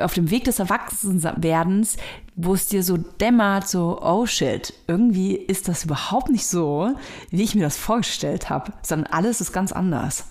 auf 0.00 0.14
dem 0.14 0.30
Weg 0.30 0.44
des 0.44 0.58
Erwachsenwerdens, 0.58 1.98
wo 2.34 2.54
es 2.54 2.66
dir 2.66 2.82
so 2.82 2.96
dämmert, 2.96 3.68
so, 3.68 4.00
oh 4.02 4.24
shit, 4.24 4.72
irgendwie 4.86 5.36
ist 5.36 5.68
das 5.68 5.84
überhaupt 5.84 6.30
nicht 6.30 6.46
so, 6.46 6.94
wie 7.30 7.42
ich 7.42 7.54
mir 7.54 7.62
das 7.62 7.76
vorgestellt 7.76 8.48
habe, 8.48 8.72
sondern 8.82 9.12
alles 9.12 9.40
ist 9.40 9.52
ganz 9.52 9.72
anders. 9.72 10.30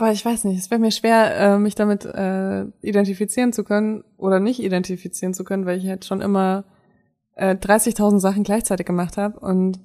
Boah, 0.00 0.10
ich 0.10 0.24
weiß 0.24 0.44
nicht, 0.44 0.58
es 0.58 0.70
wäre 0.70 0.80
mir 0.80 0.92
schwer, 0.92 1.36
äh, 1.36 1.58
mich 1.58 1.74
damit 1.74 2.06
äh, 2.06 2.64
identifizieren 2.80 3.52
zu 3.52 3.64
können 3.64 4.02
oder 4.16 4.40
nicht 4.40 4.58
identifizieren 4.60 5.34
zu 5.34 5.44
können, 5.44 5.66
weil 5.66 5.76
ich 5.76 5.86
halt 5.86 6.06
schon 6.06 6.22
immer 6.22 6.64
äh, 7.34 7.54
30.000 7.54 8.18
Sachen 8.18 8.42
gleichzeitig 8.42 8.86
gemacht 8.86 9.18
habe 9.18 9.38
und 9.40 9.78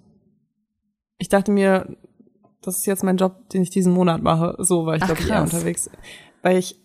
ich 1.17 1.27
dachte 1.27 1.51
mir, 1.51 1.97
das 2.61 2.77
ist 2.77 2.85
jetzt 2.85 3.03
mein 3.03 3.17
Job, 3.17 3.49
den 3.49 3.61
ich 3.61 3.71
diesen 3.71 3.91
Monat 3.91 4.21
mache. 4.21 4.55
So 4.59 4.85
war 4.85 4.95
ich, 4.95 5.03
glaube 5.03 5.19
ich, 5.19 5.29
eher 5.29 5.41
unterwegs. 5.41 5.89
Weil 6.41 6.59
ich 6.59 6.79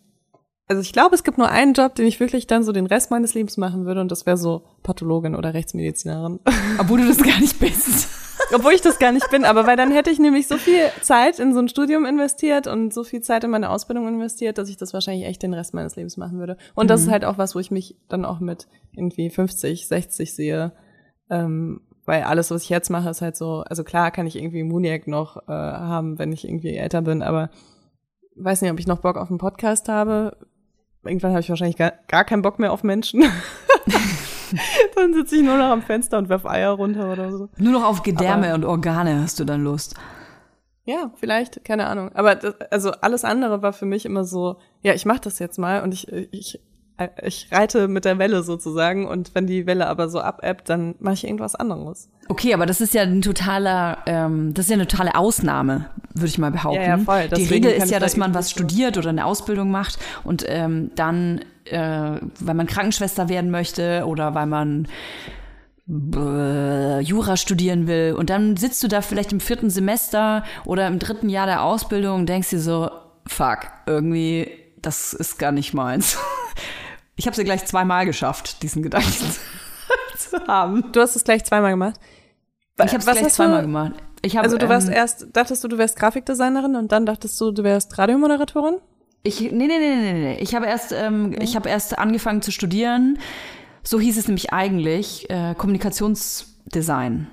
also 0.66 0.82
ich 0.82 0.92
glaube, 0.92 1.14
es 1.14 1.22
gibt 1.22 1.38
nur 1.38 1.48
einen 1.48 1.74
Job, 1.74 1.94
den 1.94 2.06
ich 2.06 2.18
wirklich 2.18 2.48
dann 2.48 2.64
so 2.64 2.72
den 2.72 2.86
Rest 2.86 3.12
meines 3.12 3.34
Lebens 3.34 3.56
machen 3.56 3.86
würde 3.86 4.00
und 4.00 4.10
das 4.10 4.26
wäre 4.26 4.38
so 4.38 4.64
Pathologin 4.82 5.36
oder 5.36 5.54
Rechtsmedizinerin. 5.54 6.40
Obwohl 6.78 7.00
du 7.00 7.06
das 7.06 7.18
gar 7.18 7.38
nicht 7.38 7.60
bist. 7.60 8.08
Obwohl 8.52 8.72
ich 8.72 8.80
das 8.80 8.98
gar 8.98 9.12
nicht 9.12 9.30
bin, 9.30 9.44
aber 9.44 9.66
weil 9.66 9.76
dann 9.76 9.92
hätte 9.92 10.10
ich 10.10 10.18
nämlich 10.18 10.48
so 10.48 10.56
viel 10.56 10.90
Zeit 11.02 11.38
in 11.38 11.54
so 11.54 11.60
ein 11.60 11.68
Studium 11.68 12.04
investiert 12.04 12.66
und 12.66 12.92
so 12.92 13.04
viel 13.04 13.20
Zeit 13.20 13.44
in 13.44 13.50
meine 13.50 13.70
Ausbildung 13.70 14.08
investiert, 14.08 14.58
dass 14.58 14.68
ich 14.68 14.76
das 14.76 14.92
wahrscheinlich 14.92 15.26
echt 15.26 15.42
den 15.42 15.54
Rest 15.54 15.72
meines 15.72 15.96
Lebens 15.96 16.16
machen 16.16 16.38
würde. 16.38 16.56
Und 16.74 16.86
mhm. 16.86 16.88
das 16.88 17.02
ist 17.02 17.06
mhm. 17.06 17.12
halt 17.12 17.24
auch 17.24 17.38
was, 17.38 17.54
wo 17.54 17.60
ich 17.60 17.70
mich 17.70 17.96
dann 18.08 18.24
auch 18.24 18.40
mit 18.40 18.66
irgendwie 18.92 19.30
50, 19.30 19.86
60 19.86 20.34
sehe. 20.34 20.72
Ähm, 21.28 21.82
weil 22.06 22.24
alles, 22.24 22.50
was 22.50 22.64
ich 22.64 22.70
jetzt 22.70 22.90
mache, 22.90 23.10
ist 23.10 23.22
halt 23.22 23.36
so, 23.36 23.62
also 23.66 23.84
klar 23.84 24.10
kann 24.10 24.26
ich 24.26 24.36
irgendwie 24.36 24.64
Muniac 24.64 25.06
noch 25.06 25.36
äh, 25.48 25.52
haben, 25.52 26.18
wenn 26.18 26.32
ich 26.32 26.44
irgendwie 26.44 26.74
älter 26.74 27.02
bin, 27.02 27.22
aber 27.22 27.50
weiß 28.34 28.62
nicht, 28.62 28.72
ob 28.72 28.80
ich 28.80 28.86
noch 28.86 29.00
Bock 29.00 29.16
auf 29.16 29.28
einen 29.28 29.38
Podcast 29.38 29.88
habe 29.88 30.36
irgendwann 31.04 31.32
habe 31.32 31.40
ich 31.40 31.48
wahrscheinlich 31.48 31.76
gar, 31.76 31.92
gar 32.08 32.24
keinen 32.24 32.42
Bock 32.42 32.58
mehr 32.58 32.72
auf 32.72 32.82
Menschen. 32.82 33.24
dann 34.94 35.14
sitze 35.14 35.36
ich 35.36 35.42
nur 35.42 35.57
noch 35.57 35.70
am 35.70 35.82
Fenster 35.82 36.18
und 36.18 36.28
werf 36.28 36.46
Eier 36.46 36.70
runter 36.70 37.12
oder 37.12 37.30
so. 37.30 37.48
Nur 37.59 37.72
noch 37.72 37.84
auf 37.84 38.03
Gedärme 38.03 38.48
Aber, 38.48 38.55
und 38.55 38.64
Organe 38.64 39.20
hast 39.20 39.40
du 39.40 39.44
dann 39.44 39.62
Lust. 39.62 39.94
Ja, 40.84 41.12
vielleicht, 41.16 41.64
keine 41.64 41.86
Ahnung. 41.86 42.11
Aber 42.14 42.34
das, 42.34 42.55
also 42.70 42.90
alles 42.90 43.24
andere 43.24 43.62
war 43.62 43.72
für 43.72 43.86
mich 43.86 44.07
immer 44.07 44.24
so, 44.24 44.57
ja, 44.82 44.94
ich 44.94 45.05
mache 45.07 45.20
das 45.20 45.38
jetzt 45.38 45.59
mal 45.59 45.82
und 45.82 45.92
ich, 45.92 46.09
ich 46.11 46.61
ich 47.22 47.48
reite 47.51 47.88
mit 47.88 48.05
der 48.05 48.18
Welle 48.18 48.42
sozusagen 48.42 49.07
und 49.07 49.34
wenn 49.34 49.46
die 49.46 49.66
Welle 49.66 49.86
aber 49.86 50.09
so 50.09 50.20
abebbt, 50.20 50.68
dann 50.68 50.94
mache 51.01 51.14
ich 51.14 51.24
irgendwas 51.24 51.55
anderes. 51.55 52.09
Okay, 52.28 52.55
aber 52.55 52.66
das 52.66 52.80
ist 52.80 52.94
ja 52.94 53.03
ein 53.03 53.22
totaler, 53.22 53.98
ähm, 54.07 54.55
das 54.55 54.66
ist 54.66 54.70
ja 54.70 54.74
eine 54.74 54.86
totale 54.86 55.14
Ausnahme, 55.14 55.86
würde 56.14 56.28
ich 56.28 56.38
mal 56.38 56.51
behaupten. 56.51 56.82
Ja, 56.82 56.96
ja, 56.96 56.98
voll. 56.98 57.28
die 57.28 57.44
Regel 57.44 57.72
ist 57.72 57.90
ja, 57.90 57.98
dass 57.98 58.16
man 58.16 58.34
was 58.34 58.51
studiert 58.51 58.98
oder 58.98 59.09
eine 59.09 59.24
Ausbildung 59.24 59.70
macht 59.70 59.98
und 60.24 60.44
ähm, 60.46 60.90
dann, 60.94 61.40
äh, 61.64 62.20
weil 62.40 62.55
man 62.55 62.66
Krankenschwester 62.66 63.28
werden 63.28 63.51
möchte 63.51 64.05
oder 64.07 64.34
weil 64.34 64.46
man 64.46 64.86
äh, 65.88 67.01
Jura 67.01 67.36
studieren 67.36 67.86
will 67.86 68.14
und 68.16 68.30
dann 68.30 68.57
sitzt 68.57 68.82
du 68.82 68.88
da 68.88 69.01
vielleicht 69.03 69.32
im 69.32 69.40
vierten 69.40 69.70
Semester 69.70 70.44
oder 70.64 70.86
im 70.86 70.98
dritten 70.98 71.28
Jahr 71.28 71.46
der 71.46 71.62
Ausbildung 71.64 72.20
und 72.20 72.28
denkst 72.28 72.51
dir 72.51 72.61
so, 72.61 72.90
fuck, 73.26 73.61
irgendwie, 73.86 74.48
das 74.82 75.12
ist 75.12 75.38
gar 75.38 75.53
nicht 75.53 75.74
meins. 75.74 76.18
Ich 77.20 77.26
habe 77.26 77.32
es 77.32 77.36
ja 77.36 77.44
gleich 77.44 77.66
zweimal 77.66 78.06
geschafft, 78.06 78.62
diesen 78.62 78.82
Gedanken 78.82 79.10
zu 80.16 80.46
haben. 80.48 80.90
Du 80.92 81.02
hast 81.02 81.16
es 81.16 81.24
gleich 81.24 81.44
zweimal 81.44 81.72
gemacht? 81.72 82.00
Ich 82.82 82.94
habe 82.94 82.96
es 82.96 83.04
gleich 83.04 83.28
zweimal 83.28 83.60
gemacht. 83.60 83.92
Ich 84.22 84.38
hab, 84.38 84.44
also 84.44 84.56
du 84.56 84.70
warst 84.70 84.88
ähm, 84.88 84.94
erst, 84.94 85.26
dachtest 85.34 85.62
du, 85.62 85.68
du 85.68 85.76
wärst 85.76 85.98
Grafikdesignerin 85.98 86.76
und 86.76 86.92
dann 86.92 87.04
dachtest 87.04 87.38
du, 87.38 87.50
du 87.50 87.62
wärst 87.62 87.98
Radiomoderatorin? 87.98 88.78
Ich, 89.22 89.38
nee, 89.38 89.50
nee, 89.50 89.66
nee, 89.66 89.96
nee, 89.96 90.12
nee. 90.14 90.38
Ich 90.40 90.54
habe 90.54 90.64
erst, 90.64 90.92
ähm, 90.92 91.32
okay. 91.34 91.44
ich 91.44 91.56
habe 91.56 91.68
erst 91.68 91.98
angefangen 91.98 92.40
zu 92.40 92.52
studieren. 92.52 93.18
So 93.82 94.00
hieß 94.00 94.16
es 94.16 94.26
nämlich 94.26 94.54
eigentlich, 94.54 95.28
äh, 95.28 95.54
Kommunikationsdesign 95.54 97.26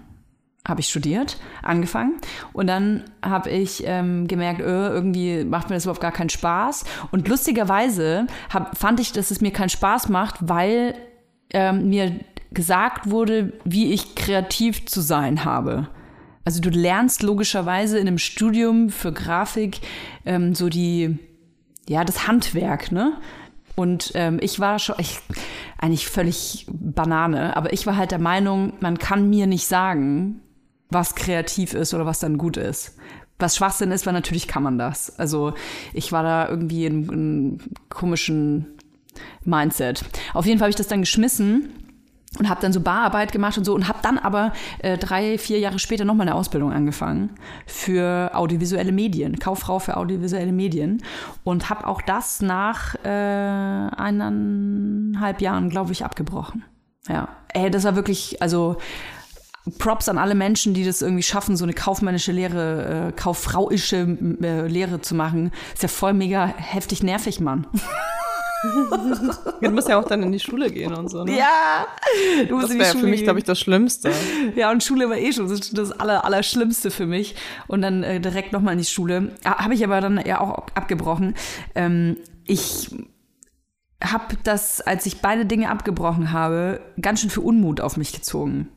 habe 0.66 0.82
ich 0.82 0.90
studiert, 0.90 1.38
angefangen. 1.64 2.18
Und 2.54 2.68
dann 2.68 3.06
habe 3.22 3.50
ich 3.50 3.84
ähm, 3.86 4.28
gemerkt, 4.28 4.60
öh, 4.62 4.88
irgendwie 4.90 5.44
macht 5.44 5.70
mir 5.70 5.76
das 5.76 5.86
überhaupt 5.86 6.02
gar 6.02 6.12
keinen 6.12 6.30
Spaß. 6.30 6.86
Und 7.12 7.28
lustigerweise 7.28 8.28
hab, 8.54 8.78
fand 8.78 9.00
ich, 9.00 9.12
dass 9.12 9.32
es 9.32 9.42
mir 9.42 9.52
keinen 9.52 9.70
Spaß 9.70 10.10
macht, 10.10 10.36
weil 10.42 10.96
ähm, 11.52 11.90
mir 11.90 12.20
gesagt 12.52 13.10
wurde, 13.10 13.54
wie 13.64 13.94
ich 13.94 14.16
kreativ 14.16 14.86
zu 14.86 15.02
sein 15.02 15.46
habe. 15.46 15.90
Also 16.44 16.62
du 16.62 16.70
lernst 16.70 17.24
logischerweise 17.24 18.00
in 18.00 18.08
einem 18.08 18.18
Studium 18.18 18.90
für 18.90 19.12
Grafik 19.12 19.82
ähm, 20.26 20.56
so 20.56 20.70
die, 20.70 21.20
ja, 21.88 22.06
das 22.06 22.28
Handwerk, 22.28 22.92
ne? 22.92 23.18
Und 23.76 24.14
ähm, 24.16 24.40
ich 24.42 24.60
war 24.60 24.80
schon, 24.80 24.96
ich, 24.98 25.20
eigentlich 25.78 26.08
völlig 26.08 26.66
Banane, 26.72 27.56
aber 27.56 27.74
ich 27.74 27.86
war 27.86 27.96
halt 27.96 28.12
der 28.12 28.20
Meinung, 28.20 28.74
man 28.80 28.98
kann 28.98 29.30
mir 29.30 29.46
nicht 29.46 29.68
sagen, 29.68 30.42
was 30.90 31.16
kreativ 31.16 31.74
ist 31.74 31.94
oder 31.94 32.06
was 32.06 32.20
dann 32.20 32.38
gut 32.38 32.58
ist. 32.58 32.98
Was 33.40 33.56
Schwachsinn 33.56 33.92
ist, 33.92 34.06
weil 34.06 34.14
natürlich 34.14 34.48
kann 34.48 34.64
man 34.64 34.78
das. 34.78 35.20
Also 35.20 35.54
ich 35.94 36.12
war 36.12 36.24
da 36.24 36.50
irgendwie 36.50 36.86
in 36.86 37.10
einem 37.10 37.60
komischen 37.90 38.78
Mindset. 39.44 40.04
Auf 40.34 40.46
jeden 40.46 40.60
Fall 40.60 40.66
habe 40.66 40.72
ich 40.72 40.76
das 40.76 40.88
dann 40.88 41.02
geschmissen 41.02 41.70
und 42.40 42.50
habe 42.50 42.62
dann 42.62 42.74
so 42.74 42.82
Bararbeit 42.82 43.32
gemacht 43.32 43.58
und 43.58 43.64
so 43.64 43.74
und 43.74 43.88
habe 43.88 44.00
dann 44.02 44.18
aber 44.18 44.54
äh, 44.80 44.98
drei, 44.98 45.38
vier 45.38 45.60
Jahre 45.60 45.80
später 45.80 46.04
nochmal 46.06 46.28
eine 46.28 46.36
Ausbildung 46.36 46.74
angefangen 46.74 47.32
für 47.66 48.32
audiovisuelle 48.34 48.92
Medien, 48.92 49.40
Kauffrau 49.40 49.80
für 49.80 49.98
audiovisuelle 49.98 50.52
Medien 50.52 51.02
und 51.44 51.70
habe 51.70 51.88
auch 51.88 52.02
das 52.02 52.42
nach 52.42 52.96
äh, 53.04 53.08
eineinhalb 53.98 55.42
Jahren, 55.42 55.70
glaube 55.70 55.94
ich, 55.94 56.04
abgebrochen. 56.04 56.64
Ja, 57.08 57.30
ey, 57.54 57.72
das 57.72 57.86
war 57.86 57.96
wirklich, 57.96 58.42
also 58.42 58.78
Props 59.78 60.10
an 60.10 60.18
alle 60.18 60.36
Menschen, 60.36 60.74
die 60.74 60.86
das 60.86 61.02
irgendwie 61.02 61.24
schaffen, 61.24 61.58
so 61.58 61.66
eine 61.66 61.74
kaufmännische 61.74 62.32
Lehre, 62.32 63.10
äh, 63.10 63.12
kauffrauische 63.12 64.18
äh, 64.42 64.68
Lehre 64.68 65.02
zu 65.02 65.16
machen. 65.16 65.52
Ist 65.74 65.84
ja 65.84 65.90
voll 65.90 66.14
mega 66.14 66.46
heftig 66.46 67.04
nervig, 67.04 67.40
Mann. 67.40 67.68
du 69.62 69.70
musst 69.70 69.88
ja 69.88 70.00
auch 70.00 70.06
dann 70.06 70.24
in 70.24 70.32
die 70.32 70.40
Schule 70.40 70.72
gehen 70.72 70.94
und 70.94 71.10
so. 71.10 71.24
Ne? 71.24 71.38
Ja, 71.38 71.88
du 72.48 72.56
musst 72.56 72.66
das 72.66 72.72
in 72.72 72.80
die 72.80 72.86
Schule 72.86 73.00
für 73.00 73.08
mich, 73.08 73.24
glaube 73.24 73.40
ich, 73.40 73.46
das 73.46 73.60
Schlimmste. 73.60 74.12
Ja, 74.56 74.72
und 74.72 74.84
Schule 74.84 75.10
war 75.10 75.18
eh 75.18 75.32
schon 75.32 75.50
das, 75.50 75.72
das 75.72 75.92
aller, 75.92 76.26
Allerschlimmste 76.26 76.90
für 76.90 77.06
mich. 77.06 77.36
Und 77.68 77.82
dann 77.82 78.04
äh, 78.04 78.20
direkt 78.20 78.54
nochmal 78.54 78.74
in 78.74 78.80
die 78.80 78.86
Schule. 78.86 79.36
Habe 79.46 79.74
ich 79.74 79.84
aber 79.84 80.02
dann 80.02 80.24
ja 80.26 80.40
auch 80.40 80.68
abgebrochen. 80.74 81.36
Ähm, 81.76 82.18
ich 82.46 82.90
habe 84.04 84.36
das, 84.44 84.82
als 84.82 85.06
ich 85.06 85.22
beide 85.22 85.46
Dinge 85.46 85.70
abgebrochen 85.70 86.32
habe, 86.32 86.80
ganz 87.02 87.22
schön 87.22 87.30
für 87.30 87.42
Unmut 87.42 87.82
auf 87.82 87.98
mich 87.98 88.14
gezogen. 88.14 88.70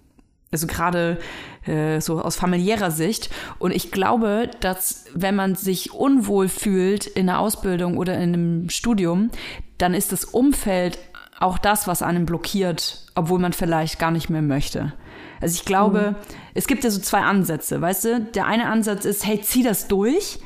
Also 0.53 0.66
gerade 0.66 1.18
äh, 1.64 2.01
so 2.01 2.20
aus 2.20 2.36
familiärer 2.36 2.90
Sicht. 2.90 3.30
Und 3.59 3.70
ich 3.70 3.92
glaube, 3.92 4.51
dass 4.61 5.05
wenn 5.14 5.36
man 5.36 5.55
sich 5.55 5.92
unwohl 5.92 6.48
fühlt 6.48 7.07
in 7.07 7.28
einer 7.28 7.38
Ausbildung 7.38 7.96
oder 7.96 8.14
in 8.14 8.34
einem 8.34 8.68
Studium, 8.70 9.30
dann 9.78 9.94
ist 9.94 10.11
das 10.11 10.24
Umfeld 10.24 10.98
auch 11.38 11.57
das, 11.57 11.86
was 11.86 12.03
einen 12.03 12.26
blockiert, 12.26 13.07
obwohl 13.14 13.38
man 13.38 13.53
vielleicht 13.53 13.98
gar 13.98 14.11
nicht 14.11 14.28
mehr 14.28 14.42
möchte. 14.42 14.92
Also 15.40 15.55
ich 15.55 15.64
glaube, 15.64 16.16
mhm. 16.18 16.34
es 16.55 16.66
gibt 16.66 16.84
ja 16.84 16.90
so 16.90 17.01
zwei 17.01 17.20
Ansätze, 17.20 17.80
weißt 17.80 18.05
du? 18.05 18.20
Der 18.34 18.46
eine 18.46 18.66
Ansatz 18.66 19.05
ist, 19.05 19.24
hey, 19.24 19.40
zieh 19.40 19.62
das 19.62 19.88
durch 19.88 20.40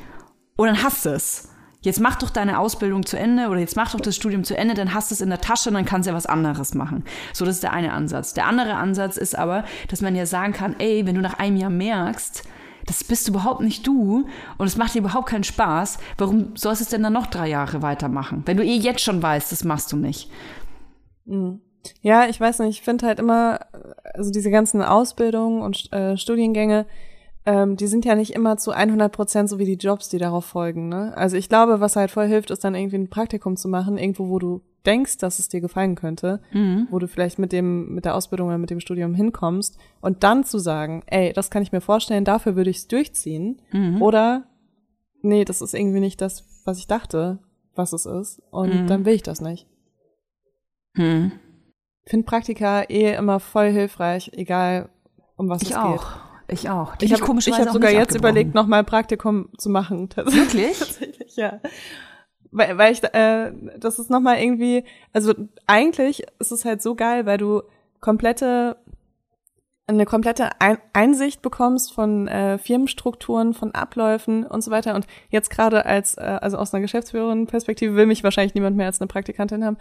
und 0.55 0.67
dann 0.67 0.83
hast 0.83 1.05
du 1.05 1.09
es. 1.09 1.49
Jetzt 1.85 1.99
mach 1.99 2.15
doch 2.15 2.31
deine 2.31 2.57
Ausbildung 2.57 3.05
zu 3.05 3.15
Ende 3.15 3.47
oder 3.49 3.59
jetzt 3.59 3.75
mach 3.75 3.91
doch 3.91 4.01
das 4.01 4.15
Studium 4.15 4.43
zu 4.43 4.57
Ende, 4.57 4.73
dann 4.73 4.95
hast 4.95 5.11
du 5.11 5.13
es 5.13 5.21
in 5.21 5.29
der 5.29 5.39
Tasche 5.39 5.69
und 5.69 5.75
dann 5.75 5.85
kannst 5.85 6.07
du 6.07 6.09
ja 6.09 6.17
was 6.17 6.25
anderes 6.25 6.73
machen. 6.73 7.03
So, 7.31 7.45
das 7.45 7.55
ist 7.55 7.63
der 7.63 7.73
eine 7.73 7.93
Ansatz. 7.93 8.33
Der 8.33 8.47
andere 8.47 8.73
Ansatz 8.73 9.17
ist 9.17 9.37
aber, 9.37 9.65
dass 9.87 10.01
man 10.01 10.15
ja 10.15 10.25
sagen 10.25 10.51
kann, 10.51 10.75
ey, 10.79 11.05
wenn 11.05 11.13
du 11.13 11.21
nach 11.21 11.37
einem 11.37 11.57
Jahr 11.57 11.69
merkst, 11.69 12.43
das 12.87 13.03
bist 13.03 13.27
überhaupt 13.27 13.61
nicht 13.61 13.85
du 13.85 14.27
und 14.57 14.65
es 14.65 14.77
macht 14.77 14.95
dir 14.95 14.99
überhaupt 14.99 15.29
keinen 15.29 15.43
Spaß, 15.43 15.99
warum 16.17 16.55
sollst 16.55 16.81
du 16.81 16.85
es 16.85 16.89
denn 16.89 17.03
dann 17.03 17.13
noch 17.13 17.27
drei 17.27 17.49
Jahre 17.49 17.83
weitermachen? 17.83 18.41
Wenn 18.47 18.57
du 18.57 18.63
eh 18.63 18.77
jetzt 18.77 19.01
schon 19.01 19.21
weißt, 19.21 19.51
das 19.51 19.63
machst 19.63 19.91
du 19.91 19.97
nicht. 19.97 20.31
Mhm. 21.25 21.61
Ja, 22.01 22.25
ich 22.27 22.39
weiß 22.39 22.59
nicht, 22.59 22.79
ich 22.79 22.81
finde 22.81 23.05
halt 23.05 23.19
immer, 23.19 23.59
also 24.15 24.31
diese 24.31 24.49
ganzen 24.49 24.81
Ausbildungen 24.81 25.61
und 25.61 25.93
äh, 25.93 26.17
Studiengänge, 26.17 26.87
ähm, 27.45 27.75
die 27.77 27.87
sind 27.87 28.05
ja 28.05 28.15
nicht 28.15 28.33
immer 28.33 28.57
zu 28.57 28.71
100 28.71 29.11
Prozent 29.11 29.49
so 29.49 29.59
wie 29.59 29.65
die 29.65 29.73
Jobs, 29.75 30.09
die 30.09 30.17
darauf 30.17 30.45
folgen. 30.45 30.89
Ne? 30.89 31.13
Also 31.15 31.37
ich 31.37 31.47
glaube, 31.49 31.79
was 31.79 31.95
halt 31.95 32.11
voll 32.11 32.27
hilft, 32.27 32.49
ist 32.51 32.63
dann 32.63 32.75
irgendwie 32.75 32.97
ein 32.97 33.09
Praktikum 33.09 33.55
zu 33.57 33.67
machen, 33.67 33.97
irgendwo, 33.97 34.29
wo 34.29 34.39
du 34.39 34.61
denkst, 34.85 35.17
dass 35.17 35.39
es 35.39 35.49
dir 35.49 35.61
gefallen 35.61 35.95
könnte, 35.95 36.41
Mhm. 36.51 36.87
wo 36.91 36.99
du 36.99 37.07
vielleicht 37.07 37.39
mit 37.39 37.51
dem 37.51 37.93
mit 37.95 38.05
der 38.05 38.15
Ausbildung 38.15 38.47
oder 38.49 38.57
mit 38.59 38.69
dem 38.69 38.79
Studium 38.79 39.15
hinkommst 39.15 39.77
und 40.01 40.23
dann 40.23 40.43
zu 40.43 40.59
sagen, 40.59 41.01
ey, 41.07 41.33
das 41.33 41.49
kann 41.49 41.63
ich 41.63 41.71
mir 41.71 41.81
vorstellen, 41.81 42.23
dafür 42.23 42.55
würde 42.55 42.69
ich 42.69 42.77
es 42.77 42.87
durchziehen 42.87 43.61
Mhm. 43.71 44.01
oder 44.01 44.43
nee, 45.23 45.43
das 45.43 45.61
ist 45.61 45.73
irgendwie 45.73 45.99
nicht 46.01 46.21
das, 46.21 46.45
was 46.65 46.77
ich 46.77 46.85
dachte, 46.87 47.39
was 47.75 47.93
es 47.93 48.05
ist 48.05 48.41
und 48.51 48.83
Mhm. 48.83 48.87
dann 48.87 49.05
will 49.05 49.13
ich 49.15 49.23
das 49.23 49.41
nicht. 49.41 49.67
Hm. 50.95 51.31
Ich 52.05 52.11
finde 52.11 52.25
Praktika 52.25 52.83
eh 52.83 53.15
immer 53.15 53.39
voll 53.39 53.71
hilfreich, 53.71 54.31
egal 54.35 54.89
um 55.35 55.49
was 55.49 55.63
Ich 55.63 55.71
es 55.71 55.75
auch. 55.75 55.91
geht. 55.91 56.01
Ich 56.47 56.69
auch. 56.69 56.95
Die 56.95 57.05
Ich 57.05 57.13
hab 57.13 57.21
habe 57.21 57.39
hab 57.39 57.73
sogar 57.73 57.91
jetzt 57.91 58.15
überlegt, 58.15 58.53
nochmal 58.53 58.83
Praktikum 58.83 59.49
zu 59.57 59.69
machen. 59.69 60.09
Tatsächlich. 60.09 60.53
Wirklich? 60.53 60.79
Tatsächlich, 60.79 61.35
ja. 61.35 61.59
Weil, 62.51 62.77
weil 62.77 62.93
ich, 62.93 63.03
äh, 63.03 63.51
das 63.77 63.99
ist 63.99 64.09
nochmal 64.09 64.39
irgendwie, 64.39 64.83
also 65.11 65.33
eigentlich 65.67 66.23
ist 66.39 66.51
es 66.51 66.63
halt 66.63 66.81
so 66.81 66.95
geil, 66.95 67.25
weil 67.25 67.37
du 67.37 67.63
komplette, 67.99 68.77
eine 69.87 70.05
komplette 70.05 70.49
Ein 70.59 70.79
Einsicht 70.93 71.43
bekommst 71.43 71.93
von 71.93 72.27
äh, 72.27 72.57
Firmenstrukturen, 72.57 73.53
von 73.53 73.75
Abläufen 73.75 74.43
und 74.43 74.63
so 74.63 74.71
weiter. 74.71 74.95
Und 74.95 75.05
jetzt 75.29 75.51
gerade 75.51 75.85
als, 75.85 76.17
äh, 76.17 76.21
also 76.21 76.57
aus 76.57 76.73
einer 76.73 76.81
Geschäftsführerin-Perspektive 76.81 77.95
will 77.95 78.07
mich 78.07 78.23
wahrscheinlich 78.23 78.55
niemand 78.55 78.75
mehr 78.77 78.87
als 78.87 78.99
eine 78.99 79.07
Praktikantin 79.07 79.63
haben, 79.63 79.77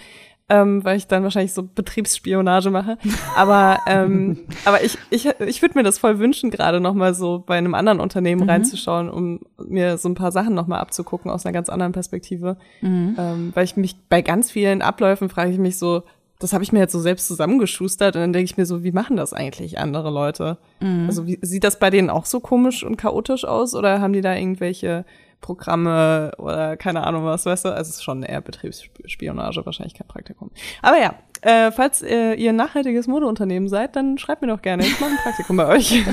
ähm, 0.50 0.84
weil 0.84 0.98
ich 0.98 1.06
dann 1.06 1.22
wahrscheinlich 1.22 1.54
so 1.54 1.62
Betriebsspionage 1.62 2.68
mache. 2.68 2.98
Aber, 3.36 3.80
ähm, 3.86 4.40
aber 4.66 4.84
ich, 4.84 4.98
ich, 5.10 5.26
ich 5.40 5.62
würde 5.62 5.78
mir 5.78 5.82
das 5.84 5.98
voll 5.98 6.18
wünschen, 6.18 6.50
gerade 6.50 6.80
nochmal 6.80 7.14
so 7.14 7.42
bei 7.44 7.56
einem 7.56 7.74
anderen 7.74 8.00
Unternehmen 8.00 8.42
Mhm. 8.42 8.50
reinzuschauen, 8.50 9.08
um 9.08 9.40
mir 9.58 9.96
so 9.96 10.08
ein 10.10 10.14
paar 10.14 10.32
Sachen 10.32 10.54
nochmal 10.54 10.80
abzugucken 10.80 11.30
aus 11.30 11.46
einer 11.46 11.52
ganz 11.54 11.68
anderen 11.70 11.92
Perspektive. 11.92 12.58
Mhm. 12.82 13.16
Ähm, 13.18 13.52
weil 13.54 13.64
ich 13.64 13.76
mich 13.76 13.96
bei 14.08 14.20
ganz 14.20 14.50
vielen 14.50 14.82
Abläufen 14.82 15.30
frage 15.30 15.50
ich 15.50 15.58
mich 15.58 15.78
so, 15.78 16.02
das 16.44 16.52
habe 16.52 16.62
ich 16.62 16.72
mir 16.72 16.78
jetzt 16.78 16.92
so 16.92 17.00
selbst 17.00 17.26
zusammengeschustert 17.26 18.16
und 18.16 18.20
dann 18.20 18.32
denke 18.34 18.44
ich 18.44 18.56
mir 18.56 18.66
so, 18.66 18.84
wie 18.84 18.92
machen 18.92 19.16
das 19.16 19.32
eigentlich 19.32 19.78
andere 19.78 20.10
Leute? 20.10 20.58
Mhm. 20.80 21.06
Also 21.06 21.26
wie, 21.26 21.38
sieht 21.40 21.64
das 21.64 21.78
bei 21.78 21.88
denen 21.90 22.10
auch 22.10 22.26
so 22.26 22.40
komisch 22.40 22.84
und 22.84 22.96
chaotisch 22.96 23.44
aus 23.44 23.74
oder 23.74 24.00
haben 24.00 24.12
die 24.12 24.20
da 24.20 24.34
irgendwelche 24.34 25.06
Programme 25.40 26.32
oder 26.38 26.76
keine 26.76 27.06
Ahnung 27.06 27.24
was, 27.24 27.46
weißt 27.46 27.64
du? 27.64 27.68
Also 27.70 27.88
es 27.88 27.96
ist 27.96 28.04
schon 28.04 28.22
eher 28.22 28.42
Betriebsspionage, 28.42 29.64
wahrscheinlich 29.64 29.94
kein 29.94 30.06
Praktikum. 30.06 30.50
Aber 30.82 30.98
ja, 30.98 31.14
äh, 31.40 31.72
falls 31.72 32.02
äh, 32.02 32.34
ihr 32.34 32.50
ein 32.50 32.56
nachhaltiges 32.56 33.06
Modeunternehmen 33.06 33.68
seid, 33.68 33.96
dann 33.96 34.18
schreibt 34.18 34.42
mir 34.42 34.48
doch 34.48 34.62
gerne. 34.62 34.84
Ich 34.84 35.00
mache 35.00 35.12
ein 35.12 35.18
Praktikum 35.22 35.56
bei 35.56 35.66
euch. 35.66 36.04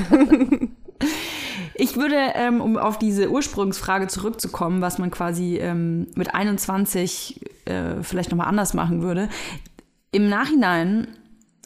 Ich 1.74 1.96
würde, 1.96 2.16
ähm, 2.34 2.60
um 2.60 2.76
auf 2.76 2.98
diese 2.98 3.30
Ursprungsfrage 3.30 4.06
zurückzukommen, 4.06 4.82
was 4.82 4.98
man 4.98 5.10
quasi 5.10 5.56
ähm, 5.56 6.06
mit 6.14 6.34
21 6.34 7.40
äh, 7.64 8.02
vielleicht 8.02 8.30
nochmal 8.30 8.48
anders 8.48 8.74
machen 8.74 9.02
würde. 9.02 9.28
Im 10.12 10.28
Nachhinein, 10.28 11.08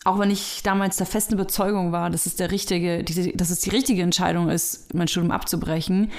auch 0.05 0.19
wenn 0.21 0.31
ich 0.31 0.63
damals 0.63 0.97
der 0.97 1.07
festen 1.07 1.35
Überzeugung 1.35 1.91
war, 1.93 2.11
dass 2.11 2.27
es 2.27 2.37
der 2.37 2.53
richtige, 2.53 3.03
diese, 3.03 3.33
dass 3.33 3.51
es 3.51 3.59
die 3.61 3.71
richtige 3.71 4.03
Entscheidung 4.03 4.49
ist, 4.49 4.95
mein 4.95 5.09
Studium 5.09 5.33
abzubrechen, 5.33 6.13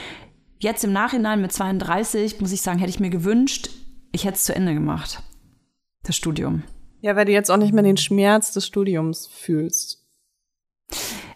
jetzt 0.59 0.83
im 0.83 0.91
Nachhinein 0.91 1.41
mit 1.41 1.53
32 1.53 2.41
muss 2.41 2.51
ich 2.51 2.61
sagen, 2.61 2.79
hätte 2.79 2.89
ich 2.89 2.99
mir 2.99 3.09
gewünscht, 3.09 3.69
ich 4.11 4.25
hätte 4.25 4.35
es 4.35 4.43
zu 4.43 4.53
Ende 4.53 4.73
gemacht. 4.73 5.23
Das 6.03 6.15
Studium. 6.15 6.63
Ja, 7.01 7.15
weil 7.15 7.25
du 7.25 7.31
jetzt 7.31 7.49
auch 7.49 7.57
nicht 7.57 7.73
mehr 7.73 7.83
den 7.83 7.97
Schmerz 7.97 8.51
des 8.51 8.65
Studiums 8.65 9.27
fühlst. 9.27 10.03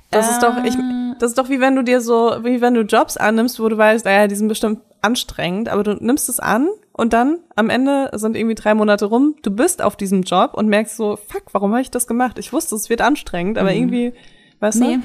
Das 0.09 0.29
ist 0.29 0.39
doch, 0.43 0.63
ich, 0.65 0.75
Äh. 0.75 1.13
das 1.19 1.31
ist 1.31 1.37
doch 1.37 1.49
wie 1.49 1.61
wenn 1.61 1.75
du 1.75 1.83
dir 1.83 2.01
so, 2.01 2.37
wie 2.43 2.59
wenn 2.59 2.73
du 2.73 2.81
Jobs 2.81 3.15
annimmst, 3.15 3.59
wo 3.59 3.69
du 3.69 3.77
weißt, 3.77 4.03
naja, 4.03 4.27
die 4.27 4.35
sind 4.35 4.49
bestimmt 4.49 4.81
anstrengend, 5.01 5.69
aber 5.69 5.83
du 5.83 5.93
nimmst 6.03 6.27
es 6.27 6.39
an 6.39 6.67
und 7.01 7.13
dann 7.13 7.39
am 7.55 7.71
Ende 7.71 8.11
sind 8.13 8.37
irgendwie 8.37 8.53
drei 8.53 8.75
Monate 8.75 9.05
rum, 9.05 9.33
du 9.41 9.49
bist 9.49 9.81
auf 9.81 9.95
diesem 9.95 10.21
Job 10.21 10.53
und 10.53 10.67
merkst 10.67 10.95
so, 10.95 11.15
fuck, 11.15 11.45
warum 11.51 11.71
habe 11.71 11.81
ich 11.81 11.89
das 11.89 12.05
gemacht? 12.05 12.37
Ich 12.37 12.53
wusste, 12.53 12.75
es 12.75 12.91
wird 12.91 13.01
anstrengend, 13.01 13.57
aber 13.57 13.73
irgendwie, 13.73 14.13
weißt 14.59 14.79
Nee, 14.79 14.99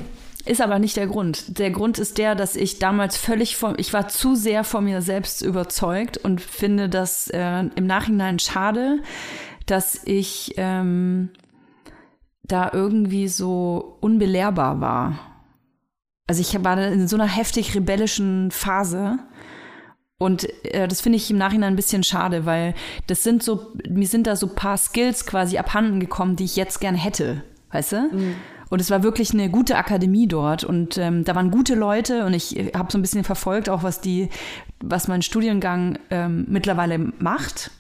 du? 0.45 0.51
ist 0.51 0.61
aber 0.61 0.79
nicht 0.79 0.99
der 0.99 1.07
Grund. 1.07 1.59
Der 1.59 1.71
Grund 1.71 1.99
ist 1.99 2.19
der, 2.19 2.35
dass 2.35 2.55
ich 2.55 2.79
damals 2.79 3.17
völlig 3.17 3.57
von, 3.57 3.77
ich 3.79 3.95
war 3.95 4.09
zu 4.09 4.35
sehr 4.35 4.63
von 4.63 4.85
mir 4.85 5.01
selbst 5.01 5.41
überzeugt 5.41 6.19
und 6.19 6.43
finde 6.43 6.91
das 6.91 7.29
äh, 7.29 7.61
im 7.75 7.87
Nachhinein 7.87 8.41
schade, 8.41 8.99
dass 9.65 9.99
ich 10.05 10.53
ähm, 10.59 11.31
da 12.43 12.71
irgendwie 12.75 13.29
so 13.29 13.97
unbelehrbar 14.03 14.83
war. 14.83 15.19
Also 16.27 16.43
ich 16.43 16.63
war 16.63 16.77
in 16.77 17.09
so 17.09 17.17
einer 17.17 17.27
heftig 17.27 17.75
rebellischen 17.75 18.51
Phase. 18.51 19.19
Und 20.19 20.49
äh, 20.65 20.89
das 20.89 21.01
finde 21.01 21.17
ich 21.17 21.31
im 21.31 21.39
Nachhinein 21.39 21.75
ein 21.75 21.77
bisschen 21.77 22.03
schade, 22.03 22.47
weil 22.47 22.75
das 23.07 23.23
sind 23.23 23.43
so, 23.43 23.73
mir 23.89 24.07
sind 24.07 24.27
da 24.27 24.37
so 24.37 24.49
ein 24.49 24.55
paar 24.55 24.77
Skills 24.79 25.27
quasi 25.27 25.59
abhanden 25.59 26.01
gekommen, 26.01 26.37
die 26.37 26.45
ich 26.45 26.57
jetzt 26.57 26.81
gern 26.81 26.95
hätte, 26.95 27.43
weißt 27.71 27.93
du? 27.93 28.11
Und 28.69 28.81
es 28.81 28.91
war 28.91 29.03
wirklich 29.03 29.33
eine 29.33 29.51
gute 29.51 29.77
Akademie 29.77 30.27
dort 30.27 30.65
und 30.65 30.99
ähm, 30.99 31.25
da 31.25 31.35
waren 31.35 31.51
gute 31.51 31.75
Leute 31.75 32.25
und 32.25 32.35
ich 32.35 32.73
habe 32.75 32.91
so 32.91 32.99
ein 32.99 33.03
bisschen 33.03 33.25
verfolgt, 33.25 33.69
auch 33.69 33.83
was 33.83 34.01
die, 34.01 34.29
was 34.81 35.07
mein 35.07 35.23
Studiengang 35.23 35.99
ähm, 36.11 36.47
mittlerweile 36.49 36.99
macht 36.99 37.71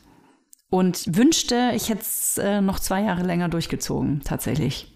und 0.70 1.16
wünschte, 1.16 1.72
ich 1.74 1.88
hätte 1.88 2.02
es 2.02 2.38
äh, 2.38 2.60
noch 2.60 2.78
zwei 2.78 3.02
Jahre 3.02 3.22
länger 3.22 3.48
durchgezogen, 3.48 4.20
tatsächlich. 4.24 4.92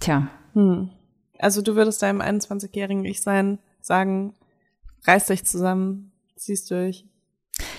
Tja, 0.00 0.28
Hm. 0.54 0.90
Also 1.38 1.62
du 1.62 1.74
würdest 1.74 2.02
deinem 2.02 2.20
21-jährigen 2.20 3.04
Ich 3.04 3.22
sein, 3.22 3.58
sagen, 3.80 4.34
reiß 5.06 5.26
dich 5.26 5.44
zusammen, 5.44 6.09
zieh's 6.40 6.64
durch. 6.64 7.04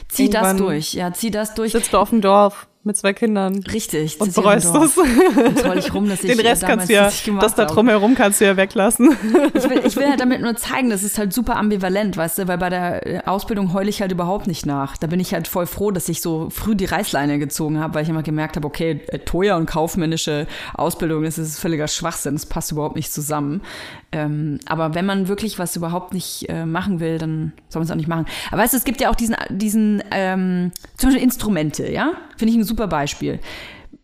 zieh 0.08 0.30
das 0.30 0.44
Irgendwann 0.44 0.58
durch, 0.58 0.94
ja, 0.94 1.12
zieh 1.14 1.32
das 1.32 1.56
durch. 1.56 1.72
Sitzt 1.72 1.94
du 1.94 1.98
auf 1.98 2.10
dem 2.12 2.22
Dorf 2.22 2.68
mit 2.84 2.98
zwei 2.98 3.14
Kindern 3.14 3.64
Richtig. 3.72 4.20
und 4.20 4.28
das 4.28 4.36
bereust 4.36 4.74
das. 4.74 4.96
Jetzt 4.96 5.66
roll 5.66 5.78
ich 5.78 5.94
rum, 5.94 6.10
dass 6.10 6.24
ich 6.24 6.36
Den 6.36 6.40
Rest 6.40 6.64
kannst 6.64 6.90
du 6.90 6.94
ja, 6.94 7.04
das 7.06 7.24
das 7.40 7.56
da 7.56 7.66
drumherum 7.66 8.16
kannst 8.16 8.42
du 8.42 8.46
ja 8.46 8.58
weglassen. 8.58 9.16
Ich 9.54 9.70
will, 9.70 9.82
ich 9.86 9.96
will 9.96 10.08
halt 10.08 10.20
damit 10.20 10.42
nur 10.42 10.56
zeigen, 10.56 10.90
das 10.90 11.04
ist 11.04 11.18
halt 11.18 11.34
super 11.34 11.58
ambivalent, 11.58 12.18
weißt 12.18 12.40
du, 12.40 12.48
weil 12.48 12.58
bei 12.58 12.70
der 12.70 13.06
äh, 13.06 13.20
Ausbildung 13.26 13.74
heule 13.74 13.90
ich 13.90 14.02
halt 14.02 14.12
überhaupt 14.12 14.48
nicht 14.48 14.66
nach. 14.66 14.98
Da 14.98 15.08
bin 15.08 15.20
ich 15.20 15.34
halt 15.34 15.48
voll 15.48 15.68
froh, 15.68 15.92
dass 15.92 16.10
ich 16.10 16.22
so 16.22 16.50
früh 16.50 16.76
die 16.76 16.86
Reißleine 16.86 17.38
gezogen 17.38 17.80
habe, 17.80 17.94
weil 17.94 18.04
ich 18.04 18.10
immer 18.10 18.24
gemerkt 18.24 18.56
habe, 18.56 18.66
okay, 18.68 19.02
äh, 19.08 19.20
teuer 19.20 19.58
und 19.58 19.66
kaufmännische 19.68 20.48
Ausbildung, 20.74 21.24
das 21.24 21.38
ist 21.38 21.60
völliger 21.60 21.88
Schwachsinn, 21.88 22.34
das 22.34 22.46
passt 22.46 22.72
überhaupt 22.72 22.96
nicht 22.96 23.12
zusammen. 23.14 23.62
Ähm, 24.12 24.60
aber 24.66 24.94
wenn 24.94 25.06
man 25.06 25.28
wirklich 25.28 25.58
was 25.58 25.76
überhaupt 25.76 26.14
nicht 26.14 26.50
äh, 26.50 26.66
machen 26.66 27.00
will, 27.00 27.18
dann 27.18 27.54
soll 27.70 27.80
man 27.80 27.86
es 27.86 27.92
auch 27.92 27.96
nicht 27.96 28.10
machen. 28.10 28.26
Aber 28.52 28.62
weißt 28.62 28.74
du, 28.74 28.78
es 28.78 28.84
gibt 28.84 29.00
ja 29.00 29.10
auch 29.10 29.16
diesen, 29.16 29.36
diesen 29.50 30.04
ähm, 30.12 30.72
zum 30.98 31.10
Beispiel 31.10 31.24
Instrumente, 31.24 31.90
ja? 31.90 32.14
Finde 32.36 32.54
ich 32.54 32.60
ein 32.60 32.64
super 32.66 32.88
Beispiel 32.88 33.40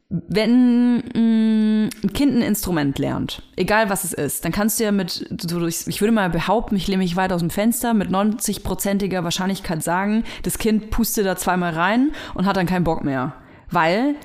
wenn 0.09 0.97
mh, 0.97 1.89
ein 2.03 2.13
Kind 2.13 2.35
ein 2.35 2.41
Instrument 2.41 2.97
lernt, 2.97 3.43
egal 3.57 3.89
was 3.89 4.05
es 4.05 4.13
ist, 4.13 4.45
dann 4.45 4.51
kannst 4.53 4.79
du 4.79 4.85
ja 4.85 4.91
mit, 4.91 5.27
so 5.41 5.59
durch, 5.59 5.85
ich 5.85 6.01
würde 6.01 6.13
mal 6.13 6.29
behaupten, 6.29 6.77
ich 6.77 6.87
lehne 6.87 7.03
mich 7.03 7.15
weit 7.17 7.33
aus 7.33 7.41
dem 7.41 7.49
Fenster, 7.49 7.93
mit 7.93 8.09
90-prozentiger 8.09 9.23
Wahrscheinlichkeit 9.23 9.83
sagen, 9.83 10.23
das 10.43 10.57
Kind 10.57 10.91
pustet 10.91 11.25
da 11.25 11.35
zweimal 11.35 11.73
rein 11.73 12.11
und 12.35 12.45
hat 12.45 12.55
dann 12.55 12.67
keinen 12.67 12.85
Bock 12.85 13.03
mehr. 13.03 13.33
Weil 13.69 14.15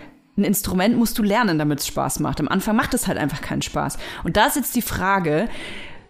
ein 0.42 0.44
Instrument 0.44 0.96
musst 0.96 1.18
du 1.18 1.22
lernen, 1.22 1.58
damit 1.58 1.80
es 1.80 1.86
Spaß 1.86 2.20
macht. 2.20 2.40
Am 2.40 2.48
Anfang 2.48 2.76
macht 2.76 2.94
es 2.94 3.06
halt 3.06 3.18
einfach 3.18 3.40
keinen 3.40 3.62
Spaß. 3.62 3.98
Und 4.24 4.36
da 4.36 4.46
ist 4.46 4.56
jetzt 4.56 4.76
die 4.76 4.82
Frage, 4.82 5.48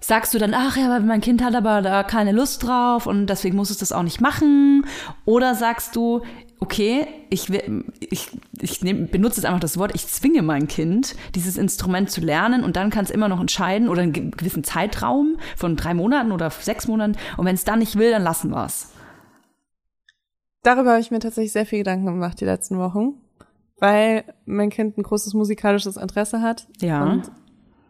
sagst 0.00 0.34
du 0.34 0.38
dann, 0.38 0.54
ach 0.54 0.76
ja, 0.76 0.98
mein 0.98 1.20
Kind 1.20 1.44
hat 1.44 1.54
aber 1.54 1.80
da 1.80 2.02
keine 2.02 2.32
Lust 2.32 2.64
drauf 2.64 3.06
und 3.06 3.26
deswegen 3.26 3.56
muss 3.56 3.70
es 3.70 3.78
das 3.78 3.92
auch 3.92 4.02
nicht 4.02 4.20
machen? 4.20 4.84
Oder 5.24 5.54
sagst 5.54 5.94
du, 5.94 6.22
okay, 6.58 7.06
ich, 7.30 7.50
ich, 7.98 8.30
ich 8.60 8.82
nehm, 8.82 9.08
benutze 9.08 9.36
jetzt 9.36 9.46
einfach 9.46 9.60
das 9.60 9.78
Wort, 9.78 9.92
ich 9.94 10.06
zwinge 10.06 10.42
mein 10.42 10.68
Kind, 10.68 11.16
dieses 11.34 11.56
Instrument 11.56 12.10
zu 12.10 12.20
lernen 12.20 12.62
und 12.64 12.76
dann 12.76 12.90
kann 12.90 13.04
es 13.04 13.10
immer 13.10 13.28
noch 13.28 13.40
entscheiden 13.40 13.88
oder 13.88 14.02
einen 14.02 14.12
ge- 14.12 14.30
gewissen 14.30 14.62
Zeitraum 14.64 15.38
von 15.56 15.76
drei 15.76 15.92
Monaten 15.94 16.30
oder 16.30 16.50
sechs 16.50 16.86
Monaten 16.86 17.16
und 17.36 17.46
wenn 17.46 17.56
es 17.56 17.64
dann 17.64 17.80
nicht 17.80 17.96
will, 17.96 18.10
dann 18.12 18.22
lassen 18.22 18.50
wir 18.50 18.64
es. 18.64 18.92
Darüber 20.62 20.90
habe 20.90 21.00
ich 21.00 21.10
mir 21.10 21.18
tatsächlich 21.18 21.52
sehr 21.52 21.66
viel 21.66 21.78
Gedanken 21.78 22.06
gemacht 22.06 22.40
die 22.40 22.44
letzten 22.44 22.78
Wochen, 22.78 23.14
weil 23.82 24.22
mein 24.46 24.70
Kind 24.70 24.96
ein 24.96 25.02
großes 25.02 25.34
musikalisches 25.34 25.96
Interesse 25.96 26.40
hat. 26.40 26.68
Ja. 26.80 27.02
Und 27.02 27.32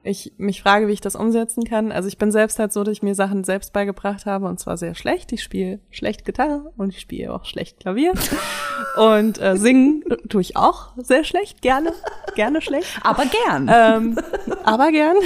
ich 0.05 0.33
mich 0.37 0.63
frage, 0.63 0.89
wie 0.89 0.93
ich 0.93 1.01
das 1.01 1.15
umsetzen 1.15 1.65
kann. 1.65 1.93
Also 1.93 2.09
ich 2.09 2.19
bin 2.19 2.33
selbst 2.33 2.59
halt 2.59 2.73
so, 2.73 2.83
dass 2.83 2.93
ich 2.93 3.03
mir 3.03 3.15
Sachen 3.15 3.45
selbst 3.45 3.73
beigebracht 3.73 4.27
habe 4.27 4.47
und 4.47 4.59
zwar 4.59 4.77
sehr 4.77 4.95
schlecht. 4.95 5.33
Ich 5.33 5.43
spiele 5.43 5.79
schlecht 5.91 6.25
Gitarre 6.25 6.73
und 6.77 6.91
ich 6.91 7.01
spiele 7.01 7.33
auch 7.33 7.45
schlecht 7.45 7.81
Klavier. 7.81 8.13
und 8.97 9.41
äh, 9.41 9.57
singen 9.57 10.03
tue 10.29 10.41
ich 10.41 10.57
auch 10.57 10.93
sehr 10.97 11.23
schlecht, 11.23 11.63
gerne, 11.63 11.93
gerne 12.35 12.61
schlecht. 12.61 13.01
Aber 13.03 13.25
gern. 13.27 13.71
Ähm, 13.73 14.19
aber 14.65 14.91
gern. 14.91 15.17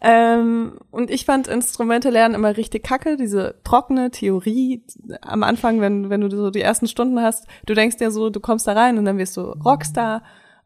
ähm, 0.00 0.78
und 0.90 1.10
ich 1.10 1.24
fand 1.24 1.46
Instrumente 1.46 2.10
lernen 2.10 2.34
immer 2.34 2.56
richtig 2.56 2.82
kacke, 2.82 3.16
diese 3.16 3.54
trockene 3.62 4.10
Theorie 4.10 4.82
am 5.20 5.44
Anfang, 5.44 5.80
wenn, 5.80 6.10
wenn 6.10 6.22
du 6.22 6.30
so 6.30 6.50
die 6.50 6.62
ersten 6.62 6.88
Stunden 6.88 7.20
hast, 7.20 7.46
du 7.66 7.74
denkst 7.74 7.98
dir 7.98 8.10
so, 8.10 8.30
du 8.30 8.40
kommst 8.40 8.66
da 8.66 8.72
rein 8.72 8.98
und 8.98 9.04
dann 9.04 9.18
wirst 9.18 9.36
du 9.36 9.42
Rockstar 9.42 10.22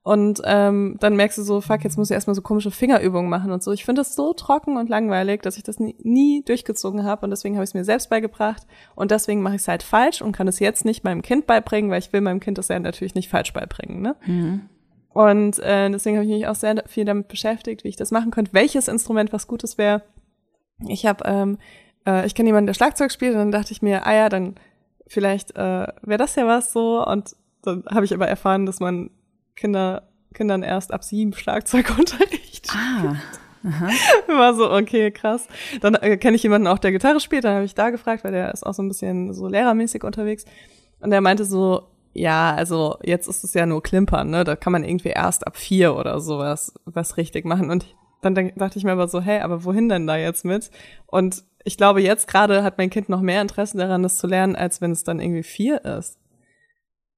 und 0.07 0.41
ähm, 0.45 0.99
dann 1.01 1.17
merkst 1.17 1.37
du 1.37 1.43
so, 1.43 1.61
fuck, 1.61 1.83
jetzt 1.83 1.99
muss 1.99 2.11
ich 2.11 2.15
erstmal 2.15 2.37
so 2.37 2.41
komische 2.41 2.71
Fingerübungen 2.71 3.29
machen 3.29 3.51
und 3.51 3.61
so. 3.61 3.73
Ich 3.73 3.85
finde 3.85 4.03
das 4.03 4.15
so 4.15 4.35
trocken 4.35 4.77
und 4.77 4.89
langweilig, 4.89 5.43
dass 5.43 5.57
ich 5.57 5.65
das 5.65 5.81
nie, 5.81 5.97
nie 5.99 6.45
durchgezogen 6.45 7.03
habe 7.03 7.27
und 7.27 7.31
deswegen 7.31 7.57
habe 7.57 7.65
ich 7.65 7.71
es 7.71 7.75
mir 7.75 7.85
selbst 7.85 8.09
beigebracht 8.09 8.69
und 8.95 9.11
deswegen 9.11 9.43
mache 9.43 9.57
ich 9.57 9.63
es 9.63 9.67
halt 9.67 9.83
falsch 9.83 10.23
und 10.23 10.31
kann 10.31 10.47
es 10.47 10.61
jetzt 10.61 10.85
nicht 10.85 11.03
meinem 11.03 11.23
Kind 11.23 11.49
beibringen, 11.49 11.91
weil 11.91 11.99
ich 11.99 12.13
will 12.13 12.21
meinem 12.21 12.39
Kind 12.39 12.57
das 12.57 12.69
ja 12.69 12.79
natürlich 12.79 13.17
nicht 13.17 13.29
falsch 13.29 13.53
beibringen. 13.53 14.01
Ne? 14.01 14.15
Mhm. 14.25 14.69
Und 15.09 15.59
äh, 15.59 15.91
deswegen 15.91 16.19
habe 16.19 16.25
ich 16.25 16.33
mich 16.33 16.47
auch 16.47 16.55
sehr 16.55 16.85
viel 16.87 17.05
damit 17.05 17.27
beschäftigt, 17.27 17.83
wie 17.83 17.89
ich 17.89 17.97
das 17.97 18.13
machen 18.13 18.31
könnte, 18.31 18.55
welches 18.55 18.87
Instrument 18.87 19.33
was 19.33 19.49
Gutes 19.49 19.77
wäre. 19.77 20.03
Ich 20.87 21.05
habe, 21.05 21.25
ähm, 21.27 21.59
äh, 22.07 22.25
ich 22.27 22.37
kenne 22.37 22.51
jemanden, 22.51 22.69
der 22.69 22.75
Schlagzeug 22.75 23.11
spielt 23.11 23.33
und 23.33 23.41
dann 23.41 23.51
dachte 23.51 23.73
ich 23.73 23.83
mir, 23.83 24.07
ah 24.07 24.15
ja, 24.15 24.29
dann 24.29 24.55
vielleicht 25.09 25.57
äh, 25.57 25.89
wäre 26.03 26.19
das 26.19 26.37
ja 26.37 26.47
was 26.47 26.73
so 26.73 27.05
und 27.05 27.35
dann 27.63 27.83
habe 27.91 28.05
ich 28.05 28.15
aber 28.15 28.29
erfahren, 28.29 28.67
dass 28.67 28.79
man 28.79 29.11
Kinder, 29.57 30.09
Kindern 30.35 30.63
erst 30.63 30.93
ab 30.93 31.03
sieben 31.03 31.33
Schlagzeugunterricht. 31.33 32.69
Ah. 32.73 33.17
Aha. 33.67 33.89
War 34.29 34.55
so, 34.55 34.71
okay, 34.71 35.11
krass. 35.11 35.49
Dann 35.81 35.95
äh, 35.97 36.17
kenne 36.17 36.37
ich 36.37 36.43
jemanden 36.43 36.69
auch, 36.69 36.79
der 36.79 36.93
Gitarre 36.93 37.21
spielt, 37.21 37.45
dann 37.45 37.57
habe 37.57 37.65
ich 37.65 37.75
da 37.75 37.91
gefragt, 37.91 38.23
weil 38.23 38.33
der 38.33 38.53
ist 38.53 38.65
auch 38.65 38.75
so 38.75 38.83
ein 38.83 38.89
bisschen 38.89 39.35
so 39.35 39.49
lehrermäßig 39.49 40.05
unterwegs. 40.05 40.45
Und 41.01 41.11
der 41.11 41.21
meinte 41.21 41.45
so, 41.45 41.83
ja, 42.13 42.55
also 42.55 42.97
jetzt 43.03 43.29
ist 43.29 43.45
es 43.45 43.55
ja 43.55 43.67
nur 43.67 43.83
Klimpern, 43.83 44.31
ne? 44.31 44.45
Da 44.45 44.57
kann 44.57 44.73
man 44.73 44.85
irgendwie 44.85 45.09
erst 45.09 45.47
ab 45.47 45.57
vier 45.57 45.97
oder 45.97 46.21
sowas 46.21 46.73
was 46.85 47.17
richtig 47.17 47.45
machen. 47.45 47.71
Und 47.71 47.87
dann 48.23 48.35
dachte 48.57 48.79
ich 48.79 48.85
mir 48.85 48.93
aber 48.93 49.09
so, 49.09 49.21
hey, 49.21 49.41
aber 49.41 49.65
wohin 49.65 49.89
denn 49.89 50.07
da 50.07 50.17
jetzt 50.17 50.45
mit? 50.45 50.71
Und 51.07 51.45
ich 51.65 51.77
glaube, 51.77 52.01
jetzt 52.01 52.29
gerade 52.29 52.63
hat 52.63 52.79
mein 52.79 52.91
Kind 52.91 53.09
noch 53.09 53.21
mehr 53.21 53.43
Interesse 53.43 53.77
daran, 53.77 54.03
das 54.03 54.17
zu 54.17 54.27
lernen, 54.27 54.57
als 54.57 54.81
wenn 54.81 54.93
es 54.93 55.05
dann 55.05 55.21
irgendwie 55.21 55.43
vier 55.43 55.85
ist. 55.85 56.19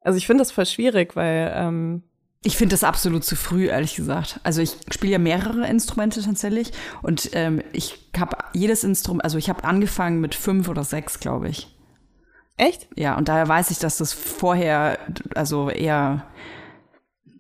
Also 0.01 0.17
ich 0.17 0.27
finde 0.27 0.41
das 0.41 0.53
voll 0.53 0.67
schwierig, 0.67 1.15
weil 1.17 1.53
ähm, 1.55 2.03
ich 2.45 2.57
finde 2.57 2.75
das 2.75 2.85
absolut 2.85 3.25
zu 3.25 3.35
früh, 3.35 3.69
ehrlich 3.69 3.97
gesagt. 3.97 4.41
Also 4.45 4.63
ich 4.63 4.77
spiele 4.91 5.13
ja 5.13 5.19
mehrere 5.19 5.67
Instrumente 5.67 6.23
tatsächlich 6.23 6.73
und 7.03 7.31
ähm, 7.33 7.63
ich 7.73 7.99
habe 8.17 8.37
jedes 8.53 8.85
Instrument, 8.85 9.25
also 9.25 9.39
ich 9.39 9.49
habe 9.49 9.65
angefangen 9.65 10.21
mit 10.21 10.35
fünf 10.35 10.69
oder 10.69 10.85
sechs, 10.85 11.19
glaube 11.19 11.49
ich. 11.49 11.75
Echt? 12.57 12.89
Ja, 12.97 13.17
und 13.17 13.29
daher 13.29 13.49
weiß 13.49 13.71
ich, 13.71 13.79
dass 13.79 13.99
das 13.99 14.13
vorher, 14.13 14.99
also 15.35 15.71
eher, 15.71 16.27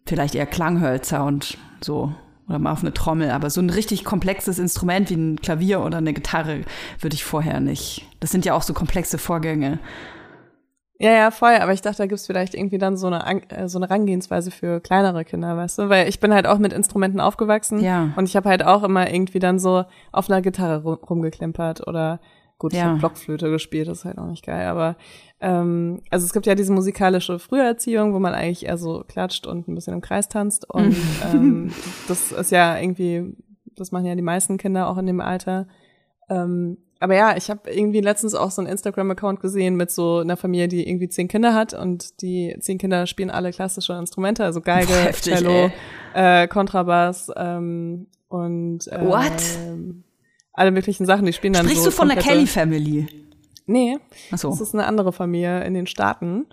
vielleicht 0.07 0.35
eher 0.35 0.47
Klanghölzer 0.47 1.25
und 1.25 1.59
so, 1.81 2.15
oder 2.49 2.59
mal 2.59 2.73
auf 2.73 2.81
eine 2.81 2.95
Trommel, 2.95 3.31
aber 3.31 3.51
so 3.51 3.61
ein 3.61 3.71
richtig 3.71 4.05
komplexes 4.05 4.59
Instrument 4.59 5.11
wie 5.11 5.17
ein 5.17 5.41
Klavier 5.41 5.81
oder 5.83 5.99
eine 5.99 6.15
Gitarre 6.15 6.63
würde 7.01 7.15
ich 7.15 7.25
vorher 7.25 7.61
nicht. 7.61 8.07
Das 8.21 8.31
sind 8.31 8.45
ja 8.45 8.55
auch 8.55 8.63
so 8.63 8.75
komplexe 8.75 9.19
Vorgänge. 9.19 9.79
Ja, 11.01 11.13
ja, 11.13 11.31
voll, 11.31 11.55
aber 11.61 11.73
ich 11.73 11.81
dachte, 11.81 11.99
da 11.99 12.07
gibt's 12.07 12.27
vielleicht 12.27 12.55
irgendwie 12.55 12.79
dann 12.79 12.97
so 12.97 13.07
eine, 13.07 13.43
äh, 13.51 13.69
so 13.69 13.79
eine 13.79 13.89
Rangehensweise 13.89 14.51
für 14.51 14.81
kleinere 14.81 15.25
Kinder, 15.25 15.57
weißt 15.57 15.79
du? 15.79 15.89
Weil 15.89 16.09
ich 16.09 16.19
bin 16.19 16.35
halt 16.35 16.47
auch 16.49 16.59
mit 16.59 16.73
Instrumenten 16.73 17.21
aufgewachsen 17.21 17.79
Ja. 17.81 18.13
und 18.17 18.25
ich 18.29 18.35
habe 18.35 18.49
halt 18.49 18.65
auch 18.65 18.83
immer 18.83 19.09
irgendwie 19.13 19.39
dann 19.39 19.61
so 19.61 19.85
auf 20.11 20.29
einer 20.29 20.43
Gitarre 20.43 20.83
rum, 20.83 20.99
rumgeklimpert 21.09 21.87
oder 21.87 22.19
gut, 22.59 22.73
ich 22.73 22.81
Ja. 22.81 22.87
habe 22.87 22.99
Blockflöte 22.99 23.49
gespielt, 23.49 23.87
das 23.87 23.99
ist 23.99 24.05
halt 24.07 24.19
auch 24.19 24.27
nicht 24.27 24.45
geil, 24.45 24.67
aber 24.67 24.97
ähm, 25.41 26.03
also 26.11 26.27
es 26.27 26.33
gibt 26.33 26.47
ja 26.47 26.57
diese 26.57 26.73
musikalische 26.73 27.39
Früherziehung, 27.39 28.13
wo 28.13 28.19
man 28.19 28.35
eigentlich 28.35 28.67
eher 28.67 28.77
so 28.77 29.05
klatscht 29.07 29.47
und 29.47 29.69
ein 29.69 29.77
bisschen 29.77 29.95
im 29.95 30.01
Kreis 30.01 30.29
tanzt 30.29 30.69
und 30.75 30.97
ähm, 31.33 31.71
das 32.09 32.33
ist 32.33 32.51
ja 32.51 32.77
irgendwie, 32.77 33.37
das 33.77 33.93
machen 33.93 34.07
ja 34.07 34.17
die 34.17 34.23
meisten 34.23 34.57
Kinder 34.57 34.89
auch 34.89 34.99
in 34.99 35.07
dem 35.07 35.21
Alter. 35.21 35.69
Ähm, 36.29 36.79
aber 37.01 37.15
ja, 37.15 37.37
ich 37.37 37.49
habe 37.51 37.71
irgendwie 37.71 38.01
letztens 38.01 38.35
auch 38.35 38.51
so 38.51 38.61
einen 38.61 38.71
Instagram-Account 38.71 39.41
gesehen 39.41 39.77
mit 39.77 39.91
so 39.91 40.19
einer 40.19 40.37
Familie, 40.37 40.69
die 40.69 40.89
irgendwie 40.89 41.09
zehn 41.09 41.29
Kinder 41.29 41.55
hat 41.55 41.75
und 41.75 42.23
die 42.23 42.57
zehn 42.61 42.79
Kinder 42.79 43.07
spielen 43.07 43.31
alle 43.31 43.53
klassische 43.53 43.93
Instrumente, 43.93 44.45
also 44.45 44.61
Geige, 44.61 44.93
heftig, 45.05 45.35
Cello, 45.35 45.71
äh, 46.15 46.49
Kontrabass 46.49 47.31
ähm, 47.37 48.07
und 48.29 48.89
äh, 48.89 49.01
What? 49.05 49.33
alle 50.53 50.73
möglichen 50.73 51.07
Sachen. 51.07 51.25
Die 51.25 51.33
spielen 51.33 51.53
dann 51.53 51.65
Sprichst 51.67 51.85
so 51.85 51.91
du 51.91 51.97
von 51.97 52.09
der 52.09 52.19
Kelly 52.19 52.47
Family? 52.47 53.07
Nee, 53.67 53.99
Ach 54.33 54.39
so. 54.39 54.51
das 54.51 54.61
ist 54.61 54.75
eine 54.75 54.87
andere 54.87 55.13
Familie 55.13 55.63
in 55.65 55.75
den 55.75 55.87
Staaten. 55.87 56.47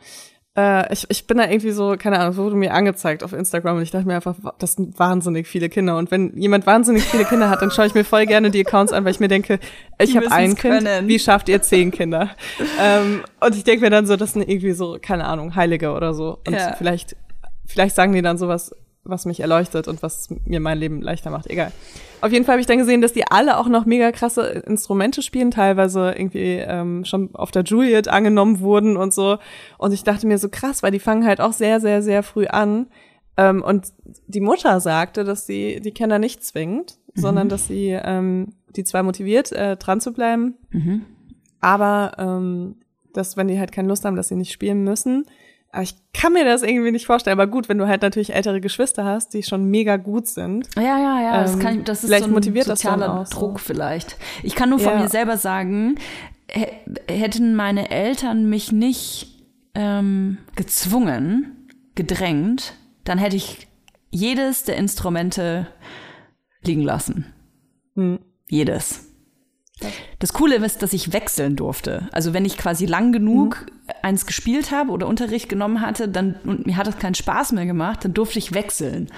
Äh, 0.58 0.94
ich, 0.94 1.06
ich 1.10 1.28
bin 1.28 1.38
da 1.38 1.50
irgendwie 1.50 1.72
so, 1.72 1.96
keine 1.98 2.20
Ahnung, 2.20 2.38
wurde 2.38 2.56
mir 2.56 2.74
angezeigt 2.74 3.24
auf 3.24 3.34
Instagram 3.34 3.78
und 3.78 3.84
ich 3.84 3.92
dachte 3.92 4.08
mir 4.08 4.16
einfach, 4.16 4.36
das 4.60 4.74
sind 4.74 4.98
wahnsinnig 4.98 5.48
viele 5.48 5.68
Kinder. 5.70 5.98
Und 5.98 6.12
wenn 6.12 6.38
jemand 6.38 6.66
wahnsinnig 6.66 7.04
viele 7.04 7.26
Kinder 7.26 7.50
hat, 7.50 7.62
dann 7.62 7.72
schaue 7.72 7.88
ich 7.88 7.94
mir 7.94 8.06
voll 8.06 8.26
gerne 8.26 8.52
die 8.52 8.66
Accounts 8.66 8.94
an, 8.94 9.04
weil 9.04 9.12
ich 9.12 9.20
mir 9.20 9.28
denke, 9.28 9.60
ich 10.00 10.16
habe 10.16 10.32
ein 10.32 10.56
Kind, 10.56 10.84
können. 10.86 11.08
wie 11.08 11.20
schafft 11.20 11.50
ihr 11.50 11.62
zehn 11.62 11.92
Kinder? 11.92 12.30
ähm, 12.80 13.22
und 13.42 13.56
ich 13.56 13.64
denke 13.66 13.82
mir 13.82 13.90
dann 13.90 14.06
so, 14.06 14.16
das 14.16 14.34
sind 14.34 14.48
irgendwie 14.48 14.72
so, 14.72 14.98
keine 15.02 15.26
Ahnung, 15.26 15.56
Heilige 15.56 15.92
oder 15.92 16.14
so. 16.14 16.40
Und 16.48 16.54
Ja. 16.54 16.74
vielleicht, 16.78 17.18
vielleicht 17.66 17.96
sagen 17.96 18.14
die 18.14 18.22
dann 18.22 18.38
sowas, 18.38 18.74
was 19.06 19.26
mich 19.26 19.40
erleuchtet 19.40 19.88
und 19.88 20.04
was 20.04 20.30
mir 20.46 20.60
mein 20.60 20.78
Leben 20.78 21.02
leichter 21.02 21.30
macht. 21.32 21.48
Egal. 21.50 21.72
Auf 22.22 22.32
jeden 22.32 22.44
Fall 22.44 22.54
habe 22.54 22.62
ich 22.62 22.68
dann 22.68 22.80
gesehen, 22.80 23.02
dass 23.02 23.14
die 23.14 23.24
alle 23.30 23.58
auch 23.58 23.68
noch 23.68 23.86
mega 23.86 24.12
krasse 24.12 24.42
Instrumente 24.68 25.22
spielen, 25.22 25.52
teilweise 25.52 26.12
irgendwie 26.18 26.56
ähm, 26.58 27.06
schon 27.06 27.34
auf 27.36 27.52
der 27.52 27.64
Juliet 27.64 28.08
angenommen 28.08 28.60
wurden 28.60 28.98
und 28.98 29.14
so. 29.14 29.38
Und 29.78 29.94
ich 29.94 30.04
dachte 30.04 30.28
mir 30.28 30.38
so 30.38 30.50
krass, 30.50 30.84
weil 30.84 30.92
die 30.92 31.00
fangen 31.00 31.26
halt 31.26 31.40
auch 31.40 31.54
sehr, 31.54 31.80
sehr, 31.80 32.02
sehr 32.02 32.24
früh 32.24 32.48
an. 32.48 32.88
Ähm, 33.38 33.62
und 33.64 33.94
die 34.28 34.42
Mutter 34.42 34.80
sagte, 34.80 35.24
dass 35.24 35.46
sie 35.46 35.80
die 35.82 35.92
Kinder 35.92 36.20
nicht 36.20 36.44
zwingt, 36.44 36.98
sondern 37.14 37.48
dass 37.48 37.68
sie 37.68 37.90
ähm, 37.90 38.54
die 38.76 38.84
zwar 38.84 39.04
motiviert, 39.04 39.52
äh, 39.52 39.78
dran 39.78 40.02
zu 40.02 40.12
bleiben, 40.12 40.56
Mhm. 40.72 41.06
aber 41.62 42.12
ähm, 42.18 42.76
dass, 43.14 43.38
wenn 43.38 43.48
die 43.48 43.58
halt 43.60 43.72
keine 43.72 43.88
Lust 43.88 44.04
haben, 44.04 44.16
dass 44.18 44.28
sie 44.28 44.36
nicht 44.36 44.52
spielen 44.52 44.84
müssen. 44.84 45.26
Aber 45.76 45.84
ich 45.84 45.94
kann 46.14 46.32
mir 46.32 46.46
das 46.46 46.64
irgendwie 46.64 46.92
nicht 46.92 47.06
vorstellen. 47.06 47.38
Aber 47.38 47.52
gut, 47.52 47.68
wenn 47.68 47.78
du 47.78 47.86
halt 47.88 48.02
natürlich 48.02 48.34
ältere 48.34 48.62
Geschwister 48.62 49.04
hast, 49.04 49.34
die 49.34 49.44
schon 49.44 49.66
mega 49.66 49.98
gut 49.98 50.26
sind. 50.28 50.70
Ja, 50.78 50.82
ja, 50.84 51.22
ja, 51.22 51.42
das, 51.42 51.54
Ähm, 51.56 51.60
kann 51.60 51.78
ich, 51.80 51.84
das 51.84 52.00
ist 52.04 52.08
vielleicht 52.10 52.24
so 52.24 52.30
ein 52.30 52.34
motiviert 52.34 52.70
das 52.70 52.80
dann 52.80 53.00
sozialer 53.00 53.26
so. 53.26 53.38
Druck 53.40 53.60
vielleicht. 53.60 54.16
Ich 54.42 54.56
kann 54.56 54.70
nur 54.70 54.80
von 54.80 54.94
Ja. 54.94 55.00
mir 55.02 55.10
selber 55.10 55.36
sagen, 55.36 55.96
hä- 56.50 56.72
hätten 57.10 57.56
meine 57.56 57.92
Eltern 57.92 58.48
mich 58.50 58.72
nicht 58.72 59.44
ähm, 59.76 60.38
gezwungen, 60.56 61.68
gedrängt, 61.96 62.76
dann 63.04 63.18
hätte 63.18 63.36
ich 63.36 63.68
jedes 64.12 64.64
der 64.64 64.78
Instrumente 64.78 65.68
liegen 66.64 66.84
lassen. 66.84 67.26
Hm. 67.96 68.20
Jedes. 68.48 69.14
Das 70.20 70.34
Coole 70.34 70.56
ist, 70.56 70.82
dass 70.82 70.94
ich 70.94 71.12
wechseln 71.12 71.56
durfte. 71.56 72.08
Also 72.12 72.34
wenn 72.34 72.46
ich 72.46 72.58
quasi 72.58 72.86
lang 72.86 73.12
genug 73.12 73.66
eins 74.02 74.26
gespielt 74.26 74.72
habe 74.72 74.92
oder 74.92 75.08
Unterricht 75.08 75.50
genommen 75.50 75.82
hatte, 75.82 76.08
dann 76.08 76.36
und 76.46 76.66
mir 76.66 76.78
hat 76.78 76.88
es 76.88 76.98
keinen 76.98 77.16
Spaß 77.16 77.52
mehr 77.52 77.66
gemacht, 77.66 78.06
dann 78.06 78.14
durfte 78.14 78.40
ich 78.40 78.54
wechseln. 78.54 79.10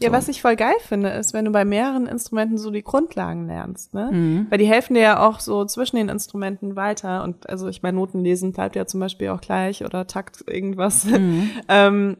Ja, 0.00 0.10
So. 0.10 0.12
was 0.12 0.28
ich 0.28 0.42
voll 0.42 0.54
geil 0.54 0.76
finde, 0.86 1.08
ist, 1.08 1.34
wenn 1.34 1.44
du 1.44 1.50
bei 1.50 1.64
mehreren 1.64 2.06
Instrumenten 2.06 2.56
so 2.56 2.70
die 2.70 2.84
Grundlagen 2.84 3.48
lernst, 3.48 3.94
ne? 3.94 4.10
Mhm. 4.12 4.46
Weil 4.48 4.58
die 4.58 4.66
helfen 4.68 4.94
dir 4.94 5.02
ja 5.02 5.26
auch 5.26 5.40
so 5.40 5.64
zwischen 5.64 5.96
den 5.96 6.08
Instrumenten 6.08 6.76
weiter. 6.76 7.24
Und 7.24 7.48
also 7.48 7.66
ich 7.66 7.82
meine, 7.82 7.96
Noten 7.96 8.22
lesen 8.22 8.52
bleibt 8.52 8.76
ja 8.76 8.86
zum 8.86 9.00
Beispiel 9.00 9.30
auch 9.30 9.40
gleich 9.40 9.84
oder 9.84 10.06
Takt 10.06 10.44
irgendwas. 10.46 11.04
Mhm. 11.04 11.50
ähm, 11.68 12.16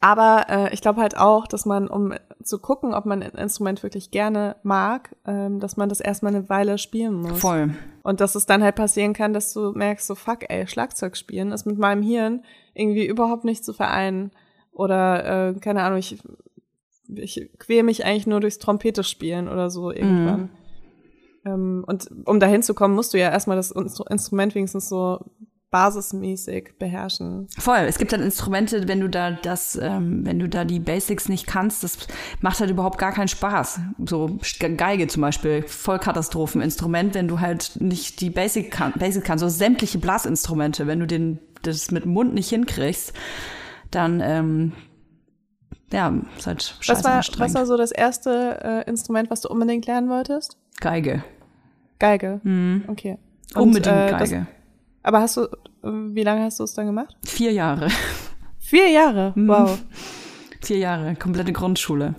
aber 0.00 0.46
äh, 0.48 0.74
ich 0.74 0.80
glaube 0.80 1.00
halt 1.00 1.16
auch, 1.16 1.46
dass 1.46 1.66
man, 1.66 1.88
um 1.88 2.14
zu 2.42 2.58
gucken, 2.58 2.94
ob 2.94 3.06
man 3.06 3.22
ein 3.22 3.32
Instrument 3.32 3.82
wirklich 3.82 4.10
gerne 4.10 4.56
mag, 4.62 5.14
ähm, 5.26 5.60
dass 5.60 5.76
man 5.76 5.88
das 5.88 6.00
erstmal 6.00 6.34
eine 6.34 6.48
Weile 6.48 6.78
spielen 6.78 7.14
muss. 7.14 7.38
Voll. 7.38 7.74
Und 8.02 8.20
dass 8.20 8.34
es 8.34 8.46
dann 8.46 8.62
halt 8.62 8.76
passieren 8.76 9.12
kann, 9.12 9.32
dass 9.32 9.52
du 9.52 9.72
merkst, 9.72 10.06
so 10.06 10.14
fuck, 10.14 10.48
ey, 10.48 10.66
Schlagzeug 10.66 11.16
spielen 11.16 11.52
ist 11.52 11.66
mit 11.66 11.78
meinem 11.78 12.02
Hirn 12.02 12.44
irgendwie 12.74 13.06
überhaupt 13.06 13.44
nicht 13.44 13.64
zu 13.64 13.72
vereinen. 13.72 14.30
Oder, 14.72 15.48
äh, 15.48 15.54
keine 15.60 15.82
Ahnung, 15.82 15.98
ich, 15.98 16.18
ich 17.08 17.50
quäle 17.58 17.82
mich 17.82 18.04
eigentlich 18.04 18.26
nur 18.26 18.40
durchs 18.40 18.58
Trompete 18.58 19.02
spielen 19.02 19.48
oder 19.48 19.70
so 19.70 19.90
irgendwann. 19.90 20.50
Ähm, 21.44 21.84
und 21.86 22.08
um 22.26 22.40
dahin 22.40 22.62
zu 22.62 22.74
kommen, 22.74 22.94
musst 22.94 23.14
du 23.14 23.18
ja 23.18 23.30
erstmal 23.30 23.56
das 23.56 23.74
Instru- 23.74 24.10
Instrument 24.10 24.54
wenigstens 24.54 24.88
so 24.88 25.24
basismäßig 25.70 26.74
beherrschen. 26.78 27.48
Voll. 27.58 27.80
Es 27.88 27.98
gibt 27.98 28.12
dann 28.12 28.22
Instrumente, 28.22 28.86
wenn 28.88 29.00
du 29.00 29.08
da 29.08 29.32
das, 29.32 29.78
ähm, 29.80 30.24
wenn 30.24 30.38
du 30.38 30.48
da 30.48 30.64
die 30.64 30.80
Basics 30.80 31.28
nicht 31.28 31.46
kannst, 31.46 31.82
das 31.82 31.98
macht 32.40 32.60
halt 32.60 32.70
überhaupt 32.70 32.98
gar 32.98 33.12
keinen 33.12 33.28
Spaß. 33.28 33.80
So 34.06 34.38
Geige 34.58 35.06
zum 35.08 35.22
Beispiel, 35.22 35.62
Vollkatastropheninstrument, 35.66 37.14
wenn 37.14 37.28
du 37.28 37.40
halt 37.40 37.72
nicht 37.80 38.20
die 38.20 38.30
Basic, 38.30 38.70
kann, 38.70 38.92
Basic 38.92 39.24
kannst, 39.24 39.42
so 39.42 39.48
sämtliche 39.48 39.98
Blasinstrumente, 39.98 40.86
wenn 40.86 41.00
du 41.00 41.06
den, 41.06 41.40
das 41.62 41.90
mit 41.90 42.04
dem 42.04 42.12
Mund 42.12 42.32
nicht 42.34 42.48
hinkriegst, 42.48 43.12
dann 43.90 44.20
ähm, 44.20 44.72
ja, 45.92 46.14
ist 46.36 46.46
halt 46.46 46.62
scheiße 46.80 47.04
Was 47.04 47.04
war, 47.04 47.38
was 47.46 47.54
war 47.54 47.66
so 47.66 47.76
das 47.76 47.90
erste 47.92 48.58
äh, 48.62 48.88
Instrument, 48.88 49.30
was 49.30 49.40
du 49.40 49.48
unbedingt 49.48 49.86
lernen 49.86 50.08
wolltest? 50.08 50.56
Geige. 50.80 51.24
Geige. 51.98 52.40
Mhm. 52.44 52.84
Okay. 52.88 53.18
Und, 53.54 53.62
Unbedingt 53.62 53.86
äh, 53.96 54.10
das- 54.10 54.30
Geige. 54.30 54.46
Aber 55.06 55.20
hast 55.20 55.36
du, 55.36 55.46
wie 55.82 56.24
lange 56.24 56.42
hast 56.42 56.58
du 56.58 56.64
es 56.64 56.74
dann 56.74 56.86
gemacht? 56.86 57.16
Vier 57.24 57.52
Jahre. 57.52 57.88
Vier 58.58 58.88
Jahre. 58.90 59.32
Mhm. 59.36 59.48
Wow, 59.48 59.78
Vier 60.60 60.78
Jahre, 60.78 61.14
komplette 61.14 61.52
Grundschule. 61.52 62.16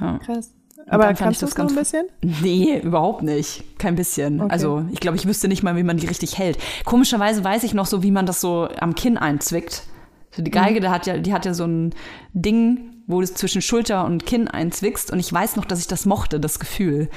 Ja. 0.00 0.18
krass. 0.18 0.52
Aber 0.88 1.12
kannst 1.14 1.20
ich 1.32 1.38
du 1.40 1.46
das 1.46 1.50
es 1.52 1.58
noch 1.58 1.68
ein 1.68 1.74
ganz- 1.74 1.90
bisschen? 1.90 2.06
Nee, 2.42 2.78
überhaupt 2.82 3.22
nicht. 3.22 3.78
Kein 3.78 3.96
bisschen. 3.96 4.40
Okay. 4.40 4.50
Also 4.52 4.86
ich 4.92 5.00
glaube, 5.00 5.16
ich 5.18 5.26
wüsste 5.26 5.46
nicht 5.48 5.62
mal, 5.62 5.76
wie 5.76 5.82
man 5.82 5.98
die 5.98 6.06
richtig 6.06 6.38
hält. 6.38 6.56
Komischerweise 6.86 7.44
weiß 7.44 7.64
ich 7.64 7.74
noch 7.74 7.86
so, 7.86 8.02
wie 8.02 8.10
man 8.12 8.24
das 8.24 8.40
so 8.40 8.68
am 8.80 8.94
Kinn 8.94 9.18
einzwickt. 9.18 9.82
So 10.30 10.42
die 10.42 10.50
Geige, 10.50 10.80
die 10.80 10.88
hat 10.88 11.06
ja, 11.06 11.18
die 11.18 11.34
hat 11.34 11.44
ja 11.44 11.52
so 11.54 11.64
ein 11.66 11.94
Ding, 12.32 13.02
wo 13.06 13.16
du 13.18 13.24
es 13.24 13.34
zwischen 13.34 13.60
Schulter 13.62 14.04
und 14.06 14.24
Kinn 14.24 14.48
einzwickst. 14.48 15.10
Und 15.12 15.18
ich 15.18 15.30
weiß 15.30 15.56
noch, 15.56 15.64
dass 15.66 15.80
ich 15.80 15.86
das 15.88 16.06
mochte, 16.06 16.40
das 16.40 16.58
Gefühl. 16.60 17.10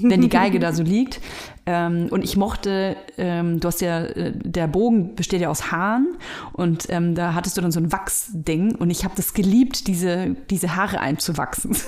Wenn 0.00 0.20
die 0.20 0.28
Geige 0.28 0.58
da 0.58 0.72
so 0.72 0.82
liegt. 0.82 1.20
Ähm, 1.66 2.08
und 2.10 2.24
ich 2.24 2.36
mochte, 2.36 2.96
ähm, 3.18 3.60
du 3.60 3.68
hast 3.68 3.80
ja, 3.80 4.00
äh, 4.00 4.32
der 4.34 4.66
Bogen 4.66 5.14
besteht 5.14 5.40
ja 5.42 5.50
aus 5.50 5.70
Haaren 5.70 6.16
und 6.54 6.86
ähm, 6.88 7.14
da 7.14 7.34
hattest 7.34 7.56
du 7.56 7.60
dann 7.60 7.72
so 7.72 7.78
ein 7.78 7.92
Wachsding 7.92 8.74
und 8.74 8.90
ich 8.90 9.04
habe 9.04 9.14
das 9.16 9.34
geliebt, 9.34 9.86
diese, 9.86 10.34
diese 10.50 10.76
Haare 10.76 11.00
einzuwachsen. 11.00 11.76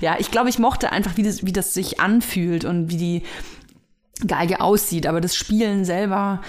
Ja, 0.00 0.16
ich 0.18 0.30
glaube, 0.30 0.48
ich 0.48 0.58
mochte 0.58 0.90
einfach, 0.90 1.16
wie 1.16 1.22
das, 1.22 1.44
wie 1.44 1.52
das 1.52 1.74
sich 1.74 2.00
anfühlt 2.00 2.64
und 2.64 2.90
wie 2.90 2.96
die 2.96 3.22
Geige 4.26 4.60
aussieht. 4.60 5.06
Aber 5.06 5.20
das 5.20 5.34
Spielen 5.36 5.84
selber, 5.84 6.40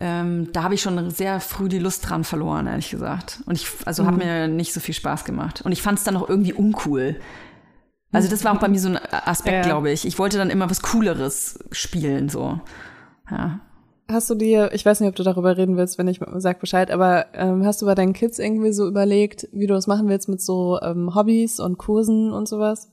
ähm, 0.00 0.48
da 0.52 0.62
habe 0.62 0.74
ich 0.74 0.82
schon 0.82 1.10
sehr 1.10 1.40
früh 1.40 1.68
die 1.68 1.78
Lust 1.78 2.08
dran 2.08 2.24
verloren, 2.24 2.66
ehrlich 2.66 2.90
gesagt. 2.90 3.40
Und 3.46 3.54
ich, 3.54 3.66
also 3.84 4.06
hat 4.06 4.16
mir 4.16 4.48
nicht 4.48 4.72
so 4.72 4.80
viel 4.80 4.94
Spaß 4.94 5.24
gemacht. 5.24 5.62
Und 5.62 5.72
ich 5.72 5.82
fand 5.82 5.98
es 5.98 6.04
dann 6.04 6.16
auch 6.16 6.28
irgendwie 6.28 6.52
uncool. 6.52 7.16
Also 8.12 8.28
das 8.28 8.44
war 8.44 8.54
auch 8.56 8.60
bei 8.60 8.68
mir 8.68 8.78
so 8.80 8.88
ein 8.88 8.96
Aspekt, 8.96 9.54
Ja. 9.54 9.62
glaube 9.62 9.90
ich. 9.90 10.06
Ich 10.06 10.18
wollte 10.18 10.38
dann 10.38 10.50
immer 10.50 10.70
was 10.70 10.80
Cooleres 10.82 11.58
spielen, 11.72 12.28
so. 12.28 12.60
Ja. 13.30 13.60
Hast 14.10 14.30
du 14.30 14.34
dir, 14.34 14.70
ich 14.72 14.86
weiß 14.86 15.00
nicht, 15.00 15.08
ob 15.10 15.16
du 15.16 15.22
darüber 15.22 15.58
reden 15.58 15.76
willst, 15.76 15.98
wenn 15.98 16.08
ich 16.08 16.18
sag 16.36 16.60
Bescheid, 16.60 16.90
aber 16.90 17.26
ähm, 17.34 17.66
hast 17.66 17.82
du 17.82 17.86
bei 17.86 17.94
deinen 17.94 18.14
Kids 18.14 18.38
irgendwie 18.38 18.72
so 18.72 18.88
überlegt, 18.88 19.46
wie 19.52 19.66
du 19.66 19.74
das 19.74 19.86
machen 19.86 20.08
willst 20.08 20.30
mit 20.30 20.40
so 20.40 20.80
ähm, 20.80 21.14
Hobbys 21.14 21.60
und 21.60 21.76
Kursen 21.76 22.32
und 22.32 22.48
sowas? 22.48 22.90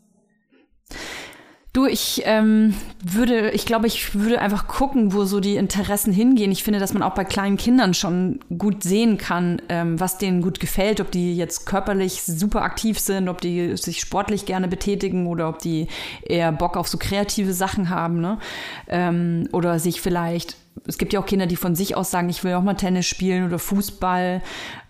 Du, 1.75 1.85
ich 1.85 2.21
ähm, 2.23 2.73
würde, 3.03 3.51
ich 3.51 3.65
glaube, 3.65 3.87
ich 3.87 4.15
würde 4.15 4.39
einfach 4.39 4.65
gucken, 4.65 5.11
wo 5.11 5.25
so 5.25 5.41
die 5.41 5.57
Interessen 5.57 6.13
hingehen. 6.13 6.49
Ich 6.53 6.63
finde, 6.63 6.79
dass 6.79 6.93
man 6.93 7.03
auch 7.03 7.15
bei 7.15 7.25
kleinen 7.25 7.57
Kindern 7.57 7.93
schon 7.93 8.39
gut 8.57 8.81
sehen 8.81 9.17
kann, 9.17 9.61
ähm, 9.67 9.99
was 9.99 10.17
denen 10.17 10.41
gut 10.41 10.61
gefällt, 10.61 11.01
ob 11.01 11.11
die 11.11 11.35
jetzt 11.35 11.65
körperlich 11.65 12.23
super 12.23 12.61
aktiv 12.61 12.97
sind, 12.97 13.27
ob 13.27 13.41
die 13.41 13.75
sich 13.75 13.99
sportlich 13.99 14.45
gerne 14.45 14.69
betätigen 14.69 15.27
oder 15.27 15.49
ob 15.49 15.59
die 15.59 15.89
eher 16.23 16.53
Bock 16.53 16.77
auf 16.77 16.87
so 16.87 16.97
kreative 16.97 17.51
Sachen 17.51 17.89
haben, 17.89 18.21
ne? 18.21 18.39
Ähm, 18.87 19.49
oder 19.51 19.77
sich 19.77 19.99
vielleicht, 19.99 20.55
es 20.87 20.97
gibt 20.97 21.11
ja 21.11 21.19
auch 21.19 21.25
Kinder, 21.25 21.45
die 21.45 21.57
von 21.57 21.75
sich 21.75 21.97
aus 21.97 22.09
sagen, 22.09 22.29
ich 22.29 22.41
will 22.45 22.53
auch 22.53 22.63
mal 22.63 22.75
Tennis 22.75 23.05
spielen 23.05 23.45
oder 23.45 23.59
Fußball. 23.59 24.41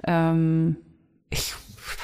Ähm, 0.05 0.75
ich 1.31 1.55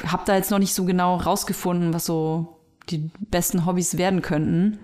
habe 0.08 0.24
da 0.26 0.36
jetzt 0.36 0.50
noch 0.50 0.58
nicht 0.58 0.74
so 0.74 0.86
genau 0.86 1.18
rausgefunden, 1.18 1.94
was 1.94 2.06
so 2.06 2.58
die 2.92 3.10
besten 3.30 3.66
Hobbys 3.66 3.98
werden 3.98 4.22
könnten. 4.22 4.80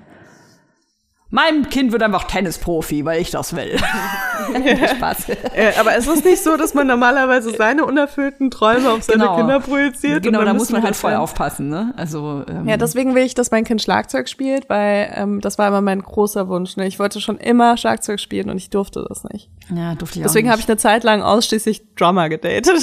Mein 1.29 1.67
Kind 1.69 1.91
wird 1.91 2.03
einfach 2.03 2.23
Tennisprofi, 2.23 3.03
weil 3.03 3.19
ich 3.21 3.31
das 3.31 3.53
will. 3.53 3.77
Spaß. 4.97 5.27
Äh, 5.53 5.73
aber 5.77 5.97
es 5.97 6.07
ist 6.07 6.23
nicht 6.23 6.41
so, 6.41 6.55
dass 6.55 6.73
man 6.73 6.87
normalerweise 6.87 7.49
seine 7.53 7.83
unerfüllten 7.83 8.49
Träume 8.49 8.89
auf 8.91 9.03
seine 9.03 9.23
Genau. 9.23 9.35
Kinder 9.35 9.59
projiziert. 9.59 10.23
Genau, 10.23 10.45
da 10.45 10.53
muss 10.53 10.69
man 10.69 10.83
halt 10.83 10.95
voll 10.95 11.15
aufpassen, 11.15 11.67
ne? 11.67 11.93
Also 11.97 12.45
ähm, 12.47 12.65
Ja, 12.65 12.77
deswegen 12.77 13.13
will 13.13 13.23
ich, 13.25 13.35
dass 13.35 13.51
mein 13.51 13.65
Kind 13.65 13.81
Schlagzeug 13.81 14.29
spielt, 14.29 14.69
weil 14.69 15.11
ähm, 15.15 15.41
das 15.41 15.57
war 15.57 15.67
immer 15.67 15.81
mein 15.81 16.01
großer 16.01 16.47
Wunsch. 16.47 16.77
Ne? 16.77 16.87
Ich 16.87 16.97
wollte 16.97 17.19
schon 17.19 17.37
immer 17.39 17.75
Schlagzeug 17.75 18.21
spielen 18.21 18.49
und 18.49 18.55
ich 18.55 18.69
durfte 18.69 19.05
das 19.09 19.25
nicht. 19.25 19.49
ja, 19.75 19.95
durfte 19.95 20.19
ich 20.19 20.23
Deswegen 20.23 20.47
auch 20.47 20.51
habe 20.53 20.61
ich 20.61 20.69
eine 20.69 20.77
Zeit 20.77 21.03
lang 21.03 21.21
ausschließlich 21.23 21.93
Drummer 21.95 22.29
gedatet. 22.29 22.71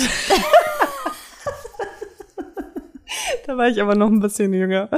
da 3.47 3.57
war 3.57 3.69
ich 3.69 3.81
aber 3.81 3.95
noch 3.95 4.09
ein 4.09 4.21
bisschen 4.21 4.53
jünger. 4.53 4.89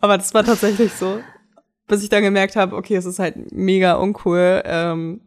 Aber 0.00 0.16
das 0.16 0.34
war 0.34 0.44
tatsächlich 0.44 0.92
so. 0.92 1.20
Bis 1.86 2.02
ich 2.02 2.08
dann 2.08 2.22
gemerkt 2.22 2.56
habe, 2.56 2.76
okay, 2.76 2.96
es 2.96 3.04
ist 3.04 3.18
halt 3.18 3.52
mega 3.52 3.94
uncool. 3.94 4.62
Ähm, 4.64 5.20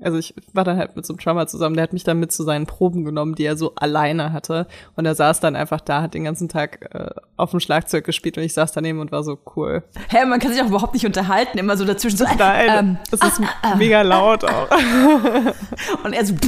also 0.00 0.18
ich 0.18 0.34
war 0.52 0.64
dann 0.64 0.76
halt 0.76 0.96
mit 0.96 1.06
so 1.06 1.12
einem 1.12 1.18
Drummer 1.18 1.46
zusammen, 1.46 1.74
der 1.74 1.82
hat 1.82 1.92
mich 1.92 2.04
dann 2.04 2.20
mit 2.20 2.30
zu 2.32 2.44
seinen 2.44 2.66
Proben 2.66 3.04
genommen, 3.04 3.34
die 3.34 3.44
er 3.44 3.56
so 3.56 3.74
alleine 3.74 4.32
hatte. 4.32 4.66
Und 4.96 5.06
er 5.06 5.14
saß 5.14 5.40
dann 5.40 5.56
einfach 5.56 5.80
da, 5.80 6.02
hat 6.02 6.14
den 6.14 6.24
ganzen 6.24 6.48
Tag 6.48 6.88
äh, 6.94 7.10
auf 7.36 7.50
dem 7.50 7.60
Schlagzeug 7.60 8.04
gespielt 8.04 8.36
und 8.38 8.44
ich 8.44 8.54
saß 8.54 8.72
daneben 8.72 9.00
und 9.00 9.12
war 9.12 9.22
so 9.22 9.38
cool. 9.56 9.82
Hä, 10.08 10.24
man 10.26 10.38
kann 10.40 10.52
sich 10.52 10.62
auch 10.62 10.68
überhaupt 10.68 10.94
nicht 10.94 11.06
unterhalten, 11.06 11.58
immer 11.58 11.76
so 11.76 11.84
dazwischen 11.84 12.16
so. 12.16 12.24
Nein, 12.38 12.70
Ähm, 12.70 12.98
das 13.10 13.20
ist 13.20 13.40
mega 13.76 14.02
laut 14.02 14.44
auch. 14.44 14.68
und 16.04 16.12
er 16.12 16.24
so. 16.24 16.34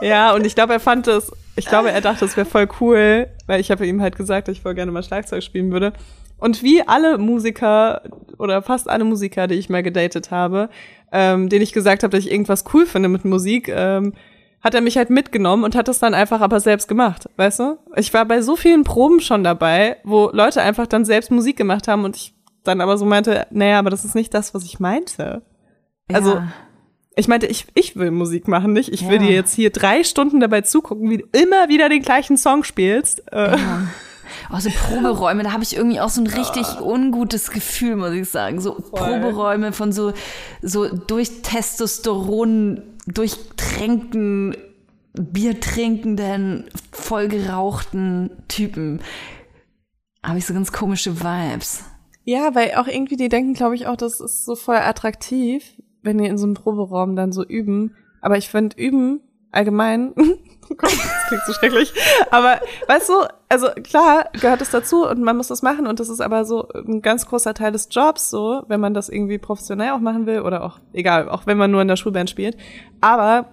Ja, 0.00 0.34
und 0.34 0.46
ich 0.46 0.54
glaube, 0.54 0.72
er 0.72 0.80
fand 0.80 1.06
es, 1.06 1.32
ich 1.56 1.66
glaube, 1.66 1.90
er 1.90 2.00
dachte, 2.00 2.24
es 2.24 2.36
wäre 2.36 2.46
voll 2.46 2.68
cool, 2.80 3.28
weil 3.46 3.60
ich 3.60 3.70
habe 3.70 3.86
ihm 3.86 4.00
halt 4.00 4.16
gesagt, 4.16 4.48
dass 4.48 4.56
ich 4.56 4.62
voll 4.62 4.74
gerne 4.74 4.92
mal 4.92 5.02
Schlagzeug 5.02 5.42
spielen 5.42 5.72
würde. 5.72 5.92
Und 6.38 6.62
wie 6.62 6.82
alle 6.86 7.18
Musiker 7.18 8.02
oder 8.38 8.62
fast 8.62 8.88
alle 8.88 9.04
Musiker, 9.04 9.46
die 9.46 9.56
ich 9.56 9.68
mal 9.68 9.82
gedatet 9.82 10.30
habe, 10.30 10.70
ähm, 11.12 11.48
denen 11.48 11.62
ich 11.62 11.72
gesagt 11.72 12.02
habe, 12.02 12.10
dass 12.16 12.24
ich 12.24 12.32
irgendwas 12.32 12.64
cool 12.72 12.86
finde 12.86 13.08
mit 13.08 13.24
Musik, 13.24 13.68
ähm, 13.68 14.14
hat 14.62 14.74
er 14.74 14.80
mich 14.80 14.96
halt 14.96 15.10
mitgenommen 15.10 15.64
und 15.64 15.74
hat 15.74 15.88
das 15.88 15.98
dann 15.98 16.14
einfach 16.14 16.40
aber 16.40 16.60
selbst 16.60 16.88
gemacht, 16.88 17.28
weißt 17.36 17.60
du? 17.60 17.78
Ich 17.96 18.12
war 18.12 18.24
bei 18.26 18.42
so 18.42 18.56
vielen 18.56 18.84
Proben 18.84 19.20
schon 19.20 19.42
dabei, 19.42 19.96
wo 20.04 20.30
Leute 20.32 20.60
einfach 20.62 20.86
dann 20.86 21.04
selbst 21.04 21.30
Musik 21.30 21.56
gemacht 21.56 21.88
haben 21.88 22.04
und 22.04 22.16
ich 22.16 22.34
dann 22.64 22.80
aber 22.80 22.98
so 22.98 23.06
meinte, 23.06 23.46
naja, 23.50 23.78
aber 23.78 23.90
das 23.90 24.04
ist 24.04 24.14
nicht 24.14 24.34
das, 24.34 24.54
was 24.54 24.64
ich 24.64 24.80
meinte. 24.80 25.42
Also, 26.12 26.34
ja. 26.34 26.52
Ich 27.16 27.28
meinte, 27.28 27.46
ich, 27.46 27.66
ich 27.74 27.96
will 27.96 28.10
Musik 28.12 28.46
machen, 28.48 28.72
nicht? 28.72 28.88
Ich 28.92 29.06
will 29.08 29.20
Ja. 29.20 29.26
dir 29.28 29.32
jetzt 29.34 29.54
hier 29.54 29.70
drei 29.70 30.04
Stunden 30.04 30.40
dabei 30.40 30.60
zugucken, 30.62 31.10
wie 31.10 31.18
du 31.18 31.24
immer 31.32 31.68
wieder 31.68 31.88
den 31.88 32.02
gleichen 32.02 32.36
Song 32.36 32.64
spielst. 32.64 33.22
Äh, 33.32 33.56
Oh, 34.52 34.60
so 34.60 34.70
Proberäume, 34.70 35.42
da 35.42 35.52
habe 35.52 35.64
ich 35.64 35.76
irgendwie 35.76 36.00
auch 36.00 36.08
so 36.08 36.20
ein 36.20 36.26
richtig 36.28 36.80
ungutes 36.80 37.50
Gefühl, 37.50 37.96
muss 37.96 38.12
ich 38.12 38.28
sagen. 38.28 38.60
So 38.60 38.74
Proberäume 38.74 39.72
von 39.72 39.92
so, 39.92 40.12
so 40.62 40.86
durch 40.88 41.42
Testosteron 41.42 42.80
durchtränkten, 43.08 44.56
biertrinkenden, 45.14 46.64
vollgerauchten 46.92 48.30
Typen. 48.48 49.00
Habe 50.22 50.38
ich 50.38 50.46
so 50.46 50.54
ganz 50.54 50.70
komische 50.72 51.20
Vibes. 51.20 51.84
Ja, 52.24 52.54
weil 52.54 52.74
auch 52.74 52.86
irgendwie 52.86 53.16
die 53.16 53.28
denken, 53.28 53.54
glaube 53.54 53.74
ich, 53.74 53.86
auch, 53.86 53.96
das 53.96 54.20
ist 54.20 54.44
so 54.44 54.54
voll 54.54 54.76
attraktiv, 54.76 55.64
wenn 56.02 56.18
die 56.18 56.26
in 56.26 56.38
so 56.38 56.46
einem 56.46 56.54
Proberaum 56.54 57.16
dann 57.16 57.32
so 57.32 57.44
üben. 57.44 57.94
Aber 58.20 58.36
ich 58.36 58.48
finde 58.48 58.76
üben 58.76 59.20
allgemein, 59.52 60.12
oh 60.16 60.76
das 60.80 61.28
klingt 61.28 61.42
so 61.46 61.52
schrecklich. 61.52 61.92
Aber 62.30 62.60
weißt 62.86 63.08
du, 63.08 63.14
also 63.48 63.68
klar 63.82 64.28
gehört 64.40 64.62
es 64.62 64.70
dazu 64.70 65.06
und 65.06 65.22
man 65.22 65.36
muss 65.36 65.48
das 65.48 65.62
machen 65.62 65.86
und 65.86 66.00
das 66.00 66.08
ist 66.08 66.20
aber 66.20 66.44
so 66.44 66.68
ein 66.68 67.02
ganz 67.02 67.26
großer 67.26 67.54
Teil 67.54 67.72
des 67.72 67.88
Jobs, 67.90 68.30
so, 68.30 68.62
wenn 68.68 68.80
man 68.80 68.94
das 68.94 69.08
irgendwie 69.08 69.38
professionell 69.38 69.90
auch 69.90 70.00
machen 70.00 70.26
will 70.26 70.40
oder 70.40 70.64
auch, 70.64 70.78
egal, 70.92 71.28
auch 71.28 71.46
wenn 71.46 71.58
man 71.58 71.70
nur 71.70 71.82
in 71.82 71.88
der 71.88 71.96
Schulband 71.96 72.30
spielt. 72.30 72.56
Aber 73.00 73.46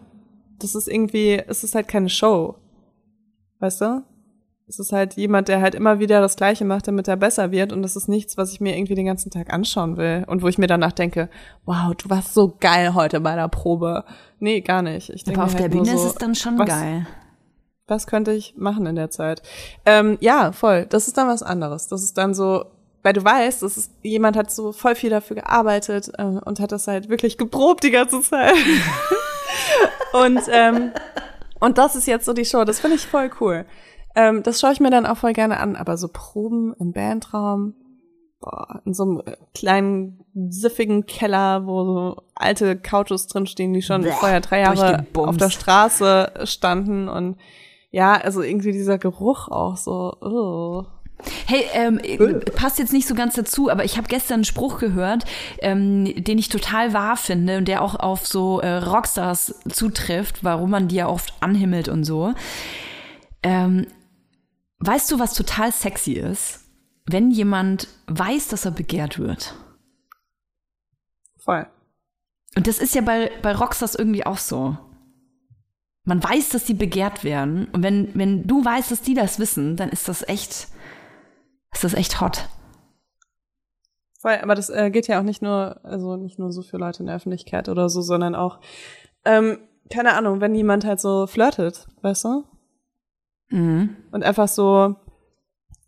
das 0.59 0.75
ist 0.75 0.87
irgendwie, 0.87 1.41
es 1.47 1.63
ist 1.63 1.75
halt 1.75 1.87
keine 1.87 2.09
Show. 2.09 2.55
Weißt 3.59 3.81
du? 3.81 4.03
Es 4.69 4.79
ist 4.79 4.91
halt 4.91 5.13
jemand, 5.13 5.47
der 5.47 5.61
halt 5.61 5.75
immer 5.75 5.99
wieder 5.99 6.19
das 6.19 6.35
Gleiche 6.35 6.65
macht, 6.65 6.89
damit 6.89 7.07
er 7.07 7.15
besser 7.15 7.51
wird. 7.51 7.71
Und 7.71 7.83
das 7.83 7.95
ist 7.95 8.09
nichts, 8.09 8.35
was 8.35 8.51
ich 8.51 8.59
mir 8.59 8.75
irgendwie 8.75 8.95
den 8.95 9.05
ganzen 9.05 9.31
Tag 9.31 9.53
anschauen 9.53 9.95
will. 9.95 10.25
Und 10.27 10.41
wo 10.41 10.49
ich 10.49 10.57
mir 10.57 10.67
danach 10.67 10.91
denke, 10.91 11.29
wow, 11.65 11.95
du 11.95 12.09
warst 12.09 12.33
so 12.33 12.53
geil 12.59 12.93
heute 12.93 13.21
bei 13.21 13.35
der 13.35 13.47
Probe. 13.47 14.03
Nee, 14.39 14.59
gar 14.59 14.81
nicht. 14.81 15.09
Ich 15.09 15.23
denke 15.23 15.39
Aber 15.39 15.47
auf 15.47 15.55
der 15.55 15.63
halt 15.63 15.73
nur 15.73 15.83
Bühne 15.83 15.97
so, 15.97 16.03
ist 16.03 16.11
es 16.11 16.17
dann 16.17 16.35
schon 16.35 16.59
was, 16.59 16.67
geil. 16.67 17.07
Was 17.87 18.07
könnte 18.07 18.33
ich 18.33 18.55
machen 18.57 18.85
in 18.85 18.97
der 18.97 19.09
Zeit? 19.09 19.41
Ähm, 19.85 20.17
ja, 20.19 20.51
voll. 20.51 20.85
Das 20.89 21.07
ist 21.07 21.15
dann 21.15 21.29
was 21.29 21.43
anderes. 21.43 21.87
Das 21.87 22.03
ist 22.03 22.17
dann 22.17 22.33
so, 22.33 22.65
weil 23.03 23.13
du 23.13 23.23
weißt, 23.23 23.63
das 23.63 23.77
ist, 23.77 23.93
jemand 24.03 24.35
hat 24.35 24.51
so 24.51 24.73
voll 24.73 24.95
viel 24.95 25.11
dafür 25.11 25.37
gearbeitet 25.37 26.11
äh, 26.17 26.23
und 26.23 26.59
hat 26.59 26.73
das 26.73 26.87
halt 26.87 27.07
wirklich 27.07 27.37
geprobt 27.37 27.85
die 27.85 27.91
ganze 27.91 28.21
Zeit. 28.21 28.53
und, 30.11 30.41
ähm, 30.51 30.91
und 31.61 31.77
das 31.77 31.95
ist 31.95 32.05
jetzt 32.05 32.25
so 32.25 32.33
die 32.33 32.43
Show. 32.43 32.65
Das 32.65 32.81
finde 32.81 32.97
ich 32.97 33.07
voll 33.07 33.31
cool. 33.39 33.65
Ähm, 34.17 34.41
das 34.41 34.59
schaue 34.59 34.73
ich 34.73 34.79
mir 34.79 34.89
dann 34.89 35.05
auch 35.05 35.17
voll 35.17 35.33
gerne 35.33 35.59
an. 35.59 35.75
Aber 35.75 35.95
so 35.95 36.09
Proben 36.11 36.73
im 36.79 36.91
Bandraum, 36.91 37.75
boah, 38.39 38.81
in 38.83 38.95
so 38.95 39.03
einem 39.03 39.21
äh, 39.23 39.37
kleinen, 39.53 40.25
siffigen 40.49 41.05
Keller, 41.05 41.67
wo 41.67 41.85
so 41.85 42.21
alte 42.33 42.75
Couches 42.77 43.27
drinstehen, 43.27 43.73
die 43.73 43.83
schon 43.83 44.01
Bäh, 44.01 44.11
vorher 44.11 44.41
drei 44.41 44.61
Jahre 44.61 45.05
auf 45.15 45.37
der 45.37 45.51
Straße 45.51 46.31
standen 46.45 47.07
und 47.09 47.37
ja, 47.89 48.13
also 48.13 48.41
irgendwie 48.41 48.71
dieser 48.71 48.97
Geruch 48.97 49.47
auch 49.47 49.77
so. 49.77 50.13
Oh. 50.21 50.85
Hey, 51.47 51.63
ähm, 51.73 51.99
passt 52.55 52.77
jetzt 52.77 52.93
nicht 52.93 53.07
so 53.07 53.15
ganz 53.15 53.33
dazu, 53.35 53.71
aber 53.71 53.85
ich 53.85 53.97
habe 53.97 54.07
gestern 54.07 54.35
einen 54.35 54.43
Spruch 54.43 54.77
gehört, 54.77 55.23
ähm, 55.59 56.13
den 56.23 56.37
ich 56.37 56.49
total 56.49 56.93
wahr 56.93 57.17
finde 57.17 57.57
und 57.57 57.67
der 57.67 57.81
auch 57.81 57.95
auf 57.95 58.27
so 58.27 58.59
äh, 58.59 58.77
Rockstars 58.77 59.55
zutrifft, 59.69 60.43
warum 60.43 60.69
man 60.69 60.87
die 60.87 60.97
ja 60.97 61.07
oft 61.07 61.33
anhimmelt 61.39 61.87
und 61.87 62.03
so. 62.03 62.33
Ähm, 63.41 63.87
weißt 64.79 65.11
du, 65.11 65.19
was 65.19 65.33
total 65.33 65.71
sexy 65.71 66.13
ist? 66.13 66.65
Wenn 67.05 67.31
jemand 67.31 67.87
weiß, 68.07 68.49
dass 68.49 68.65
er 68.65 68.71
begehrt 68.71 69.17
wird. 69.17 69.55
Voll. 71.37 71.65
Und 72.55 72.67
das 72.67 72.79
ist 72.79 72.95
ja 72.95 73.01
bei, 73.01 73.31
bei 73.41 73.55
Rockstars 73.55 73.95
irgendwie 73.95 74.25
auch 74.25 74.37
so. 74.37 74.77
Man 76.03 76.23
weiß, 76.23 76.49
dass 76.49 76.65
die 76.65 76.73
begehrt 76.73 77.23
werden. 77.23 77.67
Und 77.71 77.83
wenn, 77.83 78.11
wenn 78.15 78.47
du 78.47 78.63
weißt, 78.63 78.91
dass 78.91 79.01
die 79.01 79.13
das 79.13 79.39
wissen, 79.39 79.75
dann 79.75 79.89
ist 79.89 80.07
das 80.07 80.27
echt, 80.27 80.67
ist 81.73 81.83
das 81.83 81.93
echt 81.93 82.19
hot. 82.19 82.49
Voll, 84.19 84.39
aber 84.41 84.55
das 84.55 84.69
äh, 84.69 84.89
geht 84.89 85.07
ja 85.07 85.19
auch 85.19 85.23
nicht 85.23 85.41
nur, 85.41 85.79
also 85.85 86.15
nicht 86.15 86.39
nur 86.39 86.51
so 86.51 86.61
für 86.63 86.77
Leute 86.77 86.99
in 86.99 87.07
der 87.07 87.15
Öffentlichkeit 87.15 87.69
oder 87.69 87.87
so, 87.89 88.01
sondern 88.01 88.35
auch, 88.35 88.59
ähm, 89.25 89.59
keine 89.91 90.13
Ahnung, 90.13 90.41
wenn 90.41 90.55
jemand 90.55 90.85
halt 90.85 90.99
so 90.99 91.27
flirtet, 91.27 91.87
weißt 92.01 92.25
du? 92.25 92.43
Mhm. 93.49 93.95
Und 94.11 94.23
einfach 94.23 94.47
so, 94.47 94.95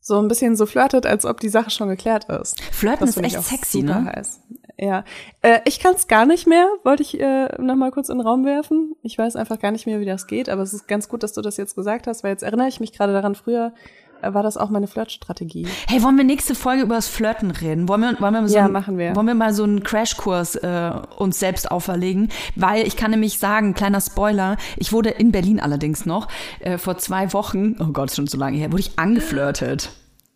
so 0.01 0.20
ein 0.20 0.28
bisschen 0.28 0.55
so 0.55 0.66
flirtet, 0.66 1.05
als 1.05 1.26
ob 1.26 1.39
die 1.39 1.49
Sache 1.49 1.70
schon 1.70 1.89
geklärt 1.89 2.26
ist. 2.30 2.62
Flirten 2.72 3.05
Das 3.05 3.18
ist 3.18 3.24
echt 3.24 3.41
sexy, 3.41 3.84
ne? 3.84 4.05
Heiß. 4.05 4.41
Ja. 4.78 5.03
Äh, 5.41 5.60
ich 5.66 5.80
kann 5.80 5.95
es 5.95 6.07
gar 6.07 6.26
nicht 6.26 6.47
mehr, 6.47 6.68
wollte 6.84 7.03
ich 7.03 7.20
äh, 7.20 7.49
noch 7.62 7.76
mal 7.76 7.91
kurz 7.91 8.07
in 8.10 8.18
den 8.18 8.26
Raum 8.26 8.45
werfen. 8.45 8.95
Ich 9.03 9.18
weiß 9.18 9.36
einfach 9.36 9.60
gar 9.60 9.72
nicht 9.72 9.86
mehr, 9.86 9.99
wie 9.99 10.05
das 10.05 10.26
geht, 10.26 10.47
aber 10.47 10.62
es 10.62 10.74
ist 10.74 10.88
ganz 10.88 11.10
gut, 11.10 11.22
dass 11.22 11.34
du 11.34 11.41
das 11.41 11.57
jetzt 11.57 11.76
gesagt 11.76 12.07
hast, 12.07 12.24
weil 12.24 12.32
jetzt 12.32 12.43
erinnere 12.43 12.70
ich 12.70 12.80
mich 12.80 12.93
gerade 12.93 13.12
daran, 13.12 13.36
früher 13.36 13.74
war 14.22 14.44
das 14.44 14.58
auch 14.58 14.70
meine 14.70 14.88
Flirtstrategie. 14.88 15.68
Hey, 15.88 16.04
wollen 16.04 16.18
wir 16.18 16.24
nächste 16.24 16.56
Folge 16.56 16.84
über 16.84 16.96
das 16.96 17.08
Flirten 17.08 17.52
reden? 17.52 17.88
Wollen 17.88 18.02
wir, 18.02 18.20
wollen 18.20 18.34
wir, 18.34 18.48
so 18.48 18.56
Ja, 18.58 18.66
ein- 18.66 18.72
machen 18.72 18.98
wir. 18.98 19.16
Wollen 19.16 19.28
wir 19.28 19.36
mal 19.36 19.54
so 19.54 19.64
einen 19.64 19.84
Crashkurs 19.84 20.56
äh, 20.56 20.92
uns 21.18 21.40
selbst 21.40 21.72
auferlegen? 21.72 22.30
Weil 22.56 22.86
ich 22.88 22.96
kann 22.96 23.12
nämlich 23.12 23.40
sagen, 23.40 23.74
kleiner 23.74 24.02
Spoiler, 24.02 24.58
ich 24.78 24.92
wurde 24.92 25.10
in 25.10 25.32
Berlin 25.32 25.60
allerdings 25.60 26.06
noch 26.06 26.28
äh, 26.60 26.78
vor 26.78 26.98
zwei 26.98 27.32
Wochen, 27.34 27.76
oh 27.80 27.88
Gott, 27.94 28.12
schon 28.12 28.28
so 28.28 28.38
lange 28.38 28.58
her, 28.58 28.72
wurde 28.72 28.82
ich 28.82 28.98
angeflirtet. 29.00 29.92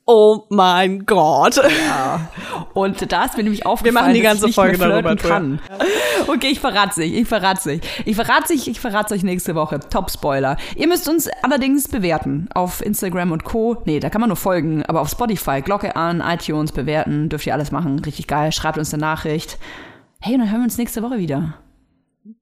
Oh 0.06 0.44
mein 0.50 1.06
Gott. 1.06 1.62
Und 2.74 3.12
da 3.12 3.26
ist 3.26 3.38
mir 3.38 3.44
nämlich 3.44 3.66
aufgefallen, 3.66 3.94
machen 3.94 4.14
die 4.14 4.22
dass 4.22 4.32
ganze 4.32 4.46
nicht 4.48 4.56
Folge 4.56 4.78
mehr 4.78 4.90
darüber, 4.90 5.16
kann. 5.16 5.60
Okay, 6.28 6.48
ich 6.48 6.60
verrat's 6.60 6.98
euch, 6.98 7.14
ich 7.14 7.28
verrat's 7.28 7.66
euch. 7.68 7.80
Ich 8.06 8.16
verrat's 8.16 8.52
euch, 8.52 8.68
ich 8.68 8.80
verrat's 8.82 9.12
euch 9.14 9.24
nächste 9.24 9.56
Woche. 9.56 9.80
Top 9.80 10.12
Spoiler. 10.12 10.58
Ihr 10.76 10.88
müsst 10.88 11.08
uns 11.08 11.30
allerdings 11.42 11.88
bewerten 11.88 12.50
auf 12.54 12.86
Instagram 12.86 13.32
und 13.32 13.46
Co. 13.46 13.82
Nee, 13.86 14.00
da 14.02 14.10
kann 14.10 14.20
man 14.20 14.30
nur 14.30 14.38
folgen, 14.38 14.84
aber 14.86 15.02
auf 15.02 15.10
Spotify, 15.10 15.62
Glocke 15.62 15.96
an, 15.96 16.22
iTunes 16.22 16.74
bewerten, 16.74 17.30
dürft 17.30 17.48
ihr 17.48 17.54
alles 17.54 17.72
machen. 17.72 18.00
Richtig 18.00 18.28
geil. 18.28 18.52
Schreibt 18.52 18.78
uns 18.78 18.94
eine 18.94 19.02
Nachricht. 19.02 19.58
Hey, 20.20 20.34
und 20.34 20.42
dann 20.42 20.52
hören 20.52 20.62
wir 20.62 20.66
uns 20.66 20.78
nächste 20.78 21.02
Woche 21.02 21.18
wieder. 21.18 21.56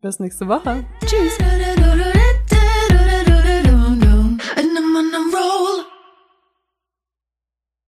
Bis 0.01 0.19
nächste 0.19 0.47
Woche. 0.47 0.83
Tschüss. 1.05 1.37